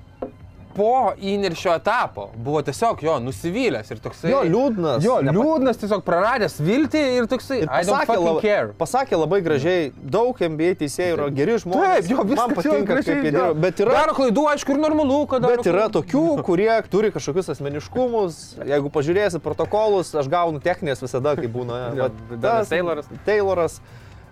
po 0.79 1.11
įniršio 1.17 1.71
etapo, 1.75 2.27
buvo 2.39 2.61
tiesiog 2.63 3.01
jo 3.03 3.15
nusivylęs 3.19 3.89
ir 3.91 3.99
toksai... 3.99 4.29
Jo, 4.31 4.43
liūdnas. 4.45 5.01
Jo, 5.03 5.15
Nepa- 5.25 5.33
liūdnas, 5.35 5.79
tiesiog 5.81 6.03
praradęs 6.05 6.59
viltį 6.61 7.01
ir 7.17 7.27
toksai... 7.31 7.57
Ir 7.65 7.71
pasakė, 7.71 8.05
fucking 8.05 8.27
labai, 8.27 8.43
care. 8.45 8.69
pasakė 8.79 9.19
labai 9.19 9.39
gražiai, 9.43 9.89
daug 10.15 10.39
NBA 10.39 10.75
teisėjų 10.83 11.17
yra 11.17 11.27
geri 11.35 11.57
žmonės. 11.65 12.05
Taip, 12.05 12.11
jo, 12.13 12.25
viskas 12.29 12.39
man 12.45 12.55
patinka, 12.55 12.81
gražiai, 12.93 13.15
kaip 13.17 13.27
jie 13.27 13.33
dirba. 13.33 13.49
Bet 13.65 13.81
yra, 13.83 13.95
Daro 13.97 14.15
klaidų, 14.21 14.45
aišku, 14.53 14.75
ir 14.77 14.83
normalu, 14.85 15.19
kad 15.33 15.43
daro 15.43 15.57
Bet 15.57 15.71
yra 15.73 15.87
klaidų. 15.87 15.95
tokių, 15.97 16.25
kurie 16.47 16.71
turi 16.93 17.11
kažkokius 17.17 17.49
asmeniškumus. 17.57 18.39
Jeigu 18.69 18.93
pažiūrėsi 18.93 19.41
protokolus, 19.43 20.13
aš 20.21 20.29
gaunu 20.31 20.61
techninės 20.63 21.01
visada, 21.03 21.33
kai 21.39 21.49
būna. 21.51 21.81
Vat 22.05 22.21
Benas 22.29 22.69
tas 22.69 22.71
Tayloras. 22.77 23.11
Tayloras. 23.27 23.81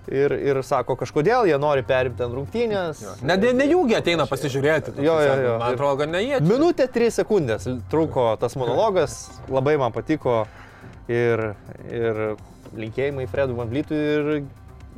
Ir, 0.08 0.32
ir 0.40 0.58
sako, 0.64 0.96
kažkodėl 0.96 1.50
jie 1.50 1.58
nori 1.60 1.84
perimti 1.84 2.24
ant 2.24 2.32
rungtynės. 2.32 3.02
Ne, 3.28 3.36
ne, 3.42 3.50
ne 3.58 3.66
jūgi 3.68 3.98
ateina 3.98 4.24
pasižiūrėti. 4.30 4.94
Jo, 5.04 5.18
jo, 5.20 5.34
jo. 5.44 5.56
Man 5.60 5.76
atrodo, 5.76 5.98
kad 6.00 6.14
ne 6.14 6.22
jie. 6.24 6.38
Minutė 6.48 6.88
3 6.94 7.12
sekundės 7.18 7.68
truko 7.92 8.30
tas 8.40 8.56
monologas, 8.56 9.18
labai 9.52 9.76
man 9.82 9.92
patiko 9.96 10.46
ir, 11.12 11.50
ir 11.92 12.22
linkėjimai 12.78 13.28
Fredui 13.32 13.60
Van 13.60 13.68
Vlytui 13.74 14.00
ir 14.00 14.32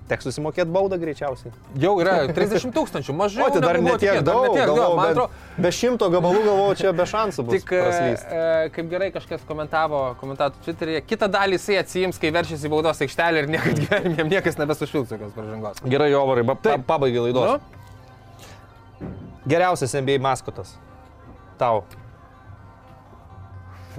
Teks 0.10 0.26
susimokėti 0.26 0.72
baudą 0.74 0.98
greičiausiai. 0.98 1.52
Jau 1.78 1.92
yra 2.02 2.16
30 2.34 2.72
tūkstančių, 2.74 3.14
mažiau. 3.14 3.46
O, 3.46 3.50
tai 3.54 3.60
dar 3.62 3.78
tikėta, 3.78 4.24
dar 4.26 4.34
daug. 4.34 4.46
netiek 4.48 4.66
daug. 4.66 4.80
galvojau, 4.80 4.96
Man 4.98 5.06
bent 5.06 5.20
atrodo, 5.20 5.62
Be 5.62 5.72
šimto 5.76 6.08
gabalų 6.10 6.42
galvoju, 6.48 6.78
čia 6.80 6.94
be 6.98 7.06
šansų 7.12 7.46
bus. 7.46 7.60
Tik, 7.60 7.74
e, 7.78 7.82
praslyst. 7.86 8.26
e, 8.26 8.72
kaip 8.74 8.90
gerai 8.90 9.12
kažkas 9.14 9.44
komentavo, 9.46 10.00
komentavo 10.18 10.58
Twitter'yje, 10.66 11.04
kitą 11.06 11.30
dalį 11.30 11.60
jisai 11.60 11.78
atsijims, 11.84 12.18
kai 12.18 12.32
veršys 12.34 12.66
į 12.66 12.72
baudos 12.74 13.04
aikštelę 13.06 13.44
ir 13.44 13.52
niekad 13.54 13.78
gyvenime 13.84 14.26
niekas 14.34 14.58
nebesušvils 14.58 15.14
tokios 15.14 15.36
pažangos. 15.38 15.84
Gerai, 15.86 16.10
Jovarai, 16.16 16.48
pabaigai 16.90 17.28
laidos. 17.30 17.60
Nu? 17.60 19.06
Geriausias 19.50 19.94
NBA 19.94 20.18
maskotas. 20.26 20.74
Tau. 21.62 21.84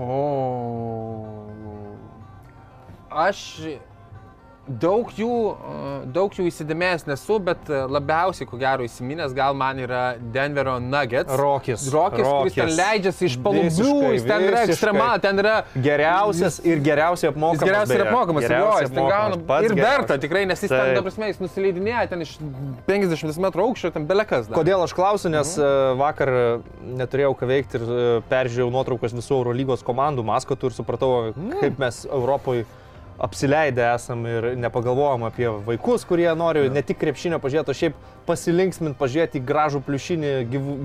O. 0.00 1.46
Aš 3.10 3.40
daug 4.80 5.10
jų, 5.16 5.34
e, 5.50 5.90
daug 6.14 6.34
jų 6.36 6.46
įsidėmėjęs 6.50 7.06
nesu, 7.08 7.38
bet 7.42 7.70
e, 7.70 7.80
labiausiai, 7.90 8.46
ko 8.48 8.58
gero, 8.60 8.86
įsiminęs 8.86 9.34
gal 9.36 9.56
man 9.58 9.80
yra 9.82 10.02
Denverio 10.34 10.76
Nuggets. 10.82 11.32
Rokis. 11.40 11.86
Rokis, 11.92 12.24
kuris 12.26 12.58
ten 12.58 12.72
leidžiasi 12.78 13.28
iš 13.28 13.36
palubių, 13.44 13.94
jis 14.14 14.26
ten 14.28 14.46
yra 14.46 14.64
ekstremal, 14.66 15.16
ten 15.22 15.42
yra 15.42 15.56
Geriausias 15.74 16.60
ir 16.66 16.82
geriausiai 16.84 17.32
apmokamas. 17.32 17.64
Geriausiai 17.66 17.98
beje. 17.98 18.08
apmokamas, 18.08 18.48
jo, 18.50 18.72
jis 18.84 18.94
ten 18.94 19.10
gauna. 19.14 19.60
Ir 19.66 19.76
verta 19.78 20.18
tikrai, 20.22 20.44
nes 20.50 20.64
jis 20.64 20.72
ten, 20.72 20.94
ta 20.96 21.04
prasme, 21.06 21.30
jis 21.32 21.42
nusileidinėja 21.42 22.06
ten 22.12 22.24
iš 22.26 22.36
50 22.88 23.40
m 23.40 23.50
aukščio, 23.50 23.92
ten 23.94 24.06
belekas. 24.08 24.48
dar. 24.50 24.58
Kodėl 24.60 24.84
aš 24.86 24.94
klausiu, 24.96 25.32
nes 25.32 25.56
mhm. 25.58 25.98
vakar 26.00 26.34
e, 26.34 26.44
neturėjau 27.00 27.34
ką 27.40 27.50
veikti 27.50 27.80
ir 27.80 27.88
peržiūrėjau 28.30 28.70
nuotraukas 28.74 29.16
visų 29.16 29.40
Eurolygos 29.40 29.84
komandų 29.86 30.26
maskotų 30.26 30.70
ir 30.70 30.78
supratau, 30.78 31.10
Mhm. 31.30 31.58
kaip 31.60 31.78
mes 31.80 32.04
Europoje 32.06 32.64
apsileidę 33.20 33.84
esam 33.94 34.24
ir 34.26 34.46
nepagalvojom 34.56 35.26
apie 35.28 35.48
vaikus, 35.66 36.06
kurie 36.08 36.28
nori 36.36 36.68
ne 36.72 36.82
tik 36.86 36.98
krepšinio 37.02 37.40
pažiūrėti, 37.42 37.72
o 37.72 37.76
šiaip 37.76 37.98
pasilinksmint, 38.28 38.96
pažiūrėti 39.00 39.42
gražų 39.44 39.82
pliušinį 39.84 40.32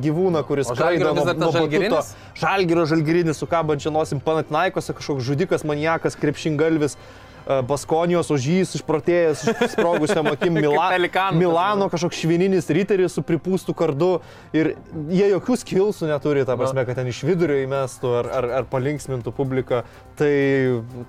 gyvūną, 0.03 0.41
kuris 0.47 0.71
O 0.71 0.75
Žalgirio 0.75 1.13
vis 1.15 1.27
dar 1.27 1.36
tas 1.36 1.39
batuto. 1.39 1.59
žalgirinis? 1.59 2.11
Žalgirio 2.41 2.86
žalgirinis 2.91 3.39
su 3.39 3.47
kabančia 3.47 3.93
nosim 3.93 4.19
Panatinaikose, 4.23 4.95
kažkoks 4.97 5.23
žudikas, 5.27 5.63
maniakas, 5.67 6.17
krepšingalvis. 6.19 6.97
E, 7.45 7.59
Baskonijos 7.69 8.31
ožys 8.33 8.75
išprotėjęs, 8.79 9.45
sprogusiam 9.73 10.27
akim 10.31 10.57
Mila. 10.65 10.89
Milano 11.37 11.89
kažkoks 11.93 12.19
švininis 12.23 12.69
riteris 12.73 13.15
su 13.15 13.23
pripūstų 13.25 13.75
kardu 13.77 14.11
ir 14.55 14.73
jie 15.09 15.29
jokių 15.31 15.59
skilsų 15.63 16.09
neturi, 16.09 16.45
ta 16.47 16.57
prasme, 16.59 16.85
kad 16.87 16.99
ten 16.99 17.09
iš 17.11 17.23
vidurio 17.27 17.57
įmestų 17.63 18.13
ar, 18.21 18.31
ar, 18.39 18.49
ar 18.61 18.69
palinksmintų 18.71 19.33
publiką. 19.35 19.83
Tai 20.15 20.31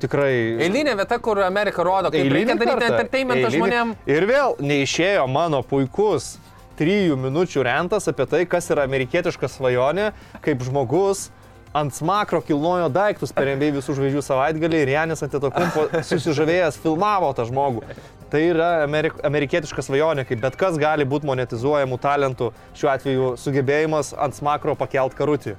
tikrai... 0.03 0.33
Eilinė 0.67 0.97
vieta, 0.99 1.21
kur 1.23 1.41
Amerika 1.47 1.85
rodo, 1.87 2.11
kaip 2.11 2.25
Eilinį 2.25 2.41
reikia 2.41 2.59
daryti 2.61 2.91
entertainmentą 2.91 3.55
žmonėm. 3.55 3.97
Ir 4.11 4.29
vėl 4.29 4.59
neišėjo 4.63 5.27
mano 5.31 5.63
puikus 5.67 6.35
trijų 6.77 7.17
minučių 7.21 7.65
rentas 7.67 8.09
apie 8.11 8.27
tai, 8.29 8.45
kas 8.51 8.69
yra 8.73 8.85
amerikietiška 8.87 9.49
svajonė, 9.51 10.11
kaip 10.45 10.65
žmogus 10.67 11.31
ant 11.77 11.95
smakro 11.95 12.41
kilnojo 12.45 12.89
daiktus 12.93 13.35
per 13.37 13.51
MBA 13.57 13.75
visų 13.79 13.97
žvaigždžių 13.99 14.25
savaitgalį 14.25 14.83
ir 14.87 14.95
Janis 14.97 15.25
ant 15.27 15.37
to 15.37 15.51
kumpo 15.53 15.89
susižavėjęs 16.11 16.81
filmavo 16.83 17.33
tą 17.37 17.47
žmogų. 17.51 17.85
Tai 18.27 18.41
yra 18.43 18.69
amerik 18.83 19.15
amerikietiška 19.27 19.85
svajonė, 19.87 20.25
kaip 20.27 20.41
bet 20.43 20.57
kas 20.59 20.75
gali 20.83 21.05
būti 21.07 21.29
monetizuojamų 21.29 21.99
talentų, 22.03 22.49
šiuo 22.75 22.91
atveju 22.91 23.29
sugebėjimas 23.39 24.11
ant 24.19 24.35
smakro 24.35 24.75
pakelt 24.79 25.15
karutį. 25.15 25.55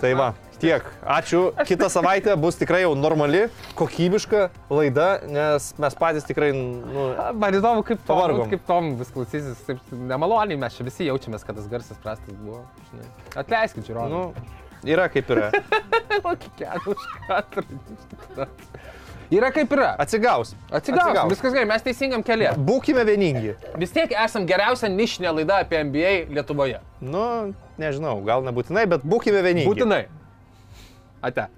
Tai 0.00 0.10
va, 0.18 0.32
tiek. 0.58 0.82
Ačiū. 1.06 1.44
Kitą 1.68 1.86
savaitę 1.92 2.34
bus 2.40 2.58
tikrai 2.58 2.82
jau 2.82 2.96
normali, 2.98 3.44
kokybiška 3.78 4.48
laida, 4.74 5.08
nes 5.30 5.70
mes 5.78 5.98
patys 6.00 6.26
tikrai, 6.26 6.50
nu, 6.56 7.08
Man 7.38 7.54
įdomu, 7.60 7.84
kaip 7.86 8.00
tom, 8.02 8.10
Pavargom. 8.10 8.50
kaip 8.50 8.66
tom 8.66 8.94
vis 8.98 9.14
klausysis. 9.14 9.60
Taip, 9.68 9.94
nemaloniai 9.94 10.58
mes 10.58 10.74
čia 10.74 10.86
visi 10.88 11.06
jaučiamės, 11.06 11.46
kad 11.46 11.60
tas 11.60 11.70
garsas 11.70 12.00
prastas 12.02 12.34
buvo. 12.42 12.64
žinai. 12.90 13.06
Atleiskit, 13.44 13.86
žiūrovai. 13.86 14.10
nu, 14.10 14.57
yra 14.86 15.08
kaip 15.12 15.30
yra. 15.34 15.50
Kokį 16.24 16.52
kelią 16.58 16.94
už 16.94 17.06
kadrą. 17.26 18.46
Yra 19.28 19.50
kaip 19.52 19.72
yra. 19.76 19.90
Atsigaus. 20.00 20.54
Atsigaus. 20.72 21.18
Viskas 21.28 21.52
gerai, 21.52 21.66
mes 21.68 21.84
teisingam 21.84 22.24
keliu. 22.24 22.54
Būkime 22.68 23.04
vieningi. 23.04 23.52
Vis 23.80 23.92
tiek 23.92 24.14
esam 24.24 24.46
geriausia 24.48 24.88
nišinė 24.92 25.34
laida 25.40 25.60
apie 25.66 25.82
NBA 25.84 26.14
Lietuvoje. 26.32 26.80
Nu, 27.04 27.52
nežinau, 27.80 28.16
gal 28.24 28.46
nebūtinai, 28.46 28.86
bet 28.88 29.04
būkime 29.04 29.44
vieningi. 29.44 29.68
Būtinai. 29.68 30.06
Ate. 31.20 31.48